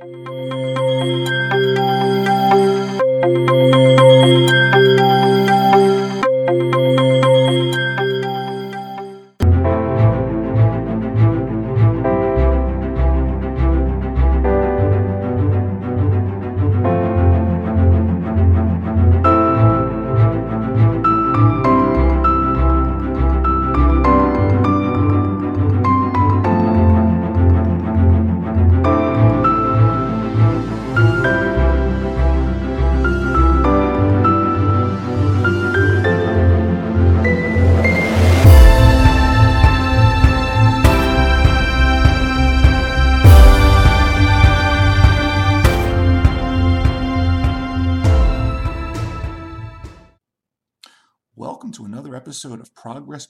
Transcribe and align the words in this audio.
episode 0.00 0.37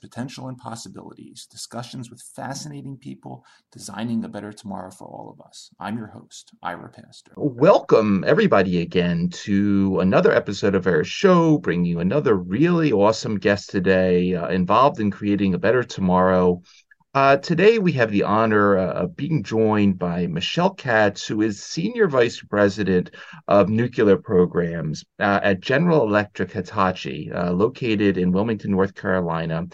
Potential, 0.09 0.49
and 0.49 0.57
Possibilities 0.57 1.47
discussions 1.51 2.11
with 2.11 2.23
fascinating 2.35 2.97
people 2.97 3.45
designing 3.71 4.25
a 4.25 4.29
better 4.29 4.53
tomorrow 4.53 4.91
for 4.91 5.07
all 5.07 5.31
of 5.31 5.47
us. 5.47 5.71
I'm 5.79 5.99
your 5.99 6.07
host, 6.07 6.55
Ira 6.63 6.89
Pastor. 6.89 7.33
Welcome, 7.37 8.25
everybody, 8.27 8.81
again 8.81 9.29
to 9.45 10.01
another 10.01 10.33
episode 10.33 10.75
of 10.75 10.87
our 10.87 11.05
show, 11.05 11.59
bringing 11.59 11.85
you 11.85 12.01
another 12.01 12.35
really 12.37 12.91
awesome 12.91 13.39
guest 13.39 13.69
today 13.69 14.35
uh, 14.35 14.49
involved 14.49 14.99
in 14.99 15.11
creating 15.11 15.53
a 15.53 15.59
better 15.59 15.85
tomorrow. 15.85 16.63
Uh, 17.15 17.37
today, 17.39 17.79
we 17.79 17.91
have 17.91 18.13
the 18.13 18.23
honor 18.23 18.79
uh, 18.79 18.93
of 18.93 19.17
being 19.17 19.43
joined 19.43 19.99
by 19.99 20.27
Michelle 20.27 20.75
Katz, 20.75 21.27
who 21.27 21.41
is 21.41 21.63
Senior 21.63 22.07
Vice 22.07 22.41
President 22.43 23.11
of 23.49 23.71
Nuclear 23.71 24.19
Programs 24.19 25.05
uh, 25.19 25.41
at 25.43 25.61
General 25.61 26.03
Electric 26.03 26.53
Hitachi, 26.53 27.33
uh, 27.33 27.51
located 27.51 28.19
in 28.19 28.31
Wilmington, 28.31 28.71
North 28.71 28.95
Carolina. 28.95 29.67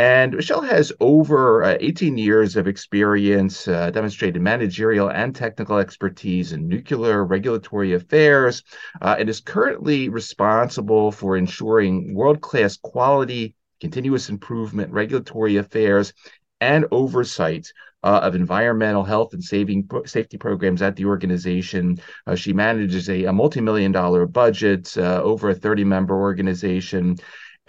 And 0.00 0.32
Michelle 0.32 0.62
has 0.62 0.94
over 0.98 1.62
uh, 1.62 1.76
18 1.78 2.16
years 2.16 2.56
of 2.56 2.66
experience, 2.66 3.68
uh, 3.68 3.90
demonstrated 3.90 4.40
managerial 4.40 5.10
and 5.10 5.36
technical 5.36 5.76
expertise 5.76 6.54
in 6.54 6.68
nuclear 6.68 7.22
regulatory 7.22 7.92
affairs, 7.92 8.62
and 9.02 9.28
is 9.28 9.40
currently 9.40 10.08
responsible 10.08 11.12
for 11.12 11.36
ensuring 11.36 12.14
world 12.14 12.40
class 12.40 12.78
quality, 12.78 13.54
continuous 13.82 14.30
improvement, 14.30 14.90
regulatory 14.90 15.58
affairs, 15.58 16.14
and 16.62 16.86
oversight 16.92 17.70
uh, 18.02 18.20
of 18.22 18.34
environmental 18.34 19.04
health 19.04 19.34
and 19.34 19.44
saving 19.44 19.86
safety 20.06 20.38
programs 20.38 20.80
at 20.80 20.96
the 20.96 21.04
organization. 21.04 21.98
Uh, 22.26 22.34
she 22.34 22.54
manages 22.54 23.10
a, 23.10 23.24
a 23.24 23.32
multi-million 23.34 23.92
dollar 23.92 24.24
budget, 24.24 24.96
uh, 24.96 25.20
over 25.22 25.50
a 25.50 25.54
30 25.54 25.84
member 25.84 26.18
organization, 26.18 27.18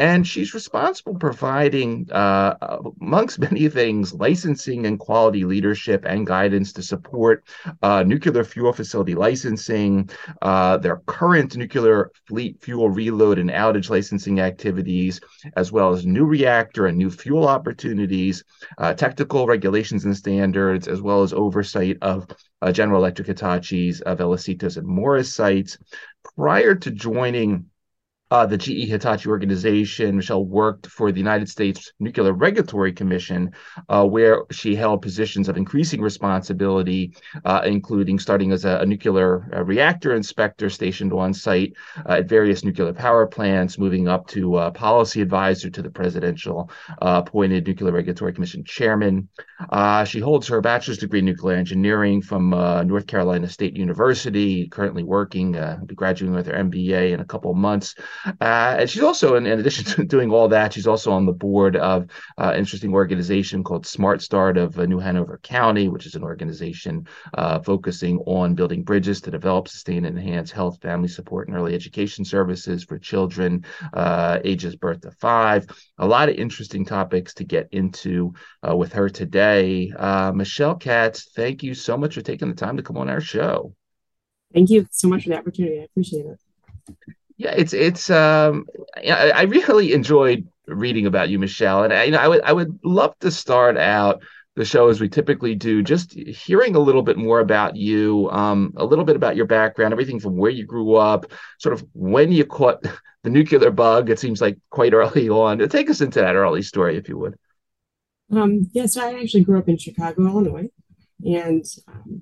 and 0.01 0.25
she's 0.25 0.55
responsible 0.55 1.13
providing, 1.13 2.11
uh, 2.11 2.55
amongst 3.01 3.37
many 3.37 3.69
things, 3.69 4.15
licensing 4.15 4.87
and 4.87 4.97
quality 4.97 5.45
leadership 5.45 6.03
and 6.07 6.25
guidance 6.25 6.73
to 6.73 6.81
support 6.81 7.43
uh, 7.83 8.01
nuclear 8.01 8.43
fuel 8.43 8.73
facility 8.73 9.13
licensing, 9.13 10.09
uh, 10.41 10.75
their 10.77 10.97
current 11.05 11.55
nuclear 11.55 12.09
fleet 12.27 12.59
fuel 12.63 12.89
reload 12.89 13.37
and 13.37 13.51
outage 13.51 13.91
licensing 13.91 14.39
activities, 14.39 15.21
as 15.55 15.71
well 15.71 15.93
as 15.93 16.03
new 16.03 16.25
reactor 16.25 16.87
and 16.87 16.97
new 16.97 17.11
fuel 17.11 17.47
opportunities, 17.47 18.43
uh, 18.79 18.95
technical 18.95 19.45
regulations 19.45 20.03
and 20.05 20.17
standards, 20.17 20.87
as 20.87 20.99
well 20.99 21.21
as 21.21 21.31
oversight 21.31 21.97
of 22.01 22.25
uh, 22.63 22.71
General 22.71 23.01
Electric 23.01 23.27
Hitachi's 23.27 24.01
of 24.01 24.17
Vallecitos 24.17 24.77
and 24.77 24.87
Morris 24.87 25.31
sites. 25.31 25.77
Prior 26.35 26.73
to 26.73 26.89
joining 26.89 27.65
uh, 28.31 28.45
the 28.45 28.57
GE 28.57 28.89
Hitachi 28.89 29.29
organization. 29.29 30.15
Michelle 30.15 30.45
worked 30.45 30.87
for 30.87 31.11
the 31.11 31.19
United 31.19 31.49
States 31.49 31.91
Nuclear 31.99 32.31
Regulatory 32.33 32.93
Commission, 32.93 33.51
uh, 33.89 34.05
where 34.05 34.43
she 34.51 34.73
held 34.73 35.01
positions 35.01 35.49
of 35.49 35.57
increasing 35.57 36.01
responsibility, 36.01 37.13
uh, 37.43 37.61
including 37.65 38.17
starting 38.17 38.51
as 38.53 38.63
a, 38.63 38.77
a 38.77 38.85
nuclear 38.85 39.49
uh, 39.53 39.63
reactor 39.63 40.15
inspector 40.15 40.69
stationed 40.69 41.11
on 41.11 41.33
site 41.33 41.73
uh, 42.07 42.13
at 42.13 42.29
various 42.29 42.63
nuclear 42.63 42.93
power 42.93 43.27
plants, 43.27 43.77
moving 43.77 44.07
up 44.07 44.27
to 44.27 44.71
policy 44.73 45.21
advisor 45.21 45.69
to 45.69 45.81
the 45.81 45.89
presidential 45.89 46.71
uh, 47.01 47.21
appointed 47.25 47.67
Nuclear 47.67 47.91
Regulatory 47.91 48.31
Commission 48.31 48.63
chairman. 48.63 49.27
she 50.05 50.19
holds 50.19 50.47
her 50.47 50.61
bachelor's 50.61 50.97
degree 50.97 51.19
in 51.19 51.25
nuclear 51.25 51.57
engineering 51.57 52.21
from 52.21 52.51
North 52.87 53.07
Carolina 53.07 53.49
State 53.49 53.75
University, 53.75 54.69
currently 54.69 55.03
working, 55.03 55.51
graduating 55.93 56.33
with 56.33 56.47
her 56.47 56.53
MBA 56.53 57.11
in 57.11 57.19
a 57.19 57.25
couple 57.25 57.51
of 57.51 57.57
months. 57.57 57.93
Uh, 58.25 58.77
and 58.79 58.89
she's 58.89 59.01
also, 59.01 59.35
in, 59.35 59.45
in, 59.45 59.59
addition 59.59 59.85
to 59.95 60.03
doing 60.03 60.31
all 60.31 60.47
that, 60.47 60.73
she's 60.73 60.87
also 60.87 61.11
on 61.11 61.25
the 61.25 61.31
board 61.31 61.75
of 61.75 62.07
uh, 62.37 62.51
an 62.53 62.59
interesting 62.59 62.93
organization 62.93 63.63
called 63.63 63.85
Smart 63.85 64.21
Start 64.21 64.57
of 64.57 64.77
uh, 64.77 64.85
New 64.85 64.99
Hanover 64.99 65.39
County, 65.43 65.87
which 65.87 66.05
is 66.05 66.15
an 66.15 66.23
organization 66.23 67.07
uh, 67.33 67.59
focusing 67.59 68.19
on 68.19 68.55
building 68.55 68.83
bridges 68.83 69.21
to 69.21 69.31
develop, 69.31 69.67
sustain, 69.67 70.05
and 70.05 70.17
enhance 70.17 70.51
health, 70.51 70.81
family 70.81 71.07
support, 71.07 71.47
and 71.47 71.57
early 71.57 71.73
education 71.73 72.25
services 72.25 72.83
for 72.83 72.99
children 72.99 73.65
uh, 73.93 74.39
ages 74.43 74.75
birth 74.75 75.01
to 75.01 75.11
five. 75.11 75.65
A 75.97 76.07
lot 76.07 76.29
of 76.29 76.35
interesting 76.35 76.85
topics 76.85 77.33
to 77.35 77.43
get 77.43 77.69
into 77.71 78.33
uh, 78.67 78.75
with 78.75 78.93
her 78.93 79.09
today. 79.09 79.91
Michelle 80.33 80.75
Katz, 80.75 81.31
thank 81.35 81.63
you 81.63 81.73
so 81.73 81.97
much 81.97 82.15
for 82.15 82.21
taking 82.21 82.47
the 82.47 82.55
time 82.55 82.77
to 82.77 82.83
come 82.83 82.97
on 82.97 83.09
our 83.09 83.21
show. 83.21 83.73
Thank 84.53 84.69
you 84.69 84.85
so 84.91 85.07
much 85.07 85.23
for 85.23 85.29
the 85.29 85.37
opportunity. 85.37 85.79
I 85.79 85.83
appreciate 85.83 86.25
it. 86.25 86.39
Yeah, 87.41 87.55
it's 87.57 87.73
it's 87.73 88.11
um 88.11 88.67
I 89.03 89.41
really 89.41 89.93
enjoyed 89.93 90.47
reading 90.67 91.07
about 91.07 91.29
you, 91.29 91.39
Michelle, 91.39 91.83
and 91.83 91.91
I, 91.91 92.03
you 92.03 92.11
know 92.11 92.19
I 92.19 92.27
would 92.27 92.41
I 92.43 92.53
would 92.53 92.79
love 92.83 93.17
to 93.21 93.31
start 93.31 93.77
out 93.77 94.21
the 94.55 94.63
show 94.63 94.89
as 94.89 95.01
we 95.01 95.09
typically 95.09 95.55
do, 95.55 95.81
just 95.81 96.13
hearing 96.13 96.75
a 96.75 96.79
little 96.79 97.01
bit 97.01 97.17
more 97.17 97.39
about 97.39 97.75
you, 97.75 98.29
um, 98.29 98.73
a 98.77 98.85
little 98.85 99.05
bit 99.05 99.15
about 99.15 99.35
your 99.35 99.47
background, 99.47 99.91
everything 99.91 100.19
from 100.19 100.37
where 100.37 100.51
you 100.51 100.67
grew 100.67 100.93
up, 100.93 101.31
sort 101.57 101.73
of 101.73 101.83
when 101.93 102.31
you 102.31 102.45
caught 102.45 102.85
the 103.23 103.29
nuclear 103.31 103.71
bug. 103.71 104.11
It 104.11 104.19
seems 104.19 104.39
like 104.39 104.59
quite 104.69 104.93
early 105.01 105.27
on. 105.27 105.67
Take 105.67 105.89
us 105.89 106.01
into 106.01 106.19
that 106.19 106.35
early 106.35 106.61
story, 106.61 106.95
if 106.95 107.09
you 107.09 107.17
would. 107.17 107.39
Um, 108.31 108.69
yes, 108.71 108.97
I 108.97 109.19
actually 109.19 109.45
grew 109.45 109.57
up 109.57 109.67
in 109.67 109.79
Chicago, 109.79 110.27
Illinois, 110.27 110.69
and 111.25 111.65
um, 111.87 112.21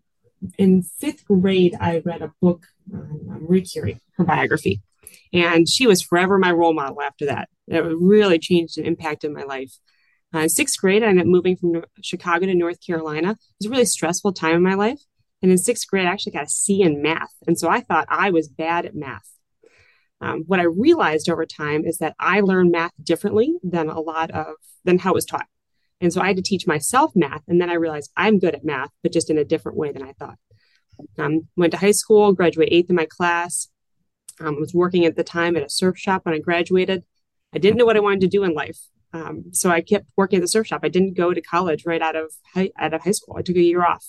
in 0.58 0.82
fifth 0.82 1.26
grade, 1.26 1.76
I 1.78 2.02
read 2.06 2.22
a 2.22 2.32
book 2.42 2.68
on 2.94 3.42
Marie 3.42 3.64
Curie, 3.64 4.00
her 4.16 4.24
biography. 4.24 4.82
And 5.34 5.68
she 5.68 5.88
was 5.88 6.02
forever 6.02 6.38
my 6.38 6.52
role 6.52 6.74
model 6.74 7.02
after 7.02 7.26
that. 7.28 7.50
It 7.68 7.84
really 7.84 8.40
changed 8.40 8.78
and 8.78 8.88
impacted 8.88 9.32
my 9.32 9.44
life. 9.44 9.74
Uh, 10.34 10.40
in 10.40 10.50
sixth 10.50 10.80
grade, 10.80 11.04
I 11.04 11.08
ended 11.08 11.26
up 11.26 11.32
moving 11.32 11.56
from 11.56 11.84
Chicago 12.02 12.46
to 12.46 12.54
North 12.54 12.86
Carolina. 12.86 13.32
It 13.32 13.38
was 13.60 13.68
a 13.68 13.70
really 13.70 13.86
stressful 13.86 14.34
time 14.34 14.56
in 14.56 14.64
my 14.64 14.76
life. 14.76 15.00
And 15.42 15.52
in 15.52 15.58
sixth 15.58 15.88
grade, 15.88 16.06
I 16.06 16.12
actually 16.12 16.34
got 16.34 16.46
a 16.46 16.50
C 16.50 16.82
in 16.82 17.02
math. 17.02 17.34
And 17.48 17.58
so 17.58 17.70
I 17.70 17.82
thought 17.82 18.08
I 18.10 18.30
was 18.30 18.48
bad 18.48 18.86
at 18.86 18.96
math. 18.96 19.32
Um, 20.22 20.44
what 20.48 20.60
I 20.60 20.64
realized 20.64 21.30
over 21.30 21.46
time 21.46 21.86
is 21.86 22.00
that 22.00 22.16
I 22.20 22.42
learned 22.42 22.72
math 22.72 22.92
differently 23.02 23.56
than 23.64 23.90
a 23.90 24.02
lot 24.02 24.32
of 24.32 24.56
than 24.84 25.00
how 25.00 25.12
it 25.12 25.16
was 25.16 25.26
taught. 25.26 25.48
And 26.02 26.12
so 26.12 26.22
I 26.22 26.28
had 26.28 26.38
to 26.38 26.42
teach 26.42 26.68
myself 26.68 27.12
math. 27.16 27.42
And 27.48 27.60
then 27.60 27.70
I 27.70 27.76
realized 27.76 28.12
I'm 28.16 28.40
good 28.40 28.56
at 28.56 28.66
math, 28.66 28.90
but 29.02 29.14
just 29.14 29.30
in 29.30 29.38
a 29.38 29.46
different 29.46 29.78
way 29.78 29.92
than 29.92 30.04
I 30.04 30.14
thought. 30.14 30.38
Um, 31.18 31.48
went 31.56 31.72
to 31.72 31.78
high 31.78 31.92
school, 31.92 32.34
graduated 32.34 32.74
eighth 32.74 32.90
in 32.90 32.96
my 32.96 33.08
class, 33.10 33.70
um, 34.40 34.56
I 34.56 34.60
was 34.60 34.74
working 34.74 35.06
at 35.06 35.16
the 35.16 35.24
time 35.24 35.58
at 35.58 35.64
a 35.64 35.70
surf 35.70 35.98
shop 35.98 36.26
when 36.26 36.36
I 36.36 36.40
graduated. 36.40 37.04
I 37.54 37.58
didn't 37.58 37.78
know 37.78 37.86
what 37.86 37.98
I 37.98 38.02
wanted 38.02 38.22
to 38.22 38.28
do 38.28 38.44
in 38.44 38.54
life. 38.54 38.80
Um, 39.12 39.46
so 39.52 39.70
I 39.70 39.82
kept 39.82 40.10
working 40.16 40.38
at 40.38 40.42
the 40.42 40.48
surf 40.48 40.68
shop. 40.68 40.82
I 40.84 40.90
didn't 40.90 41.16
go 41.16 41.34
to 41.34 41.42
college 41.42 41.86
right 41.86 42.02
out 42.02 42.16
of 42.16 42.32
high, 42.54 42.72
out 42.78 42.94
of 42.94 43.02
high 43.02 43.12
school. 43.12 43.36
I 43.38 43.42
took 43.42 43.56
a 43.56 43.62
year 43.62 43.84
off. 43.84 44.06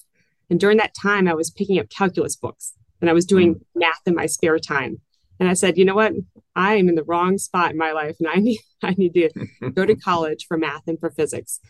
And 0.50 0.61
during 0.61 0.79
that 0.79 0.94
time, 0.94 1.27
I 1.27 1.35
was 1.35 1.50
picking 1.50 1.79
up 1.79 1.88
calculus 1.88 2.37
books 2.37 2.75
and 3.00 3.09
I 3.09 3.12
was 3.12 3.25
doing 3.25 3.55
mm. 3.55 3.61
math 3.75 4.03
in 4.06 4.15
my 4.15 4.27
spare 4.27 4.59
time. 4.59 5.00
And 5.38 5.49
I 5.49 5.55
said, 5.55 5.79
you 5.79 5.85
know 5.85 5.94
what? 5.94 6.12
I 6.55 6.75
am 6.75 6.88
in 6.88 6.97
the 6.97 7.05
wrong 7.05 7.38
spot 7.38 7.71
in 7.71 7.79
my 7.79 7.93
life 7.93 8.17
and 8.21 8.29
I 8.29 8.35
need, 8.41 8.61
I 8.82 8.94
need 8.97 9.15
to 9.15 9.71
go 9.71 9.87
to 9.87 9.94
college 10.09 10.47
for 10.47 10.59
math 10.59 10.87
and 10.87 11.00
for 11.00 11.11
physics. 11.11 11.61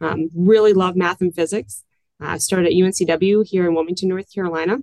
Um, 0.00 0.30
really 0.34 0.72
love 0.72 0.96
math 0.96 1.20
and 1.20 1.34
physics. 1.34 1.84
I 2.20 2.34
uh, 2.34 2.38
started 2.38 2.68
at 2.68 2.72
UNCW 2.72 3.46
here 3.46 3.68
in 3.68 3.74
Wilmington, 3.74 4.08
North 4.08 4.32
Carolina. 4.32 4.78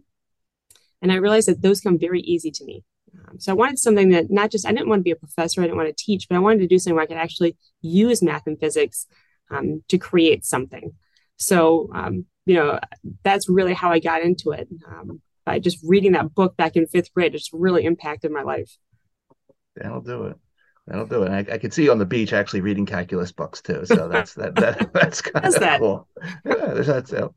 And 1.01 1.11
I 1.11 1.15
realized 1.15 1.47
that 1.49 1.61
those 1.61 1.81
come 1.81 1.99
very 1.99 2.21
easy 2.21 2.51
to 2.51 2.65
me. 2.65 2.83
Um, 3.27 3.39
so 3.39 3.51
I 3.51 3.55
wanted 3.55 3.79
something 3.79 4.09
that 4.09 4.29
not 4.29 4.51
just, 4.51 4.67
I 4.67 4.71
didn't 4.71 4.89
want 4.89 4.99
to 4.99 5.03
be 5.03 5.11
a 5.11 5.15
professor, 5.15 5.61
I 5.61 5.65
didn't 5.65 5.77
want 5.77 5.95
to 5.95 6.03
teach, 6.03 6.27
but 6.27 6.35
I 6.35 6.39
wanted 6.39 6.59
to 6.59 6.67
do 6.67 6.79
something 6.79 6.95
where 6.95 7.03
I 7.03 7.07
could 7.07 7.17
actually 7.17 7.57
use 7.81 8.21
math 8.21 8.47
and 8.47 8.59
physics 8.59 9.07
um, 9.51 9.83
to 9.89 9.97
create 9.97 10.45
something. 10.45 10.93
So, 11.37 11.89
um, 11.93 12.25
you 12.45 12.55
know, 12.55 12.79
that's 13.23 13.49
really 13.49 13.73
how 13.73 13.91
I 13.91 13.99
got 13.99 14.21
into 14.21 14.51
it. 14.51 14.67
Um, 14.87 15.21
by 15.45 15.59
just 15.59 15.77
reading 15.83 16.13
that 16.13 16.33
book 16.33 16.57
back 16.57 16.75
in 16.75 16.87
fifth 16.87 17.13
grade. 17.13 17.35
It's 17.35 17.51
really 17.53 17.85
impacted 17.85 18.31
my 18.31 18.41
life. 18.41 18.77
That'll 19.75 20.01
do 20.01 20.25
it. 20.25 20.37
That'll 20.87 21.07
do 21.07 21.23
it. 21.23 21.31
I, 21.31 21.53
I 21.53 21.57
could 21.57 21.73
see 21.73 21.85
you 21.85 21.91
on 21.91 21.97
the 21.97 22.05
beach 22.05 22.31
actually 22.31 22.61
reading 22.61 22.85
calculus 22.85 23.31
books 23.31 23.59
too. 23.59 23.85
So 23.85 24.07
that's 24.11 24.35
that, 24.35 24.53
that 24.55 24.89
that's 24.93 25.21
kind 25.21 25.45
of 25.45 25.59
that? 25.59 25.79
cool. 25.79 26.07
Yeah, 26.45 26.73
that's 26.73 27.09
so. 27.09 27.33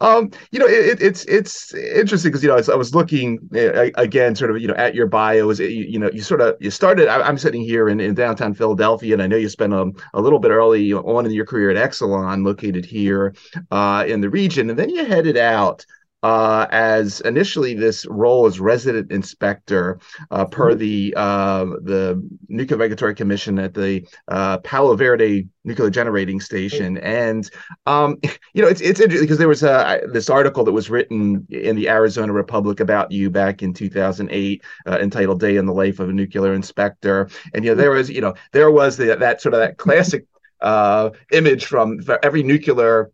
Um, 0.00 0.30
you 0.50 0.58
know, 0.58 0.66
it, 0.66 1.00
it's 1.00 1.24
it's 1.24 1.72
interesting 1.74 2.30
because 2.30 2.42
you 2.42 2.48
know 2.48 2.56
I 2.56 2.76
was 2.76 2.94
looking 2.94 3.38
uh, 3.54 3.90
again, 3.94 4.34
sort 4.34 4.50
of 4.50 4.60
you 4.60 4.68
know 4.68 4.74
at 4.74 4.94
your 4.94 5.06
bio. 5.06 5.48
Is 5.50 5.60
you, 5.60 5.68
you 5.68 5.98
know 5.98 6.10
you 6.12 6.20
sort 6.20 6.40
of 6.40 6.56
you 6.60 6.70
started. 6.70 7.08
I, 7.08 7.26
am 7.26 7.38
sitting 7.38 7.62
here 7.62 7.88
in, 7.88 8.00
in 8.00 8.14
downtown 8.14 8.54
Philadelphia, 8.54 9.14
and 9.14 9.22
I 9.22 9.26
know 9.26 9.36
you 9.36 9.48
spent 9.48 9.72
a, 9.72 9.90
a 10.14 10.20
little 10.20 10.38
bit 10.38 10.50
early 10.50 10.92
on 10.92 11.24
in 11.24 11.32
your 11.32 11.46
career 11.46 11.70
at 11.70 11.76
Exelon, 11.76 12.44
located 12.44 12.84
here 12.84 13.34
uh, 13.70 14.04
in 14.06 14.20
the 14.20 14.30
region, 14.30 14.68
and 14.68 14.78
then 14.78 14.90
you 14.90 15.04
headed 15.04 15.36
out 15.36 15.86
uh, 16.22 16.66
as 16.70 17.20
initially 17.20 17.74
this 17.74 18.06
role 18.06 18.46
as 18.46 18.58
resident 18.58 19.12
inspector 19.12 19.98
uh, 20.30 20.44
per 20.44 20.70
mm-hmm. 20.70 20.78
the 20.78 21.14
uh, 21.16 21.64
the 21.82 22.28
Nuclear 22.48 22.78
Regulatory 22.78 23.14
Commission 23.14 23.58
at 23.58 23.74
the 23.74 24.06
uh, 24.28 24.58
Palo 24.58 24.96
Verde 24.96 25.48
nuclear 25.64 25.90
generating 25.90 26.40
station. 26.40 26.96
And 26.98 27.48
um, 27.86 28.18
you 28.54 28.62
know, 28.62 28.68
it's 28.68 28.80
it's 28.80 29.00
interesting 29.00 29.24
because 29.24 29.38
there 29.38 29.48
was 29.48 29.62
a, 29.62 30.00
this 30.12 30.30
article 30.30 30.64
that 30.64 30.72
was 30.72 30.90
written 30.90 31.46
in 31.50 31.76
the 31.76 31.88
Arizona 31.88 32.32
Republic 32.32 32.80
about 32.80 33.12
you 33.12 33.30
back 33.30 33.62
in 33.62 33.74
2008, 33.74 34.62
uh, 34.86 34.98
entitled 34.98 35.40
"Day 35.40 35.56
in 35.56 35.66
the 35.66 35.74
Life 35.74 36.00
of 36.00 36.08
a 36.08 36.12
Nuclear 36.12 36.54
Inspector." 36.54 37.28
And 37.52 37.64
you 37.64 37.70
know, 37.70 37.76
there 37.76 37.90
was 37.90 38.08
you 38.08 38.20
know 38.20 38.34
there 38.52 38.70
was 38.70 38.96
the, 38.96 39.16
that 39.16 39.40
sort 39.42 39.54
of 39.54 39.60
that 39.60 39.76
classic 39.76 40.24
uh, 40.60 41.10
image 41.32 41.66
from 41.66 42.00
every 42.22 42.42
nuclear 42.42 43.10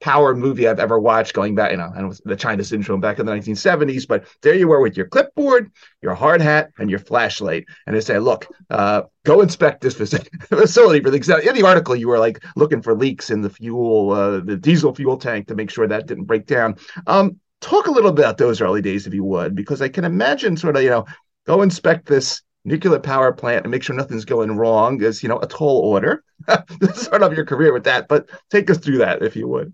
power 0.00 0.34
movie 0.34 0.68
I've 0.68 0.78
ever 0.78 0.98
watched 0.98 1.32
going 1.32 1.54
back, 1.54 1.70
you 1.70 1.78
know, 1.78 1.90
and 1.94 2.18
the 2.24 2.36
China 2.36 2.62
Syndrome 2.62 3.00
back 3.00 3.18
in 3.18 3.26
the 3.26 3.32
1970s. 3.32 4.06
But 4.06 4.26
there 4.42 4.54
you 4.54 4.68
were 4.68 4.80
with 4.80 4.96
your 4.96 5.06
clipboard, 5.06 5.72
your 6.02 6.14
hard 6.14 6.40
hat, 6.40 6.70
and 6.78 6.90
your 6.90 6.98
flashlight. 6.98 7.64
And 7.86 7.96
they 7.96 8.00
say, 8.00 8.18
look, 8.18 8.46
uh, 8.70 9.02
go 9.24 9.40
inspect 9.40 9.80
this 9.80 9.94
facility 10.48 11.02
for 11.02 11.10
the 11.10 11.16
exact. 11.16 11.46
in 11.46 11.54
the 11.54 11.66
article 11.66 11.96
you 11.96 12.08
were 12.08 12.18
like 12.18 12.44
looking 12.56 12.82
for 12.82 12.94
leaks 12.94 13.30
in 13.30 13.40
the 13.40 13.50
fuel, 13.50 14.12
uh, 14.12 14.40
the 14.40 14.56
diesel 14.56 14.94
fuel 14.94 15.16
tank 15.16 15.48
to 15.48 15.54
make 15.54 15.70
sure 15.70 15.86
that 15.86 16.06
didn't 16.06 16.24
break 16.24 16.46
down. 16.46 16.76
Um, 17.06 17.40
talk 17.60 17.86
a 17.86 17.90
little 17.90 18.12
bit 18.12 18.24
about 18.24 18.38
those 18.38 18.60
early 18.60 18.82
days 18.82 19.06
if 19.06 19.14
you 19.14 19.24
would, 19.24 19.54
because 19.54 19.80
I 19.80 19.88
can 19.88 20.04
imagine 20.04 20.56
sort 20.56 20.76
of, 20.76 20.82
you 20.82 20.90
know, 20.90 21.06
go 21.46 21.62
inspect 21.62 22.06
this 22.06 22.42
nuclear 22.66 22.98
power 22.98 23.32
plant 23.32 23.64
and 23.64 23.70
make 23.70 23.82
sure 23.82 23.96
nothing's 23.96 24.24
going 24.24 24.56
wrong 24.56 25.00
is, 25.02 25.22
you 25.22 25.28
know, 25.28 25.38
a 25.38 25.46
tall 25.46 25.78
order. 25.78 26.22
Start 26.94 27.22
off 27.22 27.32
your 27.32 27.46
career 27.46 27.72
with 27.72 27.84
that, 27.84 28.08
but 28.08 28.28
take 28.50 28.68
us 28.68 28.78
through 28.78 28.98
that 28.98 29.22
if 29.22 29.36
you 29.36 29.48
would. 29.48 29.72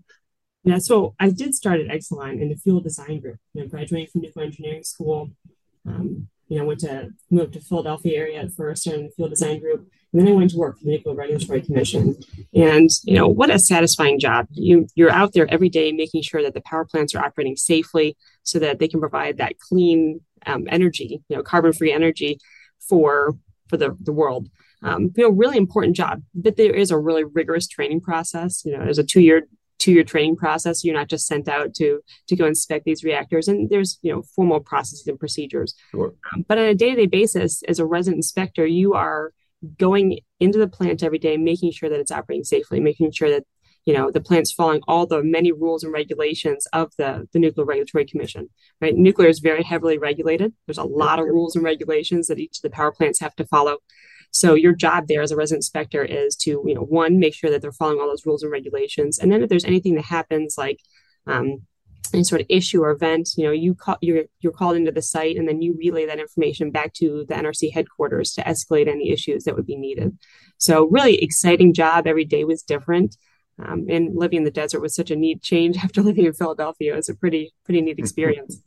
Yeah, 0.63 0.77
so 0.77 1.13
I 1.19 1.29
did 1.29 1.53
start 1.53 1.81
at 1.81 1.87
Exelon 1.87 2.41
in 2.41 2.49
the 2.49 2.55
fuel 2.55 2.79
design 2.79 3.19
group. 3.19 3.37
You 3.53 3.61
know, 3.61 3.67
graduating 3.67 4.07
from 4.11 4.21
nuclear 4.21 4.45
engineering 4.45 4.83
school, 4.83 5.31
um, 5.85 6.29
you 6.47 6.57
know, 6.57 6.65
went 6.65 6.79
to 6.81 7.09
moved 7.29 7.53
to 7.53 7.59
Philadelphia 7.59 8.17
area 8.17 8.41
at 8.41 8.51
first 8.53 8.87
in 8.87 9.05
the 9.05 9.11
fuel 9.11 9.27
design 9.27 9.59
group, 9.59 9.89
and 10.13 10.21
then 10.21 10.27
I 10.27 10.35
went 10.35 10.51
to 10.51 10.57
work 10.57 10.77
for 10.77 10.85
the 10.85 10.91
Nuclear 10.91 11.15
Regulatory 11.15 11.61
Commission. 11.61 12.15
And 12.53 12.89
you 13.03 13.15
know, 13.15 13.27
what 13.27 13.49
a 13.49 13.59
satisfying 13.59 14.19
job! 14.19 14.47
You 14.51 14.87
you're 14.95 15.11
out 15.11 15.33
there 15.33 15.51
every 15.51 15.69
day 15.69 15.91
making 15.91 16.21
sure 16.21 16.41
that 16.43 16.53
the 16.53 16.61
power 16.61 16.85
plants 16.85 17.13
are 17.13 17.23
operating 17.23 17.57
safely, 17.57 18.15
so 18.43 18.57
that 18.59 18.79
they 18.79 18.87
can 18.87 19.01
provide 19.01 19.37
that 19.37 19.59
clean 19.59 20.21
um, 20.45 20.65
energy, 20.69 21.21
you 21.27 21.35
know, 21.35 21.43
carbon 21.43 21.73
free 21.73 21.91
energy 21.91 22.39
for 22.79 23.35
for 23.67 23.75
the 23.75 23.97
the 23.99 24.13
world. 24.13 24.47
Um, 24.81 25.11
you 25.15 25.23
know, 25.23 25.29
really 25.29 25.57
important 25.57 25.95
job. 25.95 26.23
But 26.33 26.55
there 26.55 26.73
is 26.73 26.91
a 26.91 26.97
really 26.97 27.23
rigorous 27.23 27.67
training 27.67 28.01
process. 28.01 28.63
You 28.65 28.77
know, 28.77 28.83
there's 28.83 28.99
a 28.99 29.03
two 29.03 29.21
year 29.21 29.47
to 29.79 29.91
your 29.91 30.03
training 30.03 30.35
process. 30.35 30.83
You're 30.83 30.95
not 30.95 31.09
just 31.09 31.27
sent 31.27 31.47
out 31.47 31.73
to 31.75 32.01
to 32.27 32.35
go 32.35 32.45
inspect 32.45 32.85
these 32.85 33.03
reactors, 33.03 33.47
and 33.47 33.69
there's 33.69 33.99
you 34.01 34.13
know 34.13 34.23
formal 34.35 34.59
processes 34.59 35.07
and 35.07 35.19
procedures. 35.19 35.75
Sure. 35.91 36.13
Um, 36.33 36.45
but 36.47 36.57
on 36.57 36.65
a 36.65 36.75
day 36.75 36.91
to 36.91 36.95
day 36.95 37.07
basis, 37.07 37.63
as 37.67 37.79
a 37.79 37.85
resident 37.85 38.19
inspector, 38.19 38.65
you 38.65 38.93
are 38.93 39.33
going 39.77 40.19
into 40.39 40.59
the 40.59 40.67
plant 40.67 41.03
every 41.03 41.19
day, 41.19 41.37
making 41.37 41.71
sure 41.71 41.89
that 41.89 41.99
it's 41.99 42.11
operating 42.11 42.43
safely, 42.43 42.79
making 42.79 43.11
sure 43.11 43.29
that 43.29 43.43
you 43.85 43.93
know 43.93 44.11
the 44.11 44.21
plant's 44.21 44.51
following 44.51 44.81
all 44.87 45.05
the 45.05 45.23
many 45.23 45.51
rules 45.51 45.83
and 45.83 45.93
regulations 45.93 46.65
of 46.73 46.91
the 46.97 47.27
the 47.33 47.39
nuclear 47.39 47.65
regulatory 47.65 48.05
commission 48.05 48.49
right 48.79 48.95
nuclear 48.95 49.27
is 49.27 49.39
very 49.39 49.63
heavily 49.63 49.97
regulated 49.97 50.53
there's 50.65 50.77
a 50.77 50.83
lot 50.83 51.19
of 51.19 51.25
rules 51.25 51.55
and 51.55 51.65
regulations 51.65 52.27
that 52.27 52.39
each 52.39 52.57
of 52.57 52.61
the 52.61 52.69
power 52.69 52.91
plants 52.91 53.19
have 53.19 53.35
to 53.35 53.45
follow 53.45 53.77
so 54.33 54.55
your 54.55 54.73
job 54.73 55.07
there 55.07 55.21
as 55.21 55.31
a 55.31 55.35
resident 55.35 55.59
inspector 55.59 56.03
is 56.03 56.35
to, 56.37 56.63
you 56.65 56.73
know, 56.73 56.81
one, 56.81 57.19
make 57.19 57.35
sure 57.35 57.51
that 57.51 57.61
they're 57.61 57.71
following 57.71 57.99
all 57.99 58.07
those 58.07 58.25
rules 58.25 58.41
and 58.41 58.51
regulations. 58.51 59.19
And 59.19 59.31
then 59.31 59.43
if 59.43 59.49
there's 59.49 59.63
anything 59.63 59.93
that 59.95 60.05
happens 60.05 60.55
like 60.57 60.79
um, 61.27 61.59
any 62.13 62.23
sort 62.23 62.41
of 62.41 62.47
issue 62.49 62.81
or 62.81 62.89
event, 62.89 63.29
you 63.37 63.45
know, 63.45 63.51
you 63.51 63.75
call, 63.75 63.97
you're 64.01 64.23
you're 64.39 64.51
called 64.51 64.75
into 64.75 64.91
the 64.91 65.03
site 65.03 65.37
and 65.37 65.47
then 65.47 65.61
you 65.61 65.75
relay 65.77 66.07
that 66.07 66.19
information 66.19 66.71
back 66.71 66.93
to 66.93 67.25
the 67.29 67.35
NRC 67.35 67.71
headquarters 67.71 68.33
to 68.33 68.41
escalate 68.41 68.87
any 68.87 69.11
issues 69.11 69.43
that 69.43 69.55
would 69.55 69.67
be 69.67 69.77
needed. 69.77 70.17
So 70.57 70.87
really 70.87 71.21
exciting 71.21 71.71
job. 71.71 72.07
Every 72.07 72.25
day 72.25 72.43
was 72.43 72.63
different. 72.63 73.15
Um, 73.63 73.85
and 73.87 74.15
living 74.15 74.37
in 74.37 74.45
the 74.45 74.51
desert 74.51 74.81
was 74.81 74.95
such 74.95 75.11
a 75.11 75.15
neat 75.15 75.43
change 75.43 75.77
after 75.83 76.01
living 76.01 76.25
in 76.25 76.33
Philadelphia. 76.33 76.93
It 76.93 76.97
was 76.97 77.09
a 77.09 77.15
pretty 77.15 77.53
pretty 77.65 77.81
neat 77.81 77.99
experience 77.99 78.59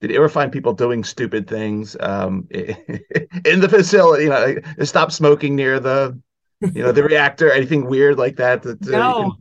did 0.00 0.10
you 0.10 0.16
ever 0.16 0.28
find 0.28 0.50
people 0.50 0.72
doing 0.72 1.04
stupid 1.04 1.46
things 1.46 1.96
um, 2.00 2.48
in 2.50 3.60
the 3.60 3.68
facility? 3.68 4.24
You 4.24 4.30
know, 4.30 4.56
stop 4.84 5.12
smoking 5.12 5.54
near 5.54 5.78
the, 5.78 6.18
you 6.60 6.82
know, 6.82 6.92
the 6.92 7.04
reactor. 7.04 7.52
Anything 7.52 7.86
weird 7.86 8.18
like 8.18 8.36
that? 8.36 8.62
that 8.62 8.82
uh, 8.82 8.90
no. 8.90 9.36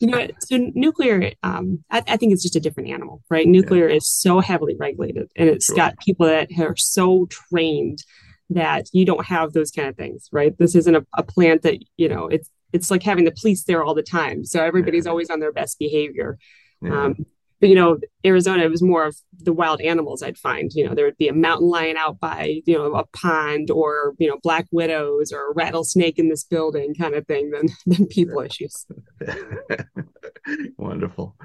you 0.00 0.08
know, 0.08 0.28
so 0.40 0.70
nuclear, 0.74 1.32
um, 1.42 1.82
I, 1.90 2.02
I, 2.06 2.16
think 2.18 2.32
it's 2.32 2.42
just 2.42 2.56
a 2.56 2.60
different 2.60 2.90
animal, 2.90 3.22
right? 3.30 3.46
Nuclear 3.46 3.88
yeah. 3.88 3.96
is 3.96 4.08
so 4.08 4.40
heavily 4.40 4.76
regulated, 4.78 5.30
and 5.34 5.48
it's 5.48 5.66
sure. 5.66 5.76
got 5.76 5.98
people 5.98 6.26
that 6.26 6.50
are 6.58 6.76
so 6.76 7.26
trained 7.26 8.04
that 8.50 8.88
you 8.92 9.06
don't 9.06 9.24
have 9.24 9.54
those 9.54 9.70
kind 9.70 9.88
of 9.88 9.96
things, 9.96 10.28
right? 10.30 10.56
This 10.58 10.74
isn't 10.74 10.94
a, 10.94 11.06
a 11.16 11.22
plant 11.22 11.62
that 11.62 11.78
you 11.96 12.08
know 12.08 12.28
it's 12.28 12.50
it's 12.74 12.90
like 12.90 13.02
having 13.02 13.24
the 13.24 13.32
police 13.32 13.64
there 13.64 13.82
all 13.82 13.94
the 13.94 14.02
time, 14.02 14.44
so 14.44 14.62
everybody's 14.62 15.06
yeah. 15.06 15.10
always 15.10 15.30
on 15.30 15.40
their 15.40 15.52
best 15.52 15.78
behavior. 15.78 16.38
Yeah. 16.82 17.04
Um, 17.04 17.26
but 17.62 17.68
you 17.68 17.76
know 17.76 17.96
arizona 18.26 18.64
it 18.64 18.70
was 18.70 18.82
more 18.82 19.06
of 19.06 19.16
the 19.38 19.52
wild 19.52 19.80
animals 19.80 20.22
i'd 20.22 20.36
find. 20.36 20.72
You 20.74 20.86
know 20.86 20.94
there 20.94 21.06
would 21.06 21.16
be 21.16 21.28
a 21.28 21.32
mountain 21.32 21.68
lion 21.68 21.96
out 21.96 22.18
by 22.20 22.60
you 22.66 22.76
know 22.76 22.94
a 22.94 23.06
pond 23.16 23.70
or 23.70 24.14
you 24.18 24.28
know 24.28 24.38
black 24.42 24.66
widows 24.72 25.32
or 25.32 25.50
a 25.50 25.54
rattlesnake 25.54 26.18
in 26.18 26.28
this 26.28 26.44
building 26.44 26.94
kind 26.94 27.14
of 27.14 27.26
thing 27.26 27.50
than 27.50 27.68
than 27.86 28.06
people 28.06 28.40
issues. 28.40 28.86
Wonderful. 30.76 31.36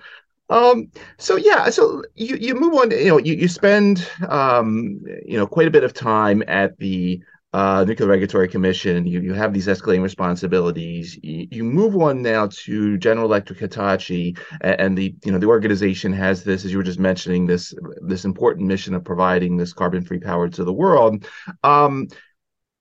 Um 0.49 0.91
so 1.17 1.35
yeah 1.35 1.69
so 1.69 2.03
you 2.15 2.35
you 2.37 2.55
move 2.55 2.73
on 2.73 2.91
you 2.91 3.09
know 3.09 3.19
you, 3.19 3.35
you 3.35 3.47
spend 3.47 4.09
um 4.27 4.99
you 5.25 5.37
know 5.37 5.45
quite 5.45 5.67
a 5.67 5.71
bit 5.71 5.83
of 5.83 5.93
time 5.93 6.43
at 6.47 6.77
the 6.79 7.21
uh, 7.53 7.85
Nuclear 7.87 8.09
Regulatory 8.09 8.47
Commission, 8.47 9.07
you, 9.07 9.21
you 9.21 9.33
have 9.33 9.53
these 9.53 9.67
escalating 9.67 10.03
responsibilities. 10.03 11.17
You, 11.23 11.47
you 11.49 11.63
move 11.63 11.95
on 11.95 12.21
now 12.21 12.47
to 12.65 12.97
General 12.97 13.25
Electric 13.25 13.59
Hitachi, 13.59 14.35
and, 14.61 14.79
and, 14.81 14.97
the 14.97 15.15
you 15.23 15.31
know 15.31 15.37
the 15.37 15.47
organization 15.47 16.11
has 16.13 16.43
this, 16.43 16.65
as 16.65 16.71
you 16.71 16.77
were 16.77 16.83
just 16.83 16.99
mentioning, 16.99 17.45
this 17.45 17.73
this 18.01 18.25
important 18.25 18.67
mission 18.67 18.93
of 18.93 19.03
providing 19.03 19.55
this 19.55 19.73
carbon-free 19.73 20.19
power 20.19 20.49
to 20.49 20.63
the 20.63 20.73
world. 20.73 21.25
Um, 21.63 22.07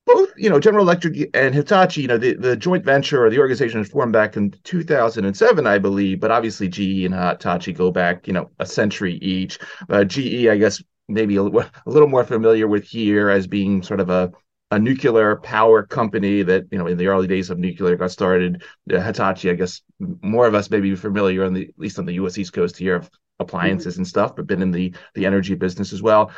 both, 0.05 0.33
you 0.37 0.49
know, 0.49 0.61
General 0.61 0.85
Electric 0.85 1.31
and 1.35 1.53
Hitachi, 1.55 2.03
you 2.03 2.09
know, 2.09 2.19
the, 2.19 2.35
the 2.35 2.57
joint 2.57 2.85
venture 2.85 3.25
or 3.25 3.31
the 3.31 3.41
organization 3.41 3.81
was 3.81 3.89
formed 3.89 4.13
back 4.13 4.37
in 4.37 4.53
2007, 4.63 5.67
I 5.67 5.79
believe, 5.79 6.21
but 6.21 6.31
obviously 6.31 6.69
GE 6.69 7.05
and 7.05 7.15
Hitachi 7.15 7.73
go 7.73 7.91
back, 7.91 8.29
you 8.29 8.33
know, 8.33 8.51
a 8.61 8.67
century 8.67 9.15
each. 9.15 9.59
Uh, 9.89 10.05
GE, 10.05 10.47
I 10.47 10.59
guess, 10.59 10.81
maybe 11.09 11.37
a, 11.37 11.43
a 11.43 11.71
little 11.87 12.09
more 12.09 12.25
familiar 12.25 12.69
with 12.69 12.85
here 12.85 13.31
as 13.31 13.49
being 13.49 13.83
sort 13.83 13.99
of 13.99 14.09
a 14.09 14.33
a 14.71 14.79
nuclear 14.79 15.37
power 15.37 15.85
company 15.85 16.43
that 16.43 16.65
you 16.71 16.79
know 16.79 16.87
in 16.87 16.97
the 16.97 17.07
early 17.07 17.27
days 17.27 17.51
of 17.51 17.59
nuclear 17.59 17.97
got 17.97 18.11
started. 18.11 18.63
Uh, 18.93 19.01
Hitachi, 19.01 19.51
I 19.51 19.55
guess, 19.55 19.83
more 19.99 20.47
of 20.47 20.55
us 20.55 20.71
may 20.71 20.81
be 20.81 20.95
familiar 20.97 21.45
on 21.45 21.55
the 21.55 21.69
at 21.69 21.79
least 21.79 21.99
on 21.99 22.07
the 22.07 22.15
U.S. 22.15 22.39
East 22.39 22.53
Coast 22.53 22.77
here 22.77 22.97
of 22.97 23.11
appliances 23.39 23.95
mm-hmm. 23.95 24.01
and 24.01 24.09
stuff, 24.09 24.35
but 24.35 24.47
been 24.47 24.63
in 24.63 24.73
the 24.73 24.95
the 25.15 25.27
energy 25.27 25.55
business 25.55 25.93
as 25.93 26.03
well. 26.03 26.33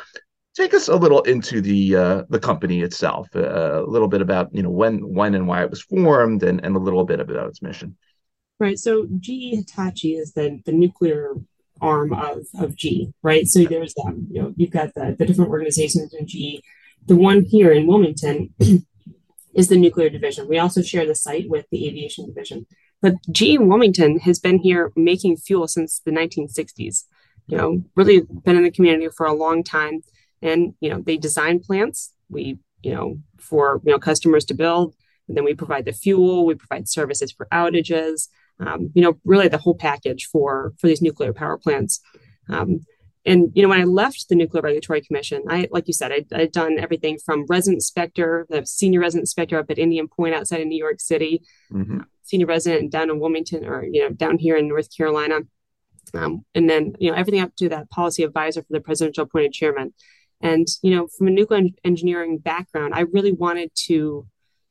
Take 0.55 0.73
us 0.73 0.89
a 0.89 0.95
little 0.95 1.21
into 1.21 1.61
the 1.61 1.95
uh, 1.95 2.23
the 2.29 2.39
company 2.39 2.81
itself, 2.81 3.27
uh, 3.35 3.83
a 3.83 3.89
little 3.89 4.07
bit 4.07 4.21
about 4.21 4.53
you 4.53 4.61
know 4.61 4.69
when 4.69 4.97
when 5.13 5.33
and 5.33 5.47
why 5.47 5.63
it 5.63 5.69
was 5.69 5.81
formed, 5.81 6.43
and 6.43 6.63
and 6.63 6.75
a 6.75 6.79
little 6.79 7.05
bit 7.05 7.19
about 7.19 7.47
its 7.47 7.61
mission. 7.61 7.97
Right. 8.59 8.77
So 8.77 9.07
GE 9.19 9.55
Hitachi 9.55 10.15
is 10.15 10.33
the 10.33 10.59
the 10.65 10.71
nuclear 10.71 11.33
arm 11.81 12.13
of 12.13 12.45
of 12.59 12.75
GE. 12.75 13.13
Right. 13.23 13.47
So 13.47 13.63
there's 13.63 13.95
um 14.05 14.27
you 14.29 14.41
know 14.41 14.53
you've 14.55 14.71
got 14.71 14.93
the 14.93 15.15
the 15.17 15.25
different 15.25 15.49
organizations 15.49 16.13
in 16.13 16.27
GE 16.27 16.61
the 17.09 17.15
one 17.15 17.43
here 17.43 17.71
in 17.71 17.87
Wilmington 17.87 18.53
is 19.55 19.67
the 19.67 19.77
nuclear 19.77 20.09
division. 20.09 20.47
We 20.47 20.59
also 20.59 20.83
share 20.83 21.07
the 21.07 21.15
site 21.15 21.49
with 21.49 21.65
the 21.71 21.87
aviation 21.87 22.27
division. 22.27 22.67
But 23.01 23.15
GE 23.31 23.57
Wilmington 23.57 24.19
has 24.19 24.39
been 24.39 24.59
here 24.59 24.91
making 24.95 25.37
fuel 25.37 25.67
since 25.67 26.01
the 26.05 26.11
1960s. 26.11 27.05
You 27.47 27.57
know, 27.57 27.83
really 27.95 28.21
been 28.45 28.57
in 28.57 28.63
the 28.63 28.69
community 28.69 29.09
for 29.17 29.25
a 29.25 29.33
long 29.33 29.63
time. 29.63 30.01
And, 30.43 30.75
you 30.81 30.91
know, 30.91 31.01
they 31.01 31.17
design 31.17 31.59
plants. 31.61 32.13
We, 32.29 32.59
you 32.83 32.93
know, 32.93 33.17
for, 33.39 33.81
you 33.83 33.91
know, 33.91 33.99
customers 33.99 34.45
to 34.45 34.53
build. 34.53 34.93
And 35.27 35.35
then 35.35 35.43
we 35.43 35.55
provide 35.55 35.85
the 35.85 35.93
fuel, 35.93 36.45
we 36.45 36.53
provide 36.53 36.87
services 36.87 37.31
for 37.31 37.47
outages, 37.51 38.27
um, 38.59 38.91
you 38.93 39.01
know, 39.01 39.17
really 39.25 39.47
the 39.47 39.57
whole 39.57 39.75
package 39.75 40.27
for, 40.31 40.73
for 40.79 40.87
these 40.87 41.01
nuclear 41.01 41.33
power 41.33 41.57
plants. 41.57 42.01
Um, 42.49 42.81
and 43.25 43.51
you 43.53 43.61
know 43.61 43.69
when 43.69 43.81
I 43.81 43.85
left 43.85 44.29
the 44.29 44.35
Nuclear 44.35 44.61
Regulatory 44.61 45.01
Commission, 45.01 45.43
I 45.49 45.67
like 45.71 45.87
you 45.87 45.93
said, 45.93 46.11
I, 46.11 46.25
had 46.31 46.51
done 46.51 46.79
everything 46.79 47.17
from 47.17 47.45
resident 47.47 47.77
inspector, 47.77 48.45
the 48.49 48.65
senior 48.65 49.01
resident 49.01 49.23
inspector 49.23 49.59
up 49.59 49.69
at 49.69 49.77
Indian 49.77 50.07
Point 50.07 50.35
outside 50.35 50.61
of 50.61 50.67
New 50.67 50.77
York 50.77 51.01
City, 51.01 51.41
mm-hmm. 51.71 51.99
senior 52.23 52.45
resident 52.45 52.91
down 52.91 53.09
in 53.09 53.19
Wilmington 53.19 53.65
or 53.65 53.83
you 53.83 54.01
know 54.01 54.09
down 54.09 54.37
here 54.37 54.55
in 54.55 54.69
North 54.69 54.95
Carolina, 54.95 55.39
um, 56.13 56.45
and 56.55 56.69
then 56.69 56.93
you 56.99 57.11
know 57.11 57.17
everything 57.17 57.41
up 57.41 57.55
to 57.57 57.69
that 57.69 57.89
policy 57.89 58.23
advisor 58.23 58.61
for 58.61 58.71
the 58.71 58.81
presidential 58.81 59.23
appointed 59.23 59.53
chairman. 59.53 59.93
And 60.41 60.67
you 60.81 60.95
know 60.95 61.07
from 61.17 61.27
a 61.27 61.31
nuclear 61.31 61.63
engineering 61.83 62.37
background, 62.37 62.93
I 62.95 63.01
really 63.01 63.33
wanted 63.33 63.71
to 63.87 64.27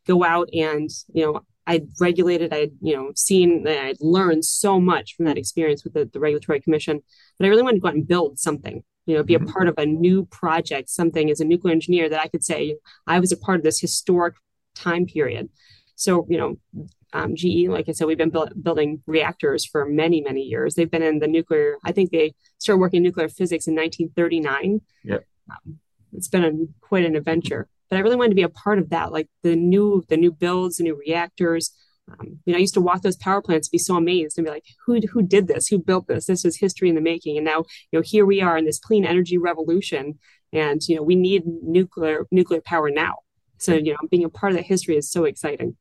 go 0.07 0.25
out 0.25 0.49
and 0.55 0.89
you 1.13 1.27
know 1.27 1.43
I'd 1.69 1.87
regulated, 2.01 2.53
I'd, 2.53 2.73
you 2.81 2.97
know, 2.97 3.13
seen, 3.15 3.63
that 3.65 3.85
I'd 3.85 4.01
learned 4.01 4.45
so 4.47 4.81
much 4.81 5.15
from 5.15 5.27
that 5.27 5.37
experience 5.37 5.85
with 5.85 5.93
the, 5.93 6.07
the 6.07 6.19
regulatory 6.19 6.61
commission, 6.61 7.01
but 7.39 7.45
I 7.45 7.49
really 7.49 7.63
wanted 7.63 7.77
to 7.77 7.81
go 7.83 7.89
out 7.89 7.95
and 7.95 8.09
build 8.09 8.39
something, 8.39 8.83
you 9.05 9.15
know, 9.15 9.23
be 9.23 9.35
a 9.35 9.39
mm-hmm. 9.39 9.51
part 9.51 9.69
of 9.69 9.75
a 9.77 9.85
new 9.85 10.25
project, 10.25 10.89
something 10.89 11.31
as 11.31 11.41
a 11.41 11.45
nuclear 11.45 11.75
engineer 11.75 12.09
that 12.09 12.23
I 12.23 12.29
could 12.29 12.43
say 12.43 12.77
I 13.07 13.21
was 13.21 13.33
a 13.33 13.37
part 13.37 13.59
of 13.59 13.65
this 13.65 13.81
historic 13.81 14.35
time 14.75 15.05
period. 15.05 15.51
So, 15.95 16.27
you 16.31 16.39
know, 16.39 16.87
um, 17.13 17.37
GE, 17.37 17.69
like 17.69 17.87
I 17.89 17.93
said, 17.93 18.07
we've 18.07 18.17
been 18.17 18.31
bu- 18.31 18.55
building 18.63 19.03
reactors 19.07 19.67
for 19.67 19.85
many, 19.85 20.23
many 20.23 20.43
years. 20.43 20.75
They've 20.75 20.91
been 20.91 21.03
in 21.03 21.19
the 21.19 21.29
nuclear, 21.29 21.77
I 21.85 21.93
think 21.93 22.13
they 22.13 22.35
started 22.57 22.81
working 22.81 22.99
in 22.99 23.03
nuclear 23.03 23.29
physics 23.29 23.67
in 23.67 23.75
1939. 23.75 24.81
Yep. 25.05 25.27
Um, 25.51 25.79
it's 26.15 26.29
been 26.29 26.45
a, 26.45 26.53
quite 26.81 27.05
an 27.05 27.15
adventure 27.15 27.69
but 27.89 27.97
I 27.97 28.01
really 28.01 28.17
wanted 28.17 28.31
to 28.31 28.35
be 28.37 28.43
a 28.43 28.49
part 28.49 28.79
of 28.79 28.91
that, 28.91 29.13
like 29.13 29.29
the 29.43 29.57
new 29.57 30.05
the 30.09 30.17
new 30.17 30.33
builds, 30.33 30.77
the 30.77 30.85
new 30.85 30.97
reactors. 30.97 31.73
Um, 32.11 32.39
you 32.47 32.53
know, 32.53 32.57
I 32.57 32.61
used 32.61 32.75
to 32.75 32.81
walk 32.81 33.03
those 33.03 33.17
power 33.17 33.43
plants, 33.43 33.69
be 33.69 33.79
so 33.79 33.97
amazed, 33.97 34.39
and 34.39 34.45
be 34.45 34.51
like, 34.51 34.65
"Who 34.87 35.01
who 35.13 35.23
did 35.23 35.47
this? 35.47 35.69
Who 35.69 35.79
built 35.79 36.07
this? 36.09 36.27
This 36.27 36.45
was 36.45 36.57
history 36.57 36.89
in 36.89 36.95
the 36.95 37.01
making." 37.01 37.37
And 37.37 37.45
now, 37.45 37.65
you 37.91 37.99
know, 37.99 38.03
here 38.03 38.25
we 38.25 38.41
are 38.41 38.57
in 38.57 38.65
this 38.65 38.79
clean 38.79 39.05
energy 39.05 39.39
revolution, 39.39 40.19
and 40.53 40.81
you 40.89 40.97
know, 40.97 41.03
we 41.03 41.17
need 41.17 41.43
nuclear 41.47 42.27
nuclear 42.31 42.61
power 42.61 42.91
now. 42.91 43.17
So, 43.59 43.75
you 43.75 43.93
know, 43.93 43.99
being 44.11 44.25
a 44.25 44.29
part 44.29 44.53
of 44.53 44.57
that 44.59 44.67
history 44.67 44.97
is 44.97 45.11
so 45.11 45.25
exciting. 45.25 45.77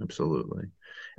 Absolutely 0.00 0.66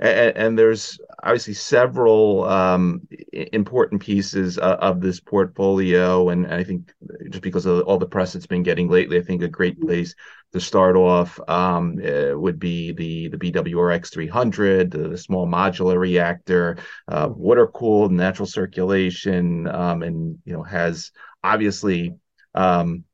and, 0.00 0.36
and 0.36 0.58
there's 0.58 1.00
obviously 1.22 1.54
several 1.54 2.44
um, 2.44 3.06
important 3.32 4.00
pieces 4.00 4.58
uh, 4.58 4.76
of 4.80 5.00
this 5.00 5.20
portfolio. 5.20 6.28
And 6.28 6.46
I 6.46 6.62
think 6.64 6.92
just 7.30 7.42
because 7.42 7.66
of 7.66 7.80
all 7.82 7.98
the 7.98 8.06
press 8.06 8.34
it's 8.34 8.46
been 8.46 8.62
getting 8.62 8.88
lately, 8.88 9.18
I 9.18 9.22
think 9.22 9.42
a 9.42 9.48
great 9.48 9.80
place 9.80 10.14
to 10.52 10.60
start 10.60 10.96
off 10.96 11.38
um, 11.48 12.00
uh, 12.02 12.38
would 12.38 12.58
be 12.58 12.92
the 12.92 13.28
the 13.28 13.36
BWRX 13.36 14.12
300, 14.12 14.90
the, 14.90 15.08
the 15.08 15.18
small 15.18 15.46
modular 15.46 15.98
reactor, 15.98 16.78
uh, 17.08 17.28
water 17.30 17.66
cooled, 17.66 18.12
natural 18.12 18.46
circulation, 18.46 19.66
um, 19.68 20.02
and 20.02 20.38
you 20.44 20.52
know 20.52 20.62
has 20.62 21.10
obviously 21.42 22.14
um, 22.54 23.04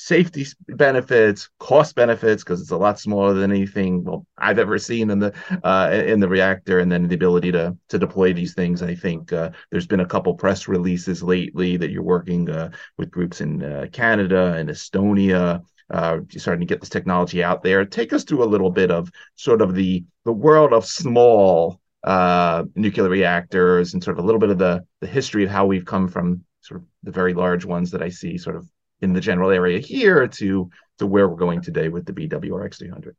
safety 0.00 0.46
benefits, 0.68 1.50
cost 1.58 1.94
benefits, 1.94 2.42
because 2.42 2.60
it's 2.60 2.70
a 2.70 2.76
lot 2.76 2.98
smaller 2.98 3.34
than 3.34 3.50
anything 3.50 4.02
well 4.02 4.26
I've 4.38 4.58
ever 4.58 4.78
seen 4.78 5.10
in 5.10 5.18
the 5.18 5.34
uh, 5.62 5.90
in 5.92 6.20
the 6.20 6.28
reactor, 6.28 6.78
and 6.78 6.90
then 6.90 7.06
the 7.06 7.14
ability 7.14 7.52
to 7.52 7.76
to 7.88 7.98
deploy 7.98 8.32
these 8.32 8.54
things. 8.54 8.82
I 8.82 8.94
think 8.94 9.32
uh, 9.32 9.50
there's 9.70 9.86
been 9.86 10.00
a 10.00 10.06
couple 10.06 10.34
press 10.34 10.68
releases 10.68 11.22
lately 11.22 11.76
that 11.76 11.90
you're 11.90 12.02
working 12.02 12.48
uh, 12.48 12.70
with 12.96 13.10
groups 13.10 13.40
in 13.40 13.62
uh, 13.62 13.86
Canada 13.92 14.54
and 14.54 14.68
Estonia. 14.70 15.62
Uh, 15.90 16.20
starting 16.36 16.60
to 16.60 16.72
get 16.72 16.78
this 16.78 16.88
technology 16.88 17.42
out 17.42 17.64
there. 17.64 17.84
Take 17.84 18.12
us 18.12 18.22
through 18.22 18.44
a 18.44 18.52
little 18.52 18.70
bit 18.70 18.92
of 18.92 19.10
sort 19.34 19.60
of 19.60 19.74
the 19.74 20.04
the 20.24 20.32
world 20.32 20.72
of 20.72 20.86
small 20.86 21.80
uh, 22.04 22.62
nuclear 22.76 23.08
reactors 23.08 23.92
and 23.92 24.02
sort 24.02 24.16
of 24.16 24.22
a 24.24 24.26
little 24.26 24.38
bit 24.38 24.50
of 24.50 24.58
the 24.58 24.84
the 25.00 25.08
history 25.08 25.44
of 25.44 25.50
how 25.50 25.66
we've 25.66 25.84
come 25.84 26.06
from 26.08 26.44
sort 26.60 26.80
of 26.80 26.86
the 27.02 27.10
very 27.10 27.34
large 27.34 27.64
ones 27.64 27.90
that 27.90 28.02
I 28.02 28.08
see 28.08 28.38
sort 28.38 28.56
of 28.56 28.66
in 29.00 29.12
the 29.12 29.20
general 29.20 29.50
area 29.50 29.78
here 29.78 30.26
to 30.26 30.70
to 30.98 31.06
where 31.06 31.28
we're 31.28 31.36
going 31.36 31.62
today 31.62 31.88
with 31.88 32.04
the 32.04 32.12
BWRX 32.12 32.78
300. 32.78 33.16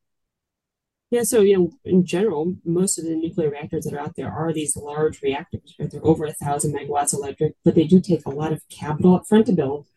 Yeah, 1.09 1.23
so 1.23 1.41
you 1.41 1.57
know, 1.57 1.71
in 1.83 2.05
general, 2.05 2.55
most 2.63 2.97
of 2.97 3.03
the 3.03 3.15
nuclear 3.15 3.50
reactors 3.50 3.83
that 3.83 3.93
are 3.93 4.00
out 4.00 4.15
there 4.15 4.31
are 4.31 4.53
these 4.53 4.77
large 4.77 5.21
reactors. 5.21 5.75
Right? 5.77 5.91
They're 5.91 6.05
over 6.05 6.25
a 6.25 6.31
thousand 6.31 6.73
megawatts 6.73 7.13
electric, 7.13 7.55
but 7.65 7.75
they 7.75 7.83
do 7.83 8.00
take 8.00 8.25
a 8.25 8.29
lot 8.29 8.53
of 8.53 8.61
capital 8.69 9.15
up 9.15 9.27
front 9.27 9.47
to 9.47 9.51
build, 9.51 9.88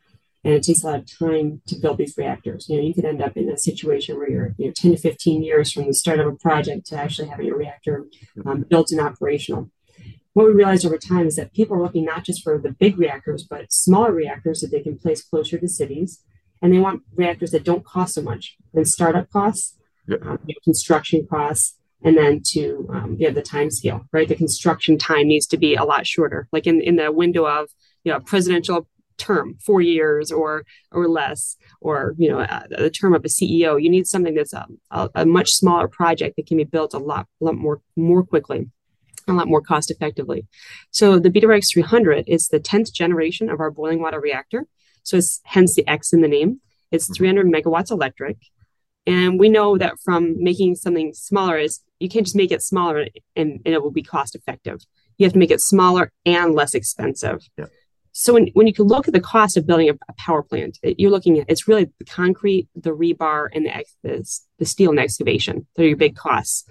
and 0.42 0.54
it 0.54 0.64
takes 0.64 0.82
a 0.82 0.86
lot 0.86 0.98
of 1.00 1.18
time 1.18 1.62
to 1.68 1.76
build 1.76 1.98
these 1.98 2.18
reactors. 2.18 2.68
You 2.68 2.78
know, 2.78 2.82
you 2.82 2.94
could 2.94 3.04
end 3.04 3.22
up 3.22 3.36
in 3.36 3.48
a 3.48 3.56
situation 3.56 4.16
where 4.16 4.28
you're 4.28 4.54
you 4.58 4.66
know 4.66 4.72
10 4.74 4.90
to 4.92 4.96
15 4.96 5.44
years 5.44 5.70
from 5.70 5.86
the 5.86 5.94
start 5.94 6.18
of 6.18 6.26
a 6.26 6.32
project 6.32 6.86
to 6.86 6.98
actually 6.98 7.28
having 7.28 7.48
a 7.48 7.54
reactor 7.54 8.06
um, 8.44 8.62
built 8.62 8.90
and 8.90 9.00
operational 9.00 9.70
what 10.34 10.46
we 10.46 10.52
realized 10.52 10.84
over 10.84 10.98
time 10.98 11.26
is 11.26 11.36
that 11.36 11.54
people 11.54 11.76
are 11.76 11.82
looking 11.82 12.04
not 12.04 12.24
just 12.24 12.42
for 12.42 12.58
the 12.58 12.72
big 12.72 12.98
reactors, 12.98 13.44
but 13.44 13.72
smaller 13.72 14.12
reactors 14.12 14.60
that 14.60 14.70
they 14.70 14.80
can 14.80 14.98
place 14.98 15.22
closer 15.22 15.58
to 15.58 15.68
cities. 15.68 16.22
And 16.60 16.72
they 16.72 16.78
want 16.78 17.02
reactors 17.14 17.52
that 17.52 17.64
don't 17.64 17.84
cost 17.84 18.14
so 18.14 18.22
much 18.22 18.56
and 18.72 18.86
startup 18.86 19.30
costs, 19.30 19.78
yeah. 20.08 20.16
um, 20.22 20.38
construction 20.64 21.26
costs, 21.28 21.76
and 22.02 22.16
then 22.16 22.42
to 22.50 22.88
um, 22.92 23.16
the 23.18 23.42
time 23.42 23.70
scale, 23.70 24.06
right? 24.12 24.28
The 24.28 24.34
construction 24.34 24.98
time 24.98 25.28
needs 25.28 25.46
to 25.48 25.56
be 25.56 25.74
a 25.74 25.84
lot 25.84 26.06
shorter, 26.06 26.48
like 26.52 26.66
in, 26.66 26.80
in 26.80 26.96
the 26.96 27.12
window 27.12 27.46
of 27.46 27.68
you 28.02 28.12
know 28.12 28.20
presidential 28.20 28.88
term, 29.18 29.56
four 29.64 29.80
years 29.80 30.32
or 30.32 30.64
or 30.90 31.08
less, 31.08 31.56
or 31.80 32.14
you 32.18 32.28
know 32.28 32.40
uh, 32.40 32.64
the 32.70 32.90
term 32.90 33.14
of 33.14 33.24
a 33.24 33.28
CEO. 33.28 33.80
You 33.80 33.90
need 33.90 34.06
something 34.06 34.34
that's 34.34 34.52
a, 34.52 34.66
a, 34.90 35.10
a 35.14 35.26
much 35.26 35.52
smaller 35.52 35.88
project 35.88 36.36
that 36.36 36.46
can 36.46 36.56
be 36.56 36.64
built 36.64 36.94
a 36.94 36.98
lot, 36.98 37.26
lot 37.40 37.56
more 37.56 37.80
more 37.96 38.24
quickly 38.24 38.70
a 39.28 39.32
lot 39.32 39.48
more 39.48 39.60
cost 39.60 39.90
effectively. 39.90 40.46
So 40.90 41.18
the 41.18 41.30
BWRX 41.30 41.72
300 41.72 42.24
is 42.26 42.48
the 42.48 42.60
10th 42.60 42.92
generation 42.92 43.48
of 43.48 43.60
our 43.60 43.70
boiling 43.70 44.00
water 44.00 44.20
reactor. 44.20 44.66
So 45.02 45.16
it's 45.16 45.40
hence 45.44 45.74
the 45.74 45.86
X 45.86 46.12
in 46.12 46.20
the 46.20 46.28
name. 46.28 46.60
It's 46.90 47.06
mm-hmm. 47.06 47.14
300 47.14 47.46
megawatts 47.46 47.90
electric. 47.90 48.36
And 49.06 49.38
we 49.38 49.48
know 49.48 49.76
that 49.76 49.94
from 50.02 50.42
making 50.42 50.76
something 50.76 51.12
smaller 51.12 51.58
is 51.58 51.80
you 52.00 52.08
can't 52.08 52.26
just 52.26 52.36
make 52.36 52.50
it 52.50 52.62
smaller 52.62 53.06
and, 53.36 53.60
and 53.64 53.74
it 53.74 53.82
will 53.82 53.90
be 53.90 54.02
cost 54.02 54.34
effective. 54.34 54.80
You 55.18 55.26
have 55.26 55.34
to 55.34 55.38
make 55.38 55.50
it 55.50 55.60
smaller 55.60 56.10
and 56.24 56.54
less 56.54 56.74
expensive. 56.74 57.46
Yeah. 57.56 57.66
So 58.16 58.34
when, 58.34 58.46
when 58.54 58.66
you 58.66 58.72
can 58.72 58.86
look 58.86 59.08
at 59.08 59.14
the 59.14 59.20
cost 59.20 59.56
of 59.56 59.66
building 59.66 59.90
a, 59.90 59.94
a 60.08 60.12
power 60.16 60.42
plant, 60.42 60.78
it, 60.82 61.00
you're 61.00 61.10
looking 61.10 61.40
at 61.40 61.50
it's 61.50 61.66
really 61.66 61.90
the 61.98 62.04
concrete, 62.04 62.68
the 62.74 62.90
rebar, 62.90 63.48
and 63.52 63.66
the, 63.66 63.84
the, 64.02 64.38
the 64.58 64.64
steel 64.64 64.90
and 64.90 65.00
excavation. 65.00 65.66
They're 65.74 65.88
your 65.88 65.96
big 65.96 66.14
costs. 66.14 66.64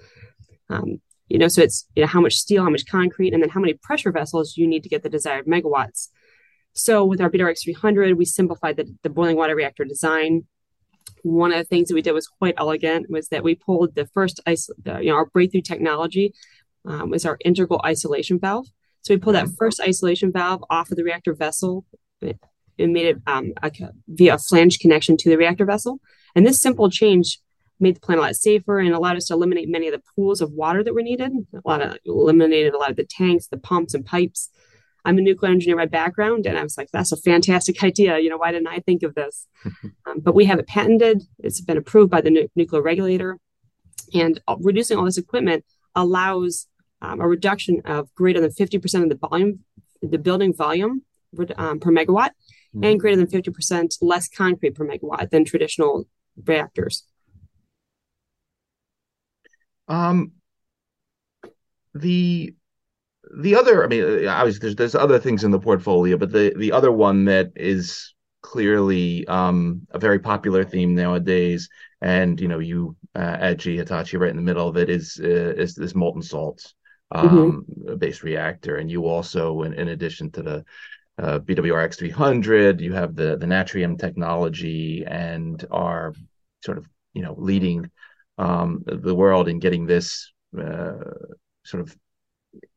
Um, 0.70 1.02
you 1.28 1.38
know, 1.38 1.48
so 1.48 1.62
it's 1.62 1.86
you 1.94 2.02
know, 2.02 2.06
how 2.06 2.20
much 2.20 2.34
steel, 2.34 2.62
how 2.62 2.70
much 2.70 2.86
concrete, 2.86 3.32
and 3.32 3.42
then 3.42 3.50
how 3.50 3.60
many 3.60 3.74
pressure 3.74 4.12
vessels 4.12 4.56
you 4.56 4.66
need 4.66 4.82
to 4.82 4.88
get 4.88 5.02
the 5.02 5.08
desired 5.08 5.46
megawatts. 5.46 6.08
So 6.74 7.04
with 7.04 7.20
our 7.20 7.30
BWRX 7.30 7.64
300, 7.64 8.18
we 8.18 8.24
simplified 8.24 8.76
the, 8.76 8.92
the 9.02 9.10
boiling 9.10 9.36
water 9.36 9.54
reactor 9.54 9.84
design. 9.84 10.44
One 11.22 11.52
of 11.52 11.58
the 11.58 11.64
things 11.64 11.88
that 11.88 11.94
we 11.94 12.02
did 12.02 12.12
was 12.12 12.26
quite 12.26 12.54
elegant 12.58 13.08
was 13.08 13.28
that 13.28 13.44
we 13.44 13.54
pulled 13.54 13.94
the 13.94 14.06
first, 14.06 14.40
iso- 14.46 14.70
the, 14.82 14.98
you 14.98 15.10
know, 15.10 15.16
our 15.16 15.26
breakthrough 15.26 15.62
technology 15.62 16.34
um, 16.84 17.10
was 17.10 17.24
our 17.24 17.38
integral 17.44 17.80
isolation 17.84 18.38
valve. 18.38 18.66
So 19.02 19.14
we 19.14 19.18
pulled 19.18 19.36
that 19.36 19.48
first 19.58 19.80
isolation 19.80 20.32
valve 20.32 20.64
off 20.68 20.90
of 20.90 20.96
the 20.96 21.04
reactor 21.04 21.34
vessel 21.34 21.84
and 22.22 22.92
made 22.92 23.06
it 23.06 23.18
um, 23.26 23.52
a, 23.62 23.70
via 24.08 24.34
a 24.34 24.38
flange 24.38 24.78
connection 24.78 25.16
to 25.18 25.30
the 25.30 25.36
reactor 25.36 25.64
vessel. 25.64 26.00
And 26.34 26.44
this 26.44 26.60
simple 26.60 26.90
change 26.90 27.38
made 27.80 27.96
the 27.96 28.00
plant 28.00 28.20
a 28.20 28.22
lot 28.22 28.36
safer 28.36 28.78
and 28.78 28.94
allowed 28.94 29.16
us 29.16 29.26
to 29.26 29.34
eliminate 29.34 29.68
many 29.68 29.88
of 29.88 29.94
the 29.94 30.02
pools 30.14 30.40
of 30.40 30.52
water 30.52 30.82
that 30.82 30.94
were 30.94 31.02
needed. 31.02 31.32
A 31.54 31.68
lot 31.68 31.82
of 31.82 31.98
eliminated 32.04 32.74
a 32.74 32.78
lot 32.78 32.90
of 32.90 32.96
the 32.96 33.04
tanks, 33.04 33.46
the 33.46 33.58
pumps 33.58 33.94
and 33.94 34.04
pipes. 34.04 34.50
I'm 35.04 35.18
a 35.18 35.20
nuclear 35.20 35.52
engineer 35.52 35.76
by 35.76 35.86
background, 35.86 36.46
and 36.46 36.56
I 36.56 36.62
was 36.62 36.78
like, 36.78 36.88
that's 36.90 37.12
a 37.12 37.16
fantastic 37.16 37.82
idea. 37.82 38.18
You 38.18 38.30
know, 38.30 38.38
why 38.38 38.52
didn't 38.52 38.68
I 38.68 38.78
think 38.80 39.02
of 39.02 39.14
this? 39.14 39.46
um, 40.06 40.20
but 40.20 40.34
we 40.34 40.46
have 40.46 40.58
it 40.58 40.66
patented. 40.66 41.22
It's 41.38 41.60
been 41.60 41.76
approved 41.76 42.10
by 42.10 42.20
the 42.20 42.30
nu- 42.30 42.48
nuclear 42.56 42.82
regulator, 42.82 43.38
and 44.12 44.40
reducing 44.60 44.98
all 44.98 45.04
this 45.04 45.18
equipment 45.18 45.64
allows 45.94 46.68
um, 47.02 47.20
a 47.20 47.28
reduction 47.28 47.82
of 47.84 48.12
greater 48.14 48.40
than 48.40 48.50
50% 48.50 49.02
of 49.02 49.08
the 49.08 49.28
volume, 49.28 49.60
the 50.02 50.18
building 50.18 50.54
volume 50.54 51.02
um, 51.56 51.80
per 51.80 51.90
megawatt, 51.90 52.30
mm-hmm. 52.74 52.84
and 52.84 53.00
greater 53.00 53.16
than 53.16 53.26
50% 53.26 53.98
less 54.00 54.28
concrete 54.28 54.74
per 54.74 54.86
megawatt 54.86 55.30
than 55.30 55.44
traditional 55.44 56.06
reactors. 56.46 57.04
Um, 59.88 60.32
the 61.94 62.54
the 63.36 63.56
other, 63.56 63.84
I 63.84 63.86
mean, 63.86 64.26
obviously 64.26 64.60
there's 64.60 64.76
there's 64.76 64.94
other 64.94 65.18
things 65.18 65.44
in 65.44 65.50
the 65.50 65.58
portfolio, 65.58 66.16
but 66.16 66.30
the 66.30 66.52
the 66.56 66.72
other 66.72 66.92
one 66.92 67.24
that 67.26 67.52
is 67.56 68.14
clearly 68.42 69.26
um, 69.26 69.86
a 69.90 69.98
very 69.98 70.18
popular 70.18 70.64
theme 70.64 70.94
nowadays, 70.94 71.68
and 72.00 72.40
you 72.40 72.48
know, 72.48 72.58
you 72.58 72.96
uh, 73.16 73.36
at 73.40 73.58
GE 73.58 73.78
Hitachi 73.78 74.16
right 74.16 74.30
in 74.30 74.36
the 74.36 74.42
middle 74.42 74.68
of 74.68 74.76
it 74.76 74.90
is 74.90 75.20
uh, 75.22 75.54
is 75.56 75.74
this 75.74 75.94
molten 75.94 76.22
salt 76.22 76.74
um, 77.10 77.64
mm-hmm. 77.68 77.96
based 77.96 78.22
reactor, 78.22 78.76
and 78.76 78.90
you 78.90 79.06
also, 79.06 79.62
in, 79.62 79.72
in 79.72 79.88
addition 79.88 80.30
to 80.32 80.42
the 80.42 80.64
uh, 81.18 81.38
BWRX 81.38 81.96
300, 81.96 82.80
you 82.80 82.92
have 82.92 83.14
the 83.14 83.36
the 83.36 83.46
Natrium 83.46 83.98
technology, 83.98 85.04
and 85.06 85.64
are 85.70 86.12
sort 86.62 86.78
of 86.78 86.86
you 87.14 87.22
know 87.22 87.34
leading 87.38 87.90
um, 88.38 88.82
the 88.86 89.14
world 89.14 89.48
in 89.48 89.58
getting 89.58 89.86
this 89.86 90.32
uh, 90.58 90.94
sort 91.64 91.82
of 91.82 91.96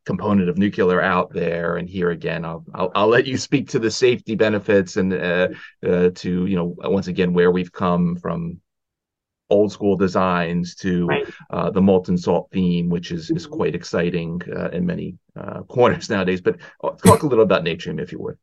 component 0.05 0.49
of 0.49 0.57
nuclear 0.57 1.01
out 1.01 1.31
there. 1.33 1.77
And 1.77 1.89
here 1.89 2.11
again, 2.11 2.45
I'll 2.45 2.65
I'll, 2.73 2.91
I'll 2.95 3.07
let 3.07 3.27
you 3.27 3.37
speak 3.37 3.69
to 3.69 3.79
the 3.79 3.91
safety 3.91 4.35
benefits 4.35 4.97
and 4.97 5.13
uh, 5.13 5.49
uh, 5.85 6.09
to 6.15 6.45
you 6.45 6.55
know 6.55 6.75
once 6.77 7.07
again 7.07 7.33
where 7.33 7.51
we've 7.51 7.71
come 7.71 8.15
from 8.15 8.59
old 9.49 9.71
school 9.71 9.95
designs 9.95 10.75
to 10.75 11.05
right. 11.05 11.33
uh, 11.49 11.69
the 11.71 11.81
molten 11.81 12.17
salt 12.17 12.49
theme, 12.51 12.89
which 12.89 13.11
is 13.11 13.29
is 13.31 13.45
quite 13.45 13.75
exciting 13.75 14.41
uh, 14.55 14.69
in 14.69 14.85
many 14.85 15.15
uh, 15.35 15.61
corners 15.67 16.09
nowadays. 16.09 16.41
But 16.41 16.57
uh, 16.83 16.91
talk 16.91 17.23
a 17.23 17.27
little 17.27 17.43
about 17.43 17.63
Natrium, 17.63 18.01
if 18.01 18.11
you 18.11 18.19
would. 18.19 18.37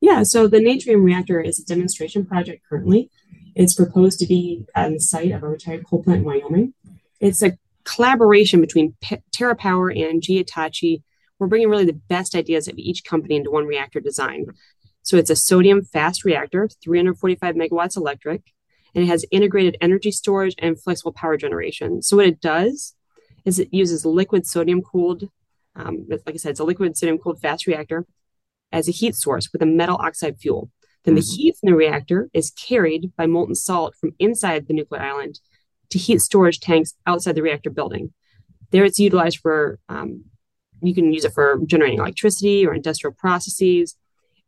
Yeah, 0.00 0.22
so 0.22 0.46
the 0.46 0.58
Natrium 0.58 1.02
reactor 1.02 1.40
is 1.40 1.58
a 1.58 1.64
demonstration 1.64 2.26
project 2.26 2.62
currently. 2.68 3.10
It's 3.54 3.74
proposed 3.74 4.18
to 4.20 4.26
be 4.26 4.66
on 4.74 4.94
the 4.94 5.00
site 5.00 5.32
of 5.32 5.42
a 5.42 5.48
retired 5.48 5.86
coal 5.86 6.02
plant 6.02 6.20
in 6.20 6.24
Wyoming. 6.24 6.74
It's 7.20 7.42
a 7.42 7.56
collaboration 7.84 8.60
between 8.60 8.94
P- 9.00 9.18
TerraPower 9.34 9.96
and 9.96 10.22
GE 10.22 10.28
Hitachi. 10.28 11.02
We're 11.38 11.46
bringing 11.46 11.68
really 11.68 11.84
the 11.84 11.92
best 11.92 12.34
ideas 12.34 12.68
of 12.68 12.78
each 12.78 13.04
company 13.04 13.36
into 13.36 13.50
one 13.50 13.66
reactor 13.66 14.00
design. 14.00 14.46
So 15.02 15.16
it's 15.16 15.30
a 15.30 15.36
sodium 15.36 15.84
fast 15.84 16.24
reactor, 16.24 16.68
345 16.82 17.54
megawatts 17.54 17.96
electric 17.96 18.42
and 18.94 19.04
it 19.04 19.08
has 19.08 19.24
integrated 19.30 19.76
energy 19.80 20.10
storage 20.10 20.54
and 20.58 20.80
flexible 20.80 21.12
power 21.12 21.36
generation. 21.36 22.02
So 22.02 22.16
what 22.16 22.26
it 22.26 22.40
does 22.40 22.94
is 23.44 23.58
it 23.58 23.72
uses 23.72 24.06
liquid 24.06 24.46
sodium 24.46 24.82
cooled, 24.82 25.28
um, 25.74 26.06
like 26.08 26.22
I 26.28 26.36
said, 26.36 26.50
it's 26.50 26.60
a 26.60 26.64
liquid 26.64 26.96
sodium 26.96 27.18
cooled 27.18 27.40
fast 27.40 27.66
reactor 27.66 28.06
as 28.72 28.88
a 28.88 28.92
heat 28.92 29.16
source 29.16 29.52
with 29.52 29.62
a 29.62 29.66
metal 29.66 29.96
oxide 30.00 30.38
fuel. 30.38 30.70
Then 31.04 31.14
the 31.14 31.20
heat 31.20 31.56
from 31.60 31.70
the 31.70 31.76
reactor 31.76 32.30
is 32.32 32.50
carried 32.50 33.12
by 33.16 33.26
molten 33.26 33.54
salt 33.54 33.94
from 34.00 34.14
inside 34.18 34.66
the 34.66 34.74
nuclear 34.74 35.02
island 35.02 35.38
to 35.90 35.98
heat 35.98 36.20
storage 36.20 36.60
tanks 36.60 36.94
outside 37.06 37.34
the 37.34 37.42
reactor 37.42 37.70
building. 37.70 38.12
There, 38.70 38.84
it's 38.84 38.98
utilized 38.98 39.38
for 39.40 39.78
um, 39.88 40.24
you 40.82 40.94
can 40.94 41.12
use 41.12 41.24
it 41.24 41.32
for 41.32 41.60
generating 41.66 41.98
electricity 41.98 42.66
or 42.66 42.74
industrial 42.74 43.14
processes 43.14 43.96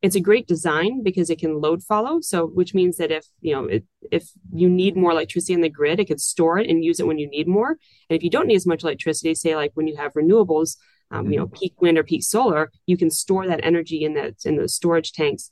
it's 0.03 0.15
a 0.15 0.21
great 0.21 0.47
design 0.47 1.03
because 1.03 1.31
it 1.31 1.39
can 1.39 1.61
load 1.61 1.83
follow. 1.83 2.21
So, 2.21 2.47
which 2.47 2.75
means 2.75 2.97
that 2.99 3.11
if 3.11 3.27
you 3.41 3.55
know 3.55 3.65
it, 3.65 3.85
if 4.11 4.31
you 4.53 4.69
need 4.69 4.97
more 4.97 5.11
electricity 5.11 5.55
in 5.55 5.63
the 5.63 5.69
grid, 5.69 6.01
it 6.01 6.07
could 6.07 6.21
store 6.21 6.59
it 6.59 6.69
and 6.69 6.85
use 6.85 7.01
it 7.01 7.07
when 7.07 7.19
you 7.19 7.29
need 7.29 7.49
more. 7.49 7.71
And 8.09 8.17
if 8.17 8.23
you 8.23 8.31
don't 8.31 8.47
need 8.47 8.57
as 8.57 8.67
much 8.67 8.83
electricity, 8.83 9.35
say 9.35 9.57
like 9.57 9.73
when 9.75 9.89
you 9.89 9.97
have 9.97 10.13
renewables, 10.13 10.77
um, 11.11 11.31
you 11.31 11.39
know, 11.39 11.47
mm-hmm. 11.47 11.57
peak 11.57 11.81
wind 11.81 11.99
or 11.99 12.05
peak 12.05 12.23
solar, 12.23 12.71
you 12.87 12.97
can 12.97 13.11
store 13.11 13.47
that 13.47 13.61
energy 13.63 14.05
in 14.05 14.15
that 14.15 14.35
in 14.45 14.57
the 14.57 14.69
storage 14.69 15.13
tanks 15.13 15.51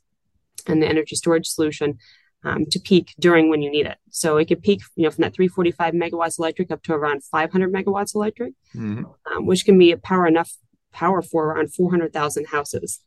and 0.67 0.83
the 0.83 0.87
energy 0.87 1.17
storage 1.17 1.47
solution 1.47 1.99
um, 2.45 2.67
to 2.67 2.79
peak 2.79 3.15
during 3.19 3.49
when 3.49 3.63
you 3.63 3.71
need 3.71 3.87
it. 3.87 3.99
So 4.11 4.37
it 4.37 4.47
could 4.47 4.63
peak, 4.63 4.83
you 4.97 5.05
know, 5.05 5.11
from 5.11 5.23
that 5.23 5.35
345 5.35 5.95
megawatts 5.95 6.39
electric 6.39 6.71
up 6.71 6.83
to 6.85 6.93
around 6.93 7.25
500 7.25 7.73
megawatts 7.73 8.15
electric, 8.15 8.53
mm-hmm. 8.75 9.05
um, 9.33 9.47
which 9.47 9.65
can 9.65 9.79
be 9.79 9.93
a 9.93 9.97
power 9.97 10.27
enough 10.27 10.53
power 10.93 11.23
for 11.23 11.49
around 11.49 11.75
400,000 11.75 12.47
houses. 12.47 13.01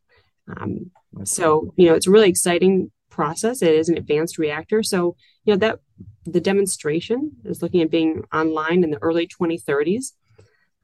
Um, 0.55 0.91
so, 1.23 1.73
you 1.77 1.87
know, 1.87 1.95
it's 1.95 2.07
a 2.07 2.11
really 2.11 2.29
exciting 2.29 2.91
process. 3.09 3.61
It 3.61 3.73
is 3.73 3.89
an 3.89 3.97
advanced 3.97 4.37
reactor. 4.37 4.83
So, 4.83 5.15
you 5.45 5.53
know, 5.53 5.57
that 5.59 5.79
the 6.25 6.41
demonstration 6.41 7.31
is 7.45 7.61
looking 7.61 7.81
at 7.81 7.91
being 7.91 8.23
online 8.33 8.83
in 8.83 8.91
the 8.91 9.01
early 9.01 9.27
2030s. 9.27 10.13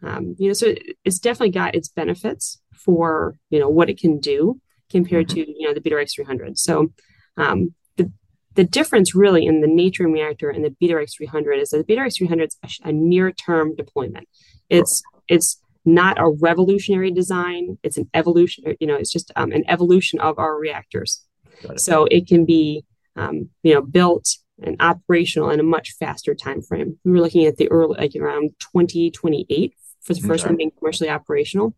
Um, 0.01 0.35
you 0.37 0.47
know, 0.47 0.53
so 0.53 0.73
it's 1.05 1.19
definitely 1.19 1.51
got 1.51 1.75
its 1.75 1.87
benefits 1.87 2.61
for, 2.73 3.35
you 3.49 3.59
know, 3.59 3.69
what 3.69 3.89
it 3.89 3.99
can 3.99 4.19
do 4.19 4.59
compared 4.93 5.27
mm-hmm. 5.27 5.43
to, 5.43 5.59
you 5.59 5.67
know, 5.67 5.73
the 5.73 5.81
BWRX 5.81 6.15
300. 6.15 6.57
So, 6.57 6.93
um, 7.35 7.73
the, 7.97 8.11
the 8.53 8.63
difference 8.63 9.13
really 9.13 9.45
in 9.45 9.59
the 9.61 9.67
Natrium 9.67 10.13
reactor 10.13 10.49
and 10.49 10.63
the 10.63 10.75
BWRX 10.81 11.17
300 11.17 11.53
is 11.53 11.69
that 11.69 11.85
the 11.85 11.95
BWRX 11.95 12.17
300 12.17 12.49
is 12.49 12.57
a, 12.63 12.89
a 12.89 12.91
near-term 12.93 13.75
deployment. 13.75 14.27
It's, 14.69 15.03
it's 15.27 15.59
not 15.85 16.19
a 16.19 16.29
revolutionary 16.29 17.11
design. 17.11 17.77
It's 17.83 17.97
an 17.97 18.09
evolution, 18.13 18.63
you 18.79 18.87
know, 18.87 18.95
it's 18.95 19.11
just 19.11 19.31
um, 19.35 19.51
an 19.51 19.63
evolution 19.67 20.19
of 20.19 20.39
our 20.39 20.57
reactors. 20.57 21.25
It. 21.63 21.79
So 21.79 22.05
it 22.05 22.27
can 22.27 22.45
be, 22.45 22.85
um, 23.15 23.49
you 23.63 23.73
know, 23.73 23.81
built 23.81 24.37
and 24.61 24.77
operational 24.79 25.49
in 25.49 25.59
a 25.59 25.63
much 25.63 25.91
faster 25.99 26.35
time 26.35 26.61
frame. 26.61 26.99
We 27.03 27.11
were 27.11 27.19
looking 27.19 27.45
at 27.45 27.57
the 27.57 27.69
early, 27.69 27.97
like 27.99 28.15
around 28.15 28.51
2028 28.59 29.73
for 30.01 30.13
the 30.13 30.21
first 30.21 30.43
okay. 30.43 30.51
one 30.51 30.57
being 30.57 30.71
commercially 30.77 31.09
operational. 31.09 31.75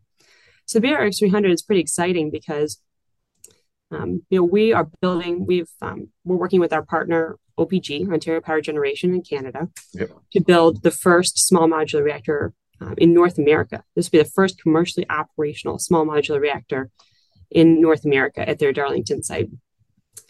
So 0.66 0.80
the 0.80 0.88
BWRX 0.88 1.18
300 1.18 1.50
is 1.52 1.62
pretty 1.62 1.80
exciting 1.80 2.30
because, 2.30 2.80
um, 3.90 4.22
you 4.30 4.38
know, 4.38 4.44
we 4.44 4.72
are 4.72 4.88
building, 5.00 5.46
we've, 5.46 5.70
um, 5.80 6.08
we're 6.24 6.36
working 6.36 6.60
with 6.60 6.72
our 6.72 6.82
partner 6.82 7.38
OPG, 7.58 8.10
Ontario 8.12 8.40
Power 8.40 8.60
Generation 8.60 9.14
in 9.14 9.22
Canada, 9.22 9.68
yep. 9.94 10.10
to 10.32 10.40
build 10.40 10.82
the 10.82 10.90
first 10.90 11.38
small 11.46 11.68
modular 11.68 12.04
reactor 12.04 12.52
um, 12.80 12.94
in 12.98 13.14
North 13.14 13.38
America. 13.38 13.82
This 13.94 14.06
will 14.06 14.18
be 14.18 14.22
the 14.22 14.30
first 14.30 14.60
commercially 14.60 15.06
operational 15.08 15.78
small 15.78 16.04
modular 16.04 16.40
reactor 16.40 16.90
in 17.50 17.80
North 17.80 18.04
America 18.04 18.46
at 18.46 18.58
their 18.58 18.72
Darlington 18.72 19.22
site. 19.22 19.48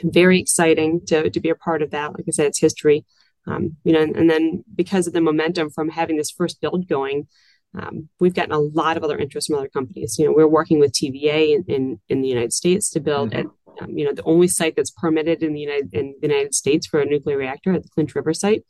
Very 0.03 0.39
exciting 0.39 1.01
to, 1.07 1.31
to 1.31 1.41
be 1.41 1.49
a 1.49 1.55
part 1.55 1.83
of 1.83 1.91
that. 1.91 2.13
Like 2.13 2.25
I 2.29 2.31
said, 2.31 2.47
it's 2.47 2.61
history. 2.61 3.05
Um, 3.47 3.77
you 3.85 3.93
know, 3.93 4.03
and, 4.03 4.17
and, 4.17 4.29
then 4.29 4.65
because 4.75 5.07
of 5.07 5.13
the 5.13 5.21
momentum 5.21 5.71
from 5.71 5.89
having 5.89 6.17
this 6.17 6.33
first 6.33 6.61
build 6.61 6.89
going, 6.89 7.29
um, 7.75 8.09
we've 8.21 8.35
gotten 8.35 8.53
a 8.53 8.59
lot 8.59 8.97
of 8.97 9.05
other 9.05 9.19
interest 9.19 9.49
from 9.49 9.59
other 9.59 9.69
companies. 9.69 10.17
You 10.19 10.27
know, 10.27 10.33
we're 10.33 10.47
working 10.47 10.81
with 10.81 10.93
TVA 10.93 11.55
in, 11.55 11.65
in, 11.69 12.01
in 12.09 12.23
the 12.23 12.29
United 12.29 12.53
States 12.53 12.91
to 12.91 13.01
build 13.01 13.31
mm-hmm. 13.31 13.49
at, 13.49 13.83
um, 13.83 13.91
you 13.97 14.05
know, 14.05 14.13
the 14.13 14.23
only 14.25 14.49
site 14.49 14.77
that's 14.77 14.91
permitted 14.91 15.43
in 15.43 15.53
the 15.53 15.61
United 15.61 15.93
in 15.93 16.15
the 16.21 16.29
United 16.29 16.55
States 16.55 16.87
for 16.87 17.01
a 17.01 17.05
nuclear 17.05 17.37
reactor 17.37 17.75
at 17.75 17.83
the 17.83 17.89
Clinch 17.91 18.15
River 18.15 18.33
site 18.33 18.65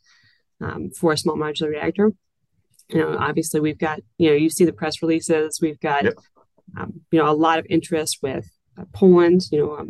um, 0.61 0.89
for 0.91 1.13
a 1.13 1.17
small 1.17 1.37
modular 1.37 1.69
reactor 1.69 2.11
you 2.89 2.99
know, 2.99 3.17
obviously 3.19 3.59
we've 3.59 3.77
got, 3.77 3.99
you 4.17 4.29
know, 4.29 4.35
you 4.35 4.49
see 4.49 4.65
the 4.65 4.73
press 4.73 5.01
releases. 5.01 5.59
We've 5.61 5.79
got, 5.79 6.05
yep. 6.05 6.13
um, 6.77 7.01
you 7.11 7.19
know, 7.19 7.29
a 7.29 7.33
lot 7.33 7.59
of 7.59 7.65
interest 7.69 8.19
with 8.21 8.49
uh, 8.77 8.85
Poland. 8.93 9.41
You 9.51 9.59
know, 9.59 9.87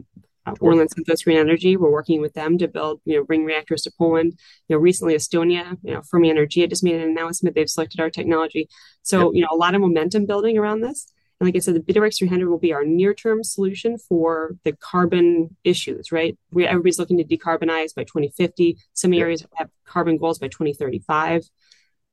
uh, 0.47 0.53
Synthos 0.53 1.23
Green 1.23 1.37
Energy. 1.37 1.77
We're 1.77 1.91
working 1.91 2.21
with 2.21 2.33
them 2.33 2.57
to 2.57 2.67
build, 2.67 3.01
you 3.05 3.17
know, 3.17 3.23
bring 3.23 3.45
reactors 3.45 3.81
to 3.83 3.91
Poland. 3.97 4.33
You 4.67 4.75
know, 4.75 4.79
recently 4.79 5.15
Estonia, 5.15 5.77
you 5.83 5.93
know, 5.93 6.01
Fermi 6.01 6.31
Energia 6.31 6.69
just 6.69 6.83
made 6.83 6.95
an 6.95 7.09
announcement 7.09 7.55
they've 7.55 7.69
selected 7.69 7.99
our 7.99 8.09
technology. 8.09 8.67
So, 9.01 9.25
yep. 9.25 9.31
you 9.33 9.41
know, 9.41 9.49
a 9.51 9.55
lot 9.55 9.75
of 9.75 9.81
momentum 9.81 10.25
building 10.25 10.57
around 10.57 10.81
this. 10.81 11.11
And 11.39 11.47
like 11.47 11.55
I 11.55 11.59
said, 11.59 11.75
the 11.75 11.81
BWRX 11.81 12.17
300 12.17 12.49
will 12.49 12.57
be 12.57 12.73
our 12.73 12.83
near-term 12.83 13.43
solution 13.43 13.97
for 13.99 14.55
the 14.63 14.73
carbon 14.73 15.55
issues, 15.63 16.11
right? 16.11 16.37
We, 16.51 16.65
everybody's 16.65 16.97
looking 16.97 17.17
to 17.17 17.23
decarbonize 17.23 17.93
by 17.93 18.03
2050. 18.05 18.77
Some 18.93 19.13
areas 19.13 19.45
have 19.55 19.69
carbon 19.85 20.17
goals 20.17 20.39
by 20.39 20.47
2035 20.47 21.43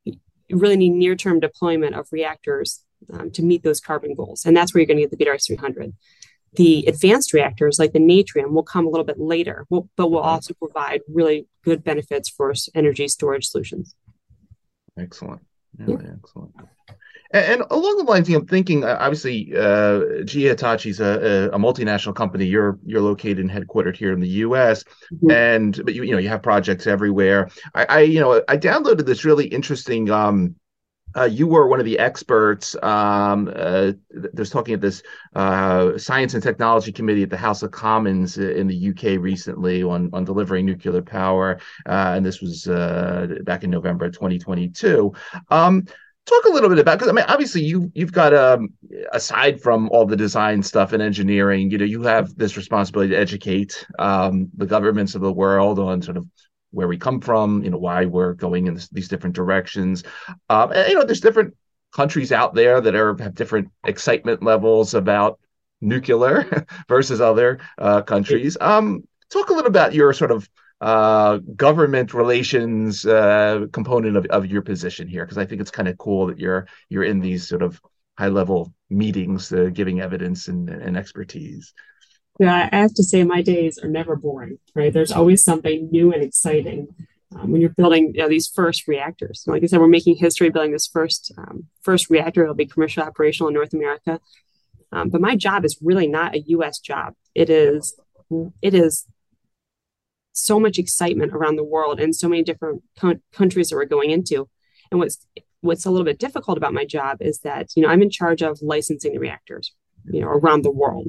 You 0.03 0.17
really 0.51 0.77
need 0.77 0.91
near 0.91 1.15
term 1.15 1.39
deployment 1.39 1.95
of 1.95 2.07
reactors 2.11 2.83
um, 3.11 3.31
to 3.31 3.41
meet 3.43 3.63
those 3.63 3.79
carbon 3.79 4.13
goals. 4.13 4.45
And 4.45 4.55
that's 4.55 4.73
where 4.73 4.81
you're 4.81 4.87
going 4.87 4.97
to 4.97 5.07
get 5.07 5.17
the 5.17 5.25
BWRX 5.25 5.47
300. 5.47 5.93
The 6.55 6.85
advanced 6.87 7.33
reactors, 7.33 7.79
like 7.79 7.93
the 7.93 7.99
Natrium, 7.99 8.51
will 8.51 8.63
come 8.63 8.85
a 8.85 8.89
little 8.89 9.05
bit 9.05 9.19
later, 9.19 9.65
but 9.69 9.87
will 9.97 10.19
also 10.19 10.53
provide 10.53 11.01
really 11.07 11.47
good 11.63 11.83
benefits 11.83 12.29
for 12.29 12.53
energy 12.73 13.07
storage 13.07 13.47
solutions. 13.47 13.95
Excellent. 14.97 15.41
Really 15.77 16.05
yeah. 16.05 16.11
excellent. 16.23 16.53
And, 17.31 17.63
along 17.69 17.97
the 17.97 18.03
lines, 18.03 18.29
know, 18.29 18.45
thinking 18.47 18.85
uh, 18.85 18.97
obviously, 18.99 19.51
uh, 19.53 20.23
GE 20.23 20.45
Hitachi's 20.45 21.01
a, 21.01 21.49
a, 21.51 21.57
multinational 21.57 22.15
company. 22.15 22.45
You're 22.45 22.79
you're 22.85 23.01
located 23.01 23.39
and 23.39 23.49
headquartered 23.49 23.97
here 23.97 24.13
in 24.13 24.21
the 24.21 24.27
U.S. 24.45 24.85
Mm-hmm. 25.11 25.31
and 25.31 25.81
but 25.83 25.95
you 25.95 26.03
you 26.03 26.11
know 26.13 26.19
you 26.19 26.29
have 26.29 26.43
projects 26.43 26.87
everywhere. 26.87 27.49
I, 27.73 27.85
I 27.89 27.99
you 28.01 28.21
know 28.21 28.41
I 28.47 28.57
downloaded 28.57 29.05
this 29.05 29.25
really 29.25 29.47
interesting. 29.47 30.09
Um, 30.09 30.55
uh, 31.15 31.23
you 31.23 31.47
were 31.47 31.67
one 31.67 31.79
of 31.79 31.85
the 31.85 31.97
experts. 31.97 32.75
Um, 32.83 33.51
uh, 33.55 33.93
there's 34.09 34.49
talking 34.49 34.73
at 34.73 34.81
this 34.81 35.01
uh, 35.35 35.97
Science 35.97 36.33
and 36.33 36.43
Technology 36.43 36.91
Committee 36.91 37.23
at 37.23 37.29
the 37.29 37.37
House 37.37 37.63
of 37.63 37.71
Commons 37.71 38.37
in 38.37 38.67
the 38.67 38.89
UK 38.89 39.19
recently 39.19 39.83
on, 39.83 40.09
on 40.13 40.25
delivering 40.25 40.65
nuclear 40.65 41.01
power, 41.01 41.59
uh, 41.85 42.13
and 42.15 42.25
this 42.25 42.41
was 42.41 42.67
uh, 42.67 43.27
back 43.43 43.63
in 43.63 43.69
November 43.69 44.09
2022. 44.09 45.13
Um, 45.49 45.85
talk 46.25 46.45
a 46.45 46.49
little 46.49 46.69
bit 46.69 46.79
about 46.79 46.97
because 46.97 47.09
I 47.09 47.13
mean 47.13 47.25
obviously 47.27 47.63
you 47.63 47.91
you've 47.93 48.11
got 48.11 48.33
um 48.33 48.69
aside 49.13 49.61
from 49.61 49.89
all 49.89 50.05
the 50.05 50.15
design 50.15 50.63
stuff 50.63 50.91
and 50.91 51.01
engineering 51.01 51.69
you 51.69 51.77
know 51.77 51.85
you 51.85 52.01
have 52.01 52.35
this 52.35 52.57
responsibility 52.57 53.11
to 53.11 53.19
educate 53.19 53.85
um 53.99 54.49
the 54.57 54.65
governments 54.65 55.13
of 55.13 55.21
the 55.21 55.31
world 55.31 55.77
on 55.77 56.01
sort 56.01 56.17
of 56.17 56.25
where 56.75 56.87
we 56.87 56.97
come 56.97 57.19
from 57.19 57.63
you 57.63 57.69
know 57.69 57.77
why 57.77 58.05
we're 58.05 58.33
going 58.33 58.67
in 58.67 58.73
this, 58.75 58.89
these 58.89 59.07
different 59.07 59.35
directions 59.35 60.03
um 60.49 60.71
and, 60.71 60.89
you 60.89 60.95
know 60.95 61.03
there's 61.03 61.21
different 61.21 61.53
countries 61.93 62.31
out 62.31 62.53
there 62.53 62.81
that 62.81 62.95
are 62.95 63.15
have 63.17 63.35
different 63.35 63.69
excitement 63.85 64.43
levels 64.43 64.93
about 64.93 65.39
nuclear 65.81 66.65
versus 66.87 67.21
other 67.21 67.59
uh, 67.77 68.01
countries 68.01 68.57
um 68.61 69.03
talk 69.29 69.49
a 69.49 69.53
little 69.53 69.69
about 69.69 69.93
your 69.93 70.13
sort 70.13 70.31
of 70.31 70.49
uh, 70.81 71.37
government 71.55 72.13
relations 72.13 73.05
uh, 73.05 73.65
component 73.71 74.17
of, 74.17 74.25
of 74.25 74.45
your 74.45 74.61
position 74.61 75.07
here 75.07 75.23
because 75.23 75.37
I 75.37 75.45
think 75.45 75.61
it's 75.61 75.71
kind 75.71 75.87
of 75.87 75.97
cool 75.97 76.27
that 76.27 76.37
you're 76.37 76.67
you're 76.89 77.05
in 77.05 77.21
these 77.21 77.47
sort 77.47 77.61
of 77.61 77.81
high 78.17 78.27
level 78.27 78.73
meetings 78.89 79.51
uh, 79.51 79.69
giving 79.73 80.01
evidence 80.01 80.47
and, 80.47 80.69
and 80.69 80.97
expertise. 80.97 81.73
I 82.41 82.69
have 82.71 82.93
to 82.95 83.03
say 83.03 83.23
my 83.23 83.41
days 83.41 83.77
are 83.79 83.87
never 83.87 84.15
boring, 84.15 84.59
right? 84.73 84.91
There's 84.91 85.11
always 85.11 85.43
something 85.43 85.89
new 85.91 86.11
and 86.11 86.21
exciting. 86.21 86.87
um, 87.35 87.51
when 87.51 87.61
you're 87.61 87.69
building 87.71 88.11
you 88.13 88.21
know, 88.21 88.29
these 88.29 88.47
first 88.47 88.87
reactors. 88.87 89.43
like 89.47 89.63
I 89.63 89.67
said, 89.67 89.79
we're 89.79 89.87
making 89.87 90.17
history 90.17 90.49
building 90.49 90.71
this 90.71 90.87
first 90.87 91.31
um, 91.37 91.67
first 91.81 92.09
reactor. 92.09 92.43
It'll 92.43 92.55
be 92.55 92.65
commercial 92.65 93.03
operational 93.03 93.47
in 93.49 93.53
North 93.53 93.73
America. 93.73 94.19
Um, 94.91 95.09
but 95.09 95.21
my 95.21 95.35
job 95.35 95.65
is 95.65 95.77
really 95.81 96.07
not 96.07 96.35
a 96.35 96.39
U.S. 96.47 96.79
job. 96.79 97.13
It 97.33 97.49
is 97.49 97.99
it 98.61 98.73
is 98.73 99.05
so 100.33 100.59
much 100.59 100.77
excitement 100.77 101.33
around 101.33 101.55
the 101.55 101.63
world 101.63 101.99
and 101.99 102.15
so 102.15 102.27
many 102.27 102.43
different 102.43 102.83
co- 102.97 103.19
countries 103.31 103.69
that 103.69 103.75
we're 103.75 103.85
going 103.85 104.11
into. 104.11 104.49
And 104.91 104.99
what's 104.99 105.25
what's 105.61 105.85
a 105.85 105.91
little 105.91 106.05
bit 106.05 106.19
difficult 106.19 106.57
about 106.57 106.73
my 106.73 106.85
job 106.85 107.17
is 107.21 107.39
that 107.39 107.69
you 107.75 107.83
know 107.83 107.89
I'm 107.89 108.01
in 108.01 108.09
charge 108.09 108.41
of 108.41 108.61
licensing 108.61 109.13
the 109.13 109.19
reactors, 109.19 109.73
you 110.05 110.21
know, 110.21 110.27
around 110.27 110.63
the 110.63 110.71
world. 110.71 111.07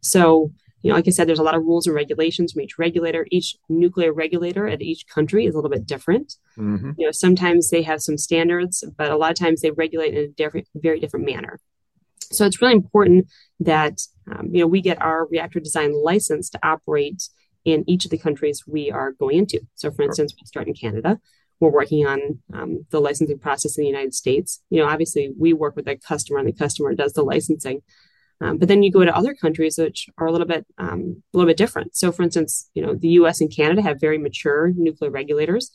So 0.00 0.52
you 0.84 0.90
know, 0.90 0.96
like 0.96 1.08
I 1.08 1.12
said, 1.12 1.26
there's 1.26 1.38
a 1.38 1.42
lot 1.42 1.54
of 1.54 1.62
rules 1.62 1.86
and 1.86 1.96
regulations 1.96 2.52
from 2.52 2.60
each 2.60 2.78
regulator. 2.78 3.26
Each 3.30 3.56
nuclear 3.70 4.12
regulator 4.12 4.68
at 4.68 4.82
each 4.82 5.06
country 5.06 5.46
is 5.46 5.54
a 5.54 5.56
little 5.56 5.70
bit 5.70 5.86
different. 5.86 6.34
Mm-hmm. 6.58 6.90
You 6.98 7.06
know, 7.06 7.10
sometimes 7.10 7.70
they 7.70 7.80
have 7.80 8.02
some 8.02 8.18
standards, 8.18 8.84
but 8.98 9.10
a 9.10 9.16
lot 9.16 9.30
of 9.30 9.38
times 9.38 9.62
they 9.62 9.70
regulate 9.70 10.12
in 10.12 10.24
a 10.24 10.28
different, 10.28 10.68
very 10.74 11.00
different 11.00 11.24
manner. 11.24 11.58
So 12.30 12.44
it's 12.44 12.60
really 12.60 12.74
important 12.74 13.28
that 13.60 13.98
um, 14.30 14.50
you 14.52 14.60
know 14.60 14.66
we 14.66 14.82
get 14.82 15.00
our 15.00 15.26
reactor 15.28 15.58
design 15.58 15.94
license 15.94 16.50
to 16.50 16.58
operate 16.62 17.30
in 17.64 17.82
each 17.86 18.04
of 18.04 18.10
the 18.10 18.18
countries 18.18 18.64
we 18.66 18.90
are 18.90 19.12
going 19.12 19.38
into. 19.38 19.60
So, 19.76 19.90
for 19.90 20.02
instance, 20.02 20.34
we'll 20.36 20.46
start 20.46 20.68
in 20.68 20.74
Canada. 20.74 21.18
We're 21.60 21.70
working 21.70 22.06
on 22.06 22.40
um, 22.52 22.84
the 22.90 23.00
licensing 23.00 23.38
process 23.38 23.78
in 23.78 23.84
the 23.84 23.88
United 23.88 24.12
States. 24.12 24.60
You 24.68 24.82
know, 24.82 24.88
obviously, 24.88 25.32
we 25.38 25.54
work 25.54 25.76
with 25.76 25.86
the 25.86 25.96
customer, 25.96 26.40
and 26.40 26.48
the 26.48 26.52
customer 26.52 26.92
does 26.94 27.14
the 27.14 27.22
licensing. 27.22 27.80
Um, 28.40 28.58
but 28.58 28.68
then 28.68 28.82
you 28.82 28.90
go 28.90 29.04
to 29.04 29.16
other 29.16 29.34
countries 29.34 29.78
which 29.78 30.08
are 30.18 30.26
a 30.26 30.32
little 30.32 30.46
bit 30.46 30.66
um, 30.78 31.22
a 31.32 31.36
little 31.36 31.48
bit 31.48 31.56
different. 31.56 31.96
So, 31.96 32.12
for 32.12 32.22
instance, 32.22 32.68
you 32.74 32.82
know 32.84 32.94
the 32.94 33.08
U.S. 33.20 33.40
and 33.40 33.54
Canada 33.54 33.82
have 33.82 34.00
very 34.00 34.18
mature 34.18 34.72
nuclear 34.76 35.10
regulators. 35.10 35.70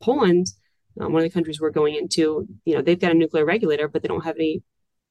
Poland, 0.00 0.46
um, 1.00 1.12
one 1.12 1.22
of 1.22 1.28
the 1.28 1.34
countries 1.34 1.60
we're 1.60 1.70
going 1.70 1.94
into, 1.94 2.46
you 2.64 2.74
know, 2.74 2.82
they've 2.82 3.00
got 3.00 3.10
a 3.12 3.14
nuclear 3.14 3.44
regulator, 3.44 3.88
but 3.88 4.02
they 4.02 4.08
don't 4.08 4.24
have 4.24 4.36
any 4.36 4.62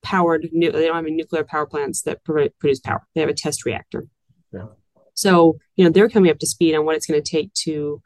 powered. 0.01 0.49
Nu- 0.51 0.71
they 0.71 0.85
don't 0.85 0.95
have 0.95 1.05
any 1.05 1.15
nuclear 1.15 1.43
power 1.43 1.65
plants 1.65 2.03
that 2.03 2.23
produce 2.23 2.79
power. 2.79 3.05
They 3.15 3.21
have 3.21 3.29
a 3.29 3.33
test 3.33 3.65
reactor. 3.65 4.05
Yeah. 4.51 4.67
So, 5.13 5.57
you 5.75 5.83
know, 5.83 5.91
they're 5.91 6.09
coming 6.09 6.31
up 6.31 6.39
to 6.39 6.47
speed 6.47 6.75
on 6.75 6.85
what 6.85 6.95
it's 6.95 7.05
going 7.05 7.21
to 7.21 7.31
take 7.31 7.53
to, 7.65 8.01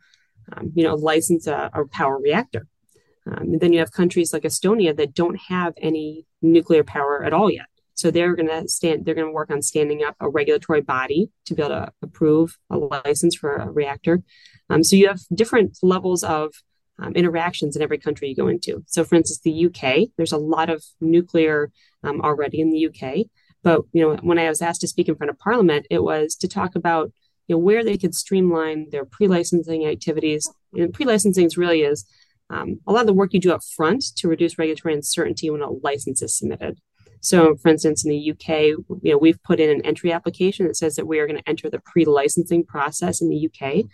um, 0.51 0.71
you 0.75 0.83
know, 0.83 0.95
license 0.95 1.47
a, 1.47 1.69
a 1.73 1.85
power 1.85 2.19
reactor. 2.19 2.67
Um, 3.25 3.53
and 3.53 3.59
then 3.59 3.73
you 3.73 3.79
have 3.79 3.91
countries 3.91 4.33
like 4.33 4.43
Estonia 4.43 4.95
that 4.95 5.13
don't 5.13 5.39
have 5.49 5.73
any 5.81 6.25
nuclear 6.41 6.83
power 6.83 7.23
at 7.23 7.33
all 7.33 7.51
yet. 7.51 7.65
So 7.97 8.11
they're 8.11 8.35
going 8.35 8.47
to 8.47 8.67
stand. 8.67 9.05
They're 9.05 9.15
going 9.15 9.27
to 9.27 9.33
work 9.33 9.49
on 9.49 9.61
standing 9.61 10.03
up 10.03 10.15
a 10.19 10.29
regulatory 10.29 10.81
body 10.81 11.29
to 11.45 11.55
be 11.55 11.63
able 11.63 11.75
to 11.75 11.91
approve 12.03 12.57
a 12.69 12.77
license 12.77 13.35
for 13.35 13.55
a 13.55 13.69
reactor. 13.69 14.21
Um, 14.69 14.83
so 14.83 14.95
you 14.95 15.07
have 15.07 15.21
different 15.33 15.79
levels 15.81 16.23
of 16.23 16.53
um, 16.99 17.13
interactions 17.13 17.75
in 17.75 17.81
every 17.81 17.97
country 17.97 18.29
you 18.29 18.35
go 18.35 18.47
into. 18.47 18.83
So, 18.87 19.03
for 19.03 19.15
instance, 19.15 19.41
the 19.43 19.65
UK, 19.65 20.09
there's 20.15 20.31
a 20.31 20.37
lot 20.37 20.69
of 20.69 20.83
nuclear 21.01 21.71
um, 22.03 22.21
already 22.21 22.61
in 22.61 22.71
the 22.71 22.87
UK. 22.87 23.25
But 23.63 23.81
you 23.93 24.03
know, 24.03 24.15
when 24.21 24.39
I 24.39 24.47
was 24.47 24.61
asked 24.61 24.81
to 24.81 24.87
speak 24.87 25.07
in 25.07 25.15
front 25.15 25.31
of 25.31 25.39
Parliament, 25.39 25.87
it 25.89 26.03
was 26.03 26.35
to 26.35 26.47
talk 26.47 26.75
about 26.75 27.11
you 27.47 27.55
know 27.55 27.59
where 27.59 27.83
they 27.83 27.97
could 27.97 28.13
streamline 28.13 28.89
their 28.91 29.05
pre-licensing 29.05 29.87
activities. 29.87 30.49
And 30.73 30.93
pre-licensing 30.93 31.49
really 31.57 31.81
is 31.81 32.05
um, 32.49 32.79
a 32.87 32.91
lot 32.91 33.01
of 33.01 33.07
the 33.07 33.13
work 33.13 33.33
you 33.33 33.39
do 33.39 33.53
up 33.53 33.61
front 33.63 34.03
to 34.17 34.27
reduce 34.27 34.57
regulatory 34.57 34.93
uncertainty 34.93 35.49
when 35.49 35.61
a 35.61 35.69
license 35.69 36.21
is 36.21 36.37
submitted. 36.37 36.79
So, 37.21 37.55
for 37.55 37.69
instance, 37.69 38.05
in 38.05 38.11
the 38.11 38.31
UK, 38.31 38.49
you 39.01 39.11
know, 39.11 39.17
we've 39.17 39.41
put 39.43 39.59
in 39.59 39.69
an 39.69 39.85
entry 39.85 40.11
application 40.11 40.67
that 40.67 40.77
says 40.77 40.95
that 40.95 41.07
we 41.07 41.19
are 41.19 41.27
going 41.27 41.39
to 41.39 41.49
enter 41.49 41.69
the 41.69 41.79
pre-licensing 41.79 42.65
process 42.65 43.21
in 43.21 43.29
the 43.29 43.49
UK, 43.49 43.85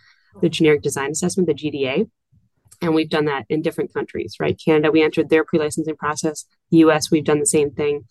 the 0.42 0.50
generic 0.50 0.82
design 0.82 1.12
assessment, 1.12 1.48
the 1.48 1.54
GDA. 1.54 2.10
And 2.82 2.94
we've 2.94 3.10
done 3.10 3.26
that 3.26 3.46
in 3.50 3.62
different 3.62 3.94
countries, 3.94 4.36
right? 4.40 4.60
Canada, 4.64 4.92
we 4.92 5.04
entered 5.04 5.30
their 5.30 5.46
pre-licensing 5.46 5.96
process. 5.96 6.46
The 6.70 6.78
US, 6.78 7.10
we've 7.10 7.24
done 7.24 7.40
the 7.40 7.46
same 7.46 7.72
thing. 7.72 8.04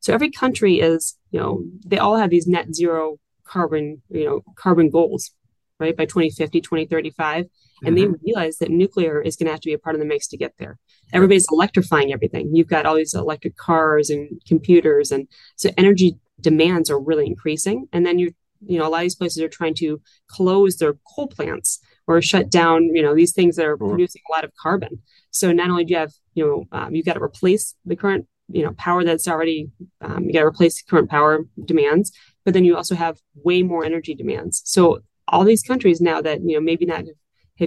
So 0.00 0.14
every 0.14 0.30
country 0.30 0.80
is, 0.80 1.16
you 1.30 1.40
know, 1.40 1.64
they 1.84 1.98
all 1.98 2.16
have 2.16 2.30
these 2.30 2.46
net 2.46 2.74
zero 2.74 3.18
carbon, 3.44 4.02
you 4.08 4.24
know, 4.24 4.42
carbon 4.54 4.88
goals, 4.88 5.32
right? 5.78 5.96
By 5.96 6.04
2050, 6.04 6.60
2035. 6.60 7.46
And 7.84 7.96
mm-hmm. 7.96 8.12
they 8.12 8.18
realize 8.24 8.58
that 8.58 8.70
nuclear 8.70 9.20
is 9.20 9.36
going 9.36 9.46
to 9.46 9.52
have 9.52 9.60
to 9.60 9.68
be 9.68 9.74
a 9.74 9.78
part 9.78 9.94
of 9.94 10.00
the 10.00 10.06
mix 10.06 10.26
to 10.28 10.36
get 10.36 10.54
there. 10.58 10.78
Everybody's 11.12 11.46
electrifying 11.50 12.12
everything. 12.12 12.54
You've 12.54 12.68
got 12.68 12.86
all 12.86 12.96
these 12.96 13.14
electric 13.14 13.56
cars 13.56 14.10
and 14.10 14.40
computers. 14.46 15.10
And 15.10 15.28
so 15.56 15.70
energy 15.76 16.18
demands 16.40 16.90
are 16.90 17.00
really 17.00 17.26
increasing. 17.26 17.88
And 17.92 18.04
then 18.04 18.18
you, 18.18 18.32
you 18.66 18.78
know, 18.78 18.86
a 18.86 18.90
lot 18.90 18.98
of 18.98 19.04
these 19.04 19.16
places 19.16 19.42
are 19.42 19.48
trying 19.48 19.74
to 19.76 20.00
close 20.28 20.76
their 20.76 20.94
coal 21.14 21.28
plants 21.28 21.80
or 22.06 22.20
shut 22.20 22.50
down, 22.50 22.84
you 22.94 23.02
know, 23.02 23.14
these 23.14 23.32
things 23.32 23.56
that 23.56 23.66
are 23.66 23.78
sure. 23.78 23.88
producing 23.88 24.22
a 24.30 24.32
lot 24.34 24.44
of 24.44 24.52
carbon. 24.60 25.00
So 25.30 25.52
not 25.52 25.70
only 25.70 25.84
do 25.84 25.94
you 25.94 25.98
have, 25.98 26.12
you 26.34 26.44
know, 26.44 26.78
um, 26.78 26.94
you've 26.94 27.06
got 27.06 27.14
to 27.14 27.22
replace 27.22 27.74
the 27.84 27.96
current 27.96 28.26
you 28.52 28.64
know 28.64 28.72
power 28.72 29.04
that's 29.04 29.28
already 29.28 29.70
um, 30.00 30.24
you 30.24 30.32
got 30.32 30.40
to 30.40 30.46
replace 30.46 30.82
the 30.82 30.90
current 30.90 31.08
power 31.08 31.44
demands 31.64 32.12
but 32.44 32.54
then 32.54 32.64
you 32.64 32.76
also 32.76 32.94
have 32.94 33.18
way 33.44 33.62
more 33.62 33.84
energy 33.84 34.14
demands 34.14 34.60
so 34.64 35.00
all 35.28 35.44
these 35.44 35.62
countries 35.62 36.00
now 36.00 36.20
that 36.20 36.40
you 36.42 36.54
know 36.54 36.60
maybe 36.60 36.84
not 36.84 36.98
have 36.98 37.06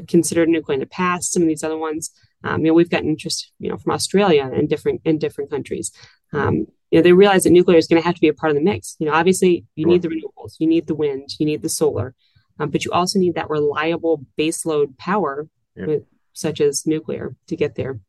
considered 0.02 0.50
nuclear 0.50 0.76
in 0.76 0.80
the 0.80 0.86
past 0.86 1.34
some 1.34 1.44
of 1.44 1.48
these 1.48 1.64
other 1.64 1.78
ones. 1.78 2.12
Um, 2.44 2.62
you 2.62 2.68
know 2.68 2.74
we've 2.74 2.90
gotten 2.90 3.10
interest 3.10 3.52
you 3.60 3.70
know 3.70 3.78
from 3.78 3.94
australia 3.94 4.50
and 4.54 4.68
different 4.68 5.02
in 5.06 5.18
different 5.18 5.50
countries. 5.50 5.92
Um, 6.34 6.68
you 6.92 7.00
know 7.00 7.02
they 7.02 7.14
realize 7.14 7.44
that 7.44 7.52
nuclear 7.52 7.78
is 7.78 7.88
going 7.88 8.02
to 8.02 8.06
have 8.06 8.16
to 8.16 8.22
be 8.22 8.28
a 8.28 8.34
part 8.34 8.52
of 8.52 8.56
the 8.56 8.64
mix. 8.64 8.96
You 9.00 9.08
know 9.08 9.14
obviously 9.14 9.66
you 9.76 9.86
need 9.86 10.02
the 10.02 10.10
renewables 10.10 10.56
you 10.60 10.68
need 10.68 10.88
the 10.88 10.96
wind 10.96 11.30
you 11.40 11.46
need 11.46 11.62
the 11.62 11.70
solar 11.70 12.16
um, 12.60 12.70
but 12.70 12.86
you 12.86 12.92
also 12.92 13.20
need 13.20 13.36
that 13.36 13.50
reliable 13.50 14.26
baseload 14.38 14.98
power 14.98 15.48
with, 15.76 16.04
such 16.34 16.62
as 16.62 16.86
nuclear 16.86 17.36
to 17.48 17.56
get 17.56 17.76
there. 17.76 18.00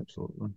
Absolutely. 0.00 0.50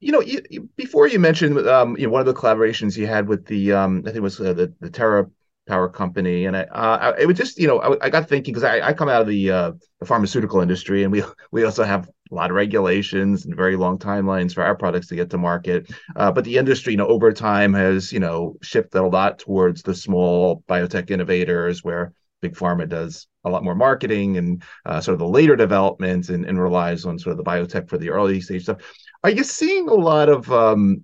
You 0.00 0.12
know, 0.12 0.20
you, 0.20 0.42
you, 0.50 0.68
before 0.76 1.06
you 1.06 1.18
mentioned 1.18 1.56
um, 1.66 1.96
you 1.96 2.06
know, 2.06 2.12
one 2.12 2.20
of 2.20 2.26
the 2.26 2.34
collaborations 2.34 2.96
you 2.96 3.06
had 3.06 3.26
with 3.26 3.46
the 3.46 3.72
um, 3.72 4.00
I 4.00 4.08
think 4.08 4.16
it 4.16 4.20
was 4.20 4.40
uh, 4.40 4.52
the 4.52 4.72
the 4.80 4.90
Terra 4.90 5.30
Power 5.66 5.88
Company, 5.88 6.44
and 6.44 6.56
I, 6.56 6.62
uh, 6.64 7.14
it 7.18 7.26
was 7.26 7.36
just 7.36 7.58
you 7.58 7.66
know 7.66 7.78
I, 7.80 8.06
I 8.06 8.10
got 8.10 8.28
thinking 8.28 8.52
because 8.52 8.64
I, 8.64 8.88
I 8.88 8.92
come 8.92 9.08
out 9.08 9.22
of 9.22 9.28
the 9.28 9.50
uh, 9.50 9.72
the 10.00 10.06
pharmaceutical 10.06 10.60
industry, 10.60 11.02
and 11.02 11.12
we 11.12 11.22
we 11.52 11.64
also 11.64 11.84
have 11.84 12.08
a 12.30 12.34
lot 12.34 12.50
of 12.50 12.56
regulations 12.56 13.44
and 13.46 13.56
very 13.56 13.76
long 13.76 13.98
timelines 13.98 14.54
for 14.54 14.62
our 14.62 14.74
products 14.74 15.08
to 15.08 15.16
get 15.16 15.30
to 15.30 15.38
market. 15.38 15.90
Uh, 16.16 16.32
but 16.32 16.44
the 16.44 16.58
industry, 16.58 16.92
you 16.92 16.96
know, 16.96 17.06
over 17.06 17.32
time 17.32 17.72
has 17.72 18.12
you 18.12 18.20
know 18.20 18.56
shifted 18.62 19.00
a 19.00 19.06
lot 19.06 19.38
towards 19.38 19.82
the 19.82 19.94
small 19.94 20.62
biotech 20.68 21.10
innovators 21.10 21.82
where 21.82 22.12
big 22.42 22.54
pharma 22.54 22.86
does 22.86 23.26
a 23.44 23.48
lot 23.48 23.64
more 23.64 23.74
marketing 23.74 24.36
and 24.36 24.62
uh, 24.84 25.00
sort 25.00 25.14
of 25.14 25.18
the 25.18 25.26
later 25.26 25.56
development 25.56 26.28
and, 26.28 26.44
and, 26.44 26.60
relies 26.60 27.06
on 27.06 27.18
sort 27.18 27.32
of 27.32 27.38
the 27.38 27.50
biotech 27.50 27.88
for 27.88 27.96
the 27.96 28.10
early 28.10 28.38
stage 28.38 28.64
stuff. 28.64 28.82
Are 29.22 29.30
you 29.30 29.42
seeing 29.42 29.88
a 29.88 29.94
lot 29.94 30.28
of? 30.28 30.52
Um, 30.52 31.02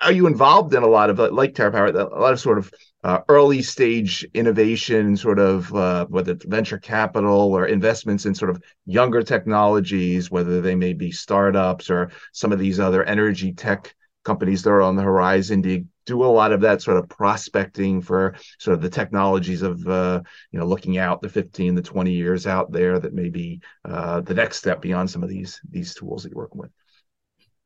are 0.00 0.10
you 0.10 0.26
involved 0.26 0.74
in 0.74 0.82
a 0.82 0.88
lot 0.88 1.10
of 1.10 1.20
like 1.32 1.54
TerraPower, 1.54 1.94
a 1.94 2.18
lot 2.18 2.32
of 2.32 2.40
sort 2.40 2.58
of 2.58 2.72
uh, 3.04 3.20
early 3.28 3.60
stage 3.60 4.26
innovation, 4.32 5.14
sort 5.14 5.38
of 5.38 5.72
uh, 5.74 6.06
whether 6.06 6.32
it's 6.32 6.46
venture 6.46 6.78
capital 6.78 7.54
or 7.54 7.66
investments 7.66 8.24
in 8.24 8.34
sort 8.34 8.50
of 8.50 8.62
younger 8.86 9.22
technologies, 9.22 10.30
whether 10.30 10.62
they 10.62 10.74
may 10.74 10.94
be 10.94 11.12
startups 11.12 11.90
or 11.90 12.10
some 12.32 12.50
of 12.50 12.58
these 12.58 12.80
other 12.80 13.04
energy 13.04 13.52
tech 13.52 13.94
companies 14.24 14.62
that 14.62 14.70
are 14.70 14.80
on 14.80 14.96
the 14.96 15.02
horizon? 15.02 15.60
Do 15.60 15.68
you 15.68 15.86
do 16.06 16.24
a 16.24 16.26
lot 16.26 16.52
of 16.52 16.62
that 16.62 16.80
sort 16.80 16.96
of 16.96 17.08
prospecting 17.08 18.00
for 18.00 18.36
sort 18.58 18.74
of 18.74 18.80
the 18.80 18.88
technologies 18.88 19.60
of 19.60 19.86
uh, 19.86 20.22
you 20.50 20.58
know 20.58 20.66
looking 20.66 20.96
out 20.96 21.20
the 21.20 21.28
15 21.28 21.74
the 21.74 21.82
20 21.82 22.10
years 22.10 22.46
out 22.46 22.72
there 22.72 22.98
that 22.98 23.12
may 23.12 23.28
be 23.28 23.60
uh, 23.84 24.22
the 24.22 24.34
next 24.34 24.56
step 24.56 24.80
beyond 24.80 25.10
some 25.10 25.22
of 25.22 25.28
these 25.28 25.60
these 25.70 25.94
tools 25.94 26.22
that 26.22 26.30
you're 26.30 26.38
working 26.38 26.60
with 26.60 26.70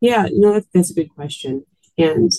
yeah 0.01 0.27
no 0.33 0.55
that's, 0.55 0.67
that's 0.75 0.91
a 0.91 0.95
good 0.95 1.15
question 1.15 1.65
and 1.97 2.33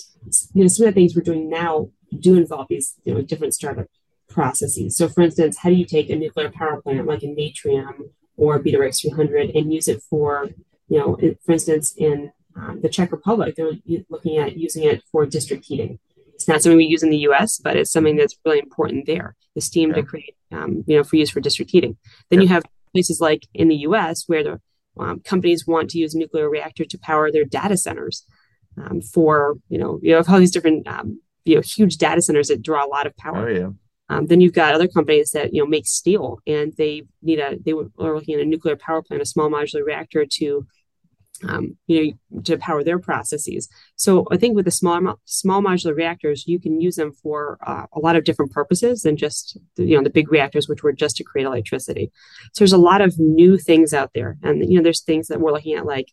you 0.54 0.62
know 0.62 0.68
some 0.68 0.86
of 0.86 0.94
the 0.94 1.00
things 1.00 1.14
we're 1.14 1.22
doing 1.22 1.48
now 1.48 1.90
do 2.18 2.36
involve 2.36 2.66
these 2.68 2.94
you 3.04 3.14
know 3.14 3.22
different 3.22 3.54
startup 3.54 3.86
processes 4.28 4.96
so 4.96 5.08
for 5.08 5.22
instance 5.22 5.58
how 5.58 5.68
do 5.68 5.74
you 5.74 5.84
take 5.84 6.08
a 6.08 6.16
nuclear 6.16 6.50
power 6.50 6.80
plant 6.80 7.06
like 7.06 7.22
a 7.22 7.26
natrium 7.26 8.10
or 8.36 8.58
BWRX 8.58 9.02
300 9.02 9.50
and 9.50 9.72
use 9.72 9.88
it 9.88 10.02
for 10.02 10.50
you 10.88 10.98
know 10.98 11.18
for 11.44 11.52
instance 11.52 11.94
in 11.96 12.32
um, 12.56 12.80
the 12.80 12.88
Czech 12.88 13.12
Republic, 13.12 13.54
they're 13.56 13.72
looking 14.08 14.38
at 14.38 14.56
using 14.56 14.84
it 14.84 15.02
for 15.10 15.26
district 15.26 15.64
heating. 15.66 15.98
It's 16.34 16.48
not 16.48 16.62
something 16.62 16.76
we 16.76 16.84
use 16.84 17.02
in 17.02 17.10
the 17.10 17.18
U.S., 17.18 17.58
but 17.58 17.76
it's 17.76 17.92
something 17.92 18.16
that's 18.16 18.36
really 18.44 18.58
important 18.58 19.06
there. 19.06 19.36
The 19.54 19.60
steam 19.60 19.92
to 19.92 20.02
create, 20.02 20.36
um, 20.52 20.84
you 20.86 20.96
know, 20.96 21.04
for 21.04 21.16
use 21.16 21.30
for 21.30 21.40
district 21.40 21.70
heating. 21.70 21.98
Then 22.30 22.40
you 22.40 22.48
have 22.48 22.62
places 22.92 23.20
like 23.20 23.46
in 23.52 23.68
the 23.68 23.76
U.S. 23.76 24.24
where 24.26 24.42
the 24.42 24.60
um, 24.98 25.20
companies 25.20 25.66
want 25.66 25.90
to 25.90 25.98
use 25.98 26.14
nuclear 26.14 26.48
reactor 26.48 26.84
to 26.84 26.98
power 26.98 27.30
their 27.30 27.44
data 27.44 27.76
centers 27.76 28.24
um, 28.78 29.02
for, 29.02 29.56
you 29.68 29.78
know, 29.78 30.00
you 30.02 30.14
have 30.14 30.28
all 30.28 30.38
these 30.38 30.50
different, 30.50 30.86
um, 30.88 31.20
you 31.44 31.56
know, 31.56 31.62
huge 31.62 31.96
data 31.96 32.22
centers 32.22 32.48
that 32.48 32.62
draw 32.62 32.84
a 32.84 32.88
lot 32.88 33.06
of 33.06 33.16
power. 33.16 33.48
Oh, 33.48 33.52
yeah. 33.52 33.68
Um, 34.08 34.26
then 34.26 34.40
you've 34.40 34.54
got 34.54 34.74
other 34.74 34.88
companies 34.88 35.30
that 35.30 35.54
you 35.54 35.62
know 35.62 35.68
make 35.68 35.86
steel, 35.86 36.40
and 36.46 36.72
they 36.76 37.02
need 37.22 37.38
a 37.38 37.56
they 37.64 37.72
are 37.72 38.14
looking 38.14 38.34
at 38.34 38.40
a 38.40 38.44
nuclear 38.44 38.76
power 38.76 39.02
plant, 39.02 39.22
a 39.22 39.26
small 39.26 39.48
modular 39.48 39.84
reactor 39.84 40.26
to 40.38 40.66
um, 41.48 41.76
you 41.86 42.16
know, 42.30 42.42
to 42.42 42.58
power 42.58 42.84
their 42.84 42.98
processes. 42.98 43.68
So 43.96 44.26
I 44.30 44.36
think 44.36 44.54
with 44.54 44.64
the 44.64 44.70
small 44.70 45.20
small 45.24 45.62
modular 45.62 45.94
reactors, 45.94 46.46
you 46.46 46.60
can 46.60 46.80
use 46.80 46.96
them 46.96 47.12
for 47.12 47.58
uh, 47.66 47.86
a 47.92 48.00
lot 48.00 48.16
of 48.16 48.24
different 48.24 48.52
purposes 48.52 49.02
than 49.02 49.16
just 49.16 49.58
the, 49.76 49.84
you 49.84 49.96
know 49.96 50.02
the 50.02 50.10
big 50.10 50.30
reactors, 50.30 50.68
which 50.68 50.82
were 50.82 50.92
just 50.92 51.16
to 51.16 51.24
create 51.24 51.46
electricity. 51.46 52.10
So 52.52 52.64
there's 52.64 52.72
a 52.72 52.78
lot 52.78 53.00
of 53.00 53.18
new 53.18 53.58
things 53.58 53.94
out 53.94 54.10
there, 54.14 54.36
and 54.42 54.70
you 54.70 54.76
know 54.76 54.82
there's 54.82 55.02
things 55.02 55.28
that 55.28 55.40
we're 55.40 55.52
looking 55.52 55.74
at 55.74 55.86
like 55.86 56.08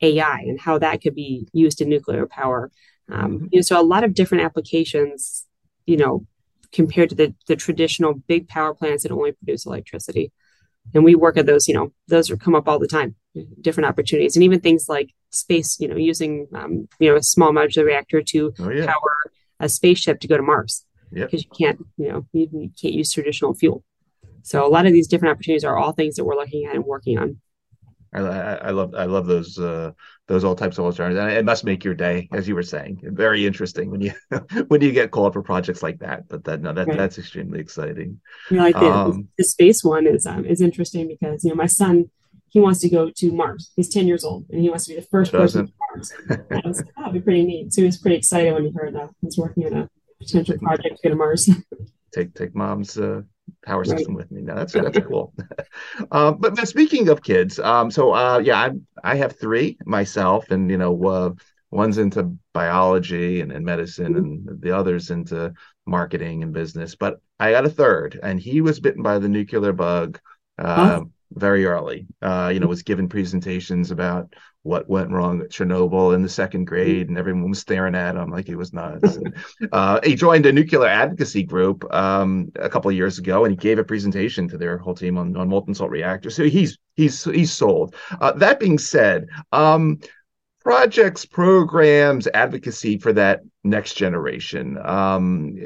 AI 0.00 0.40
and 0.40 0.60
how 0.60 0.78
that 0.78 1.02
could 1.02 1.14
be 1.14 1.46
used 1.52 1.80
in 1.80 1.88
nuclear 1.88 2.26
power. 2.26 2.70
Um, 3.10 3.32
mm-hmm. 3.32 3.46
you 3.50 3.58
know, 3.58 3.62
so 3.62 3.80
a 3.80 3.82
lot 3.82 4.04
of 4.04 4.14
different 4.14 4.44
applications, 4.44 5.46
you 5.86 5.96
know, 5.96 6.26
compared 6.72 7.10
to 7.10 7.14
the 7.14 7.34
the 7.46 7.56
traditional 7.56 8.14
big 8.14 8.48
power 8.48 8.74
plants 8.74 9.02
that 9.02 9.12
only 9.12 9.32
produce 9.32 9.66
electricity 9.66 10.32
and 10.94 11.04
we 11.04 11.14
work 11.14 11.36
at 11.36 11.46
those 11.46 11.68
you 11.68 11.74
know 11.74 11.92
those 12.08 12.30
are 12.30 12.36
come 12.36 12.54
up 12.54 12.68
all 12.68 12.78
the 12.78 12.88
time 12.88 13.14
different 13.60 13.88
opportunities 13.88 14.36
and 14.36 14.42
even 14.42 14.60
things 14.60 14.88
like 14.88 15.10
space 15.30 15.78
you 15.80 15.88
know 15.88 15.96
using 15.96 16.48
um, 16.54 16.88
you 16.98 17.08
know 17.08 17.16
a 17.16 17.22
small 17.22 17.52
modular 17.52 17.84
reactor 17.84 18.22
to 18.22 18.52
oh, 18.58 18.70
yeah. 18.70 18.86
power 18.86 19.16
a 19.60 19.68
spaceship 19.68 20.20
to 20.20 20.28
go 20.28 20.36
to 20.36 20.42
mars 20.42 20.84
because 21.12 21.32
yep. 21.32 21.50
you 21.50 21.66
can't 21.66 21.86
you 21.96 22.08
know 22.08 22.26
you, 22.32 22.48
you, 22.52 22.70
can't 22.80 22.94
use 22.94 23.12
traditional 23.12 23.54
fuel 23.54 23.84
so 24.42 24.66
a 24.66 24.68
lot 24.68 24.86
of 24.86 24.92
these 24.92 25.06
different 25.06 25.32
opportunities 25.32 25.64
are 25.64 25.76
all 25.76 25.92
things 25.92 26.16
that 26.16 26.24
we're 26.24 26.34
looking 26.34 26.66
at 26.66 26.74
and 26.74 26.84
working 26.84 27.18
on 27.18 27.38
I, 28.12 28.54
I 28.56 28.70
love 28.70 28.94
I 28.94 29.04
love 29.04 29.26
those 29.26 29.58
uh, 29.58 29.92
those 30.28 30.44
all 30.44 30.54
types 30.54 30.78
of 30.78 30.84
alternatives. 30.84 31.20
And 31.20 31.32
it 31.32 31.44
must 31.44 31.64
make 31.64 31.84
your 31.84 31.94
day, 31.94 32.28
as 32.32 32.46
you 32.46 32.54
were 32.54 32.62
saying, 32.62 33.00
very 33.02 33.46
interesting 33.46 33.90
when 33.90 34.00
you 34.00 34.12
when 34.68 34.80
you 34.82 34.92
get 34.92 35.10
called 35.10 35.32
for 35.32 35.42
projects 35.42 35.82
like 35.82 35.98
that. 36.00 36.28
But 36.28 36.44
that 36.44 36.60
no, 36.60 36.72
that 36.72 36.88
right. 36.88 36.96
that's 36.96 37.18
extremely 37.18 37.60
exciting. 37.60 38.20
You 38.50 38.56
know, 38.58 38.62
like 38.64 38.74
the, 38.74 38.90
um, 38.90 39.28
the 39.38 39.44
space 39.44 39.82
one 39.82 40.06
is 40.06 40.26
um, 40.26 40.44
is 40.44 40.60
interesting 40.60 41.08
because 41.08 41.44
you 41.44 41.50
know 41.50 41.56
my 41.56 41.66
son 41.66 42.10
he 42.48 42.60
wants 42.60 42.80
to 42.80 42.90
go 42.90 43.10
to 43.10 43.32
Mars. 43.32 43.72
He's 43.76 43.88
ten 43.88 44.06
years 44.06 44.24
old 44.24 44.46
and 44.50 44.60
he 44.60 44.68
wants 44.68 44.84
to 44.84 44.94
be 44.94 45.00
the 45.00 45.06
first 45.06 45.32
person 45.32 45.66
to 45.68 45.72
Mars. 45.80 46.12
I 46.28 46.68
was 46.68 46.78
like, 46.78 46.88
oh, 46.98 47.02
that'd 47.02 47.14
be 47.14 47.20
pretty 47.20 47.44
neat. 47.44 47.72
So 47.72 47.80
he 47.80 47.86
was 47.86 47.98
pretty 47.98 48.16
excited 48.16 48.52
when 48.52 48.64
he 48.64 48.72
heard 48.72 48.94
that 48.94 49.08
he's 49.22 49.38
working 49.38 49.66
on 49.66 49.72
a 49.72 49.90
potential 50.20 50.58
project 50.58 50.96
to 50.96 51.02
go 51.02 51.08
to 51.10 51.16
Mars. 51.16 51.48
take 52.14 52.34
take 52.34 52.54
mom's 52.54 52.98
uh, 52.98 53.22
power 53.64 53.84
system 53.84 54.14
with 54.14 54.30
me. 54.30 54.42
No, 54.42 54.54
that's 54.54 54.72
that's 54.72 54.98
cool. 55.06 55.32
um, 56.10 56.36
but, 56.40 56.56
but 56.56 56.68
speaking 56.68 57.08
of 57.08 57.22
kids, 57.22 57.58
um, 57.58 57.90
so 57.90 58.12
uh, 58.12 58.38
yeah, 58.38 58.58
I 58.58 58.70
I 59.12 59.16
have 59.16 59.38
three 59.38 59.78
myself, 59.84 60.50
and 60.50 60.70
you 60.70 60.78
know, 60.78 61.04
uh, 61.04 61.30
one's 61.70 61.98
into 61.98 62.36
biology 62.52 63.40
and, 63.40 63.52
and 63.52 63.64
medicine, 63.64 64.14
mm-hmm. 64.14 64.48
and 64.48 64.62
the 64.62 64.72
others 64.72 65.10
into 65.10 65.52
marketing 65.86 66.42
and 66.42 66.52
business. 66.52 66.94
But 66.94 67.20
I 67.40 67.52
got 67.52 67.66
a 67.66 67.70
third, 67.70 68.18
and 68.22 68.38
he 68.38 68.60
was 68.60 68.80
bitten 68.80 69.02
by 69.02 69.18
the 69.18 69.28
nuclear 69.28 69.72
bug. 69.72 70.20
Uh, 70.58 70.76
huh? 70.76 71.04
very 71.34 71.64
early. 71.64 72.06
Uh, 72.20 72.50
you 72.52 72.60
know, 72.60 72.66
was 72.66 72.82
given 72.82 73.08
presentations 73.08 73.90
about 73.90 74.34
what 74.64 74.88
went 74.88 75.10
wrong 75.10 75.40
at 75.40 75.50
Chernobyl 75.50 76.14
in 76.14 76.22
the 76.22 76.28
second 76.28 76.66
grade, 76.66 77.08
and 77.08 77.18
everyone 77.18 77.50
was 77.50 77.58
staring 77.58 77.96
at 77.96 78.14
him 78.14 78.30
like 78.30 78.46
he 78.46 78.54
was 78.54 78.72
nuts. 78.72 79.16
and, 79.16 79.34
uh, 79.72 80.00
he 80.04 80.14
joined 80.14 80.46
a 80.46 80.52
nuclear 80.52 80.86
advocacy 80.86 81.42
group 81.42 81.84
um, 81.92 82.52
a 82.56 82.68
couple 82.68 82.88
of 82.88 82.96
years 82.96 83.18
ago, 83.18 83.44
and 83.44 83.52
he 83.52 83.56
gave 83.56 83.78
a 83.78 83.84
presentation 83.84 84.48
to 84.48 84.56
their 84.58 84.78
whole 84.78 84.94
team 84.94 85.18
on, 85.18 85.36
on 85.36 85.48
molten 85.48 85.74
salt 85.74 85.90
reactors. 85.90 86.36
So 86.36 86.44
he's 86.44 86.78
he's 86.94 87.24
he's 87.24 87.52
sold. 87.52 87.96
Uh, 88.20 88.32
that 88.32 88.60
being 88.60 88.78
said, 88.78 89.26
um, 89.50 89.98
projects, 90.60 91.24
programs, 91.26 92.28
advocacy 92.32 92.98
for 92.98 93.12
that 93.14 93.40
next 93.64 93.94
generation. 93.94 94.78
Um, 94.78 95.56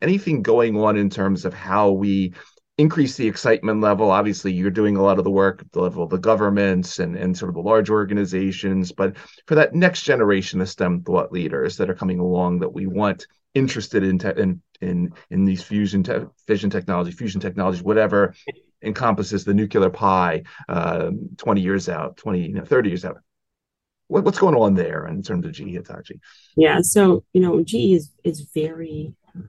anything 0.00 0.42
going 0.42 0.76
on 0.76 0.96
in 0.96 1.10
terms 1.10 1.44
of 1.44 1.54
how 1.54 1.90
we 1.90 2.34
increase 2.76 3.16
the 3.16 3.26
excitement 3.26 3.80
level. 3.80 4.10
Obviously, 4.10 4.52
you're 4.52 4.70
doing 4.70 4.96
a 4.96 5.02
lot 5.02 5.18
of 5.18 5.24
the 5.24 5.30
work 5.30 5.60
at 5.60 5.72
the 5.72 5.80
level 5.80 6.02
of 6.02 6.10
the 6.10 6.18
governments 6.18 6.98
and, 6.98 7.16
and 7.16 7.36
sort 7.36 7.48
of 7.48 7.54
the 7.54 7.60
large 7.60 7.88
organizations. 7.88 8.90
But 8.90 9.16
for 9.46 9.54
that 9.54 9.74
next 9.74 10.02
generation 10.02 10.60
of 10.60 10.68
STEM 10.68 11.02
thought 11.02 11.32
leaders 11.32 11.76
that 11.76 11.88
are 11.88 11.94
coming 11.94 12.18
along 12.18 12.60
that 12.60 12.72
we 12.72 12.86
want 12.86 13.26
interested 13.54 14.02
in 14.02 14.18
te- 14.18 14.36
in, 14.36 14.60
in 14.80 15.12
in 15.30 15.44
these 15.44 15.62
fusion 15.62 16.02
te- 16.02 16.26
fission 16.46 16.70
technology, 16.70 17.12
fusion 17.12 17.40
technologies, 17.40 17.82
whatever 17.82 18.34
encompasses 18.82 19.44
the 19.44 19.54
nuclear 19.54 19.90
pie, 19.90 20.42
uh, 20.68 21.10
20 21.38 21.60
years 21.60 21.88
out, 21.88 22.16
20, 22.16 22.40
you 22.40 22.54
know, 22.54 22.64
30 22.64 22.90
years 22.90 23.04
out. 23.04 23.18
What, 24.08 24.24
what's 24.24 24.38
going 24.38 24.54
on 24.54 24.74
there 24.74 25.06
in 25.06 25.22
terms 25.22 25.46
of 25.46 25.52
GE 25.52 25.70
Hitachi? 25.70 26.20
Yeah, 26.56 26.80
so 26.82 27.24
you 27.32 27.40
know, 27.40 27.62
GE 27.62 27.74
is 27.74 28.10
is 28.24 28.40
very 28.52 29.14
um, 29.34 29.48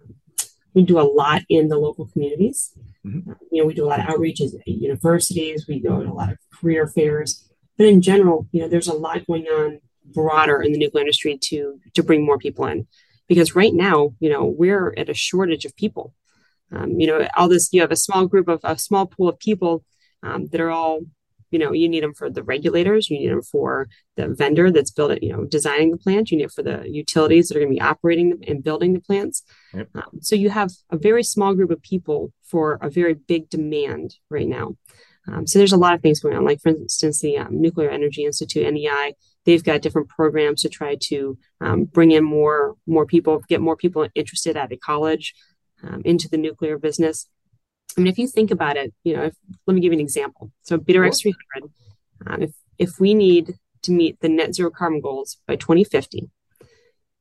we 0.75 0.83
do 0.83 0.99
a 0.99 1.01
lot 1.01 1.41
in 1.49 1.67
the 1.67 1.77
local 1.77 2.05
communities. 2.05 2.77
Mm-hmm. 3.05 3.31
You 3.51 3.61
know, 3.61 3.67
we 3.67 3.73
do 3.73 3.85
a 3.85 3.87
lot 3.87 3.99
of 3.99 4.07
outreaches 4.07 4.53
at 4.55 4.67
universities. 4.67 5.65
We 5.67 5.79
go 5.79 6.01
to 6.01 6.09
a 6.09 6.13
lot 6.13 6.31
of 6.31 6.37
career 6.51 6.87
fairs. 6.87 7.47
But 7.77 7.87
in 7.87 8.01
general, 8.01 8.47
you 8.51 8.61
know, 8.61 8.67
there's 8.67 8.87
a 8.87 8.93
lot 8.93 9.25
going 9.27 9.45
on 9.45 9.79
broader 10.13 10.61
in 10.61 10.71
the 10.71 10.77
nuclear 10.77 11.01
industry 11.01 11.37
to 11.41 11.79
to 11.93 12.03
bring 12.03 12.25
more 12.25 12.37
people 12.37 12.65
in, 12.65 12.87
because 13.27 13.55
right 13.55 13.73
now, 13.73 14.13
you 14.19 14.29
know, 14.29 14.45
we're 14.45 14.93
at 14.97 15.09
a 15.09 15.13
shortage 15.13 15.65
of 15.65 15.75
people. 15.75 16.13
Um, 16.71 16.99
you 16.99 17.07
know, 17.07 17.27
all 17.37 17.47
this 17.47 17.69
you 17.71 17.81
have 17.81 17.91
a 17.91 17.95
small 17.95 18.27
group 18.27 18.47
of 18.47 18.59
a 18.63 18.77
small 18.77 19.05
pool 19.05 19.29
of 19.29 19.39
people 19.39 19.83
um, 20.23 20.47
that 20.47 20.61
are 20.61 20.71
all 20.71 21.01
you 21.51 21.59
know 21.59 21.71
you 21.71 21.87
need 21.87 22.03
them 22.03 22.13
for 22.13 22.29
the 22.29 22.43
regulators 22.43 23.09
you 23.09 23.19
need 23.19 23.29
them 23.29 23.41
for 23.41 23.87
the 24.17 24.27
vendor 24.27 24.71
that's 24.71 24.91
building 24.91 25.19
you 25.21 25.31
know 25.31 25.45
designing 25.45 25.91
the 25.91 25.97
plant 25.97 26.31
you 26.31 26.37
need 26.37 26.45
it 26.45 26.51
for 26.51 26.63
the 26.63 26.83
utilities 26.89 27.47
that 27.47 27.55
are 27.55 27.61
going 27.61 27.71
to 27.71 27.75
be 27.75 27.81
operating 27.81 28.43
and 28.47 28.63
building 28.63 28.93
the 28.93 28.99
plants 28.99 29.43
yep. 29.73 29.87
um, 29.95 30.19
so 30.21 30.35
you 30.35 30.49
have 30.49 30.71
a 30.89 30.97
very 30.97 31.23
small 31.23 31.53
group 31.53 31.71
of 31.71 31.81
people 31.81 32.33
for 32.45 32.77
a 32.81 32.89
very 32.89 33.13
big 33.13 33.49
demand 33.49 34.15
right 34.29 34.47
now. 34.47 34.75
Um, 35.27 35.47
so 35.47 35.57
there's 35.57 35.73
a 35.73 35.77
lot 35.77 35.95
of 35.95 36.01
things 36.01 36.19
going 36.19 36.35
on. 36.35 36.45
Like 36.45 36.61
for 36.61 36.69
instance 36.69 37.19
the 37.19 37.37
um, 37.37 37.61
nuclear 37.61 37.89
energy 37.89 38.25
institute 38.25 38.71
nei 38.71 39.13
they've 39.45 39.63
got 39.63 39.81
different 39.81 40.09
programs 40.09 40.61
to 40.63 40.69
try 40.69 40.97
to 40.99 41.37
um, 41.61 41.85
bring 41.85 42.11
in 42.11 42.23
more 42.23 42.75
more 42.85 43.05
people 43.05 43.41
get 43.47 43.61
more 43.61 43.75
people 43.75 44.07
interested 44.15 44.57
at 44.57 44.71
a 44.71 44.77
college 44.77 45.33
um, 45.83 46.01
into 46.05 46.27
the 46.27 46.37
nuclear 46.37 46.77
business. 46.77 47.27
I 47.97 48.01
mean, 48.01 48.07
if 48.07 48.17
you 48.17 48.27
think 48.27 48.51
about 48.51 48.77
it, 48.77 48.93
you 49.03 49.15
know, 49.15 49.23
if, 49.23 49.35
let 49.67 49.73
me 49.73 49.81
give 49.81 49.93
you 49.93 49.99
an 49.99 50.03
example. 50.03 50.51
So 50.63 50.77
BWRX 50.77 51.21
300, 51.21 51.71
um, 52.27 52.41
if, 52.41 52.51
if 52.77 52.99
we 52.99 53.13
need 53.13 53.55
to 53.83 53.91
meet 53.91 54.19
the 54.19 54.29
net 54.29 54.53
zero 54.55 54.69
carbon 54.69 54.99
goals 54.99 55.37
by 55.47 55.55
2050, 55.55 56.29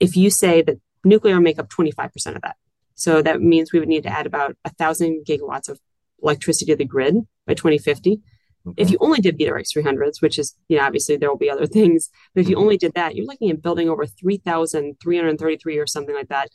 if 0.00 0.16
you 0.16 0.30
say 0.30 0.62
that 0.62 0.80
nuclear 1.04 1.40
make 1.40 1.58
up 1.58 1.68
25% 1.68 2.34
of 2.34 2.42
that, 2.42 2.56
so 2.94 3.22
that 3.22 3.40
means 3.40 3.72
we 3.72 3.80
would 3.80 3.88
need 3.88 4.04
to 4.04 4.08
add 4.08 4.26
about 4.26 4.56
a 4.64 4.70
thousand 4.70 5.24
gigawatts 5.28 5.68
of 5.68 5.80
electricity 6.22 6.72
to 6.72 6.76
the 6.76 6.84
grid 6.84 7.16
by 7.46 7.54
2050. 7.54 8.20
Okay. 8.66 8.82
If 8.82 8.90
you 8.90 8.96
only 9.00 9.20
did 9.20 9.38
BWRX 9.38 9.76
300s, 9.76 10.22
which 10.22 10.38
is, 10.38 10.56
you 10.68 10.78
know, 10.78 10.84
obviously 10.84 11.16
there 11.16 11.28
will 11.28 11.36
be 11.36 11.50
other 11.50 11.66
things, 11.66 12.08
but 12.34 12.42
if 12.42 12.48
you 12.48 12.56
mm-hmm. 12.56 12.62
only 12.62 12.76
did 12.78 12.94
that, 12.94 13.14
you're 13.14 13.26
looking 13.26 13.50
at 13.50 13.60
building 13.60 13.90
over 13.90 14.06
3,333 14.06 15.78
or 15.78 15.86
something 15.86 16.14
like 16.14 16.28
that 16.28 16.48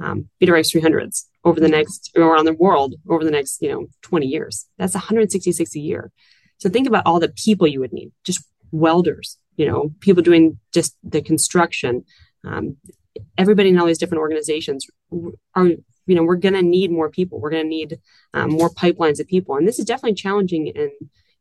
um, 0.00 0.28
BWRX 0.42 0.76
300s 0.76 1.24
over 1.44 1.60
the 1.60 1.68
next 1.68 2.10
or 2.16 2.22
around 2.22 2.46
the 2.46 2.54
world 2.54 2.94
over 3.08 3.24
the 3.24 3.30
next 3.30 3.60
you 3.62 3.70
know 3.70 3.86
20 4.02 4.26
years 4.26 4.66
that's 4.78 4.94
166 4.94 5.74
a 5.74 5.78
year 5.78 6.10
so 6.58 6.68
think 6.68 6.88
about 6.88 7.04
all 7.06 7.20
the 7.20 7.28
people 7.28 7.66
you 7.66 7.80
would 7.80 7.92
need 7.92 8.12
just 8.24 8.44
welders 8.72 9.38
you 9.56 9.66
know 9.66 9.90
people 10.00 10.22
doing 10.22 10.58
just 10.72 10.96
the 11.02 11.22
construction 11.22 12.04
um, 12.44 12.76
everybody 13.38 13.68
in 13.68 13.78
all 13.78 13.86
these 13.86 13.98
different 13.98 14.20
organizations 14.20 14.86
are 15.54 15.66
you 15.66 16.14
know 16.14 16.22
we're 16.22 16.36
going 16.36 16.54
to 16.54 16.62
need 16.62 16.90
more 16.90 17.10
people. 17.10 17.40
We're 17.40 17.50
going 17.50 17.64
to 17.64 17.68
need 17.68 17.98
um, 18.34 18.50
more 18.50 18.70
pipelines 18.70 19.20
of 19.20 19.26
people. 19.26 19.56
And 19.56 19.66
this 19.66 19.78
is 19.78 19.84
definitely 19.84 20.14
challenging 20.14 20.68
in 20.68 20.90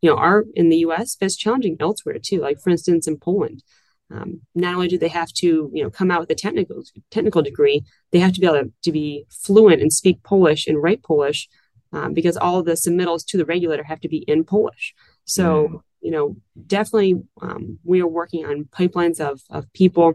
you 0.02 0.10
know 0.10 0.18
our 0.18 0.46
in 0.54 0.70
the 0.70 0.78
us 0.78 1.16
but 1.20 1.26
it's 1.26 1.38
challenging 1.38 1.78
elsewhere 1.80 2.18
too. 2.22 2.40
Like 2.40 2.60
for 2.60 2.70
instance 2.70 3.08
in 3.08 3.18
poland 3.18 3.64
um, 4.12 4.42
not 4.54 4.76
only 4.76 4.88
do 4.88 4.98
they 4.98 5.08
have 5.08 5.32
to 5.34 5.70
you 5.74 5.84
know 5.84 5.90
come 5.90 6.12
out 6.12 6.20
with 6.20 6.30
a 6.30 6.36
technical 6.36 6.84
technical 7.10 7.42
degree 7.42 7.84
they 8.12 8.20
have 8.20 8.34
to 8.34 8.40
be 8.40 8.46
able 8.46 8.64
to, 8.64 8.72
to 8.84 8.92
be 8.92 9.26
fluent 9.30 9.82
and 9.82 9.92
speak 9.92 10.22
polish 10.24 10.68
and 10.68 10.82
write 10.82 11.04
polish 11.04 11.50
um, 11.94 12.14
because 12.14 12.36
all 12.36 12.60
of 12.60 12.66
the 12.66 12.74
submittals 12.74 13.26
to 13.28 13.38
the 13.38 13.46
regulator 13.46 13.84
have 13.84 14.02
to 14.02 14.10
be 14.10 14.18
in 14.28 14.44
polish. 14.44 14.94
So 15.26 15.68
mm. 15.68 15.82
you 16.02 16.12
know 16.12 16.36
definitely 16.68 17.22
um, 17.42 17.80
we 17.84 18.02
are 18.02 18.08
working 18.08 18.46
on 18.46 18.66
pipelines 18.66 19.20
of, 19.20 19.42
of 19.50 19.72
people 19.74 20.14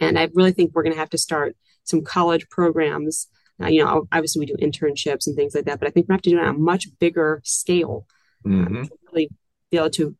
and 0.00 0.18
i 0.18 0.28
really 0.34 0.52
think 0.52 0.72
we're 0.74 0.82
going 0.82 0.94
to 0.94 0.98
have 0.98 1.10
to 1.10 1.18
start 1.18 1.56
some 1.84 2.02
college 2.02 2.48
programs. 2.48 3.28
Uh, 3.62 3.66
you 3.66 3.84
know 3.84 4.06
obviously 4.12 4.40
we 4.40 4.46
do 4.46 4.56
internships 4.56 5.26
and 5.26 5.36
things 5.36 5.54
like 5.54 5.66
that 5.66 5.78
but 5.78 5.86
i 5.86 5.90
think 5.90 6.08
we 6.08 6.12
have 6.12 6.22
to 6.22 6.30
do 6.30 6.38
it 6.38 6.42
on 6.42 6.54
a 6.54 6.58
much 6.58 6.86
bigger 6.98 7.40
scale. 7.44 8.06
Um, 8.44 8.66
mm-hmm. 8.66 8.82
to 8.82 8.90
really 9.12 9.30
be 9.70 9.78
able 9.78 9.90
to 9.90 10.16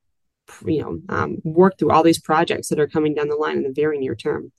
you 0.67 0.83
know 0.83 1.01
um, 1.09 1.39
work 1.45 1.79
through 1.79 1.91
all 1.91 2.03
these 2.03 2.21
projects 2.21 2.69
that 2.69 2.81
are 2.81 2.87
coming 2.87 3.15
down 3.15 3.29
the 3.29 3.37
line 3.37 3.57
in 3.57 3.63
the 3.63 3.73
very 3.73 3.99
near 3.99 4.15
term. 4.15 4.53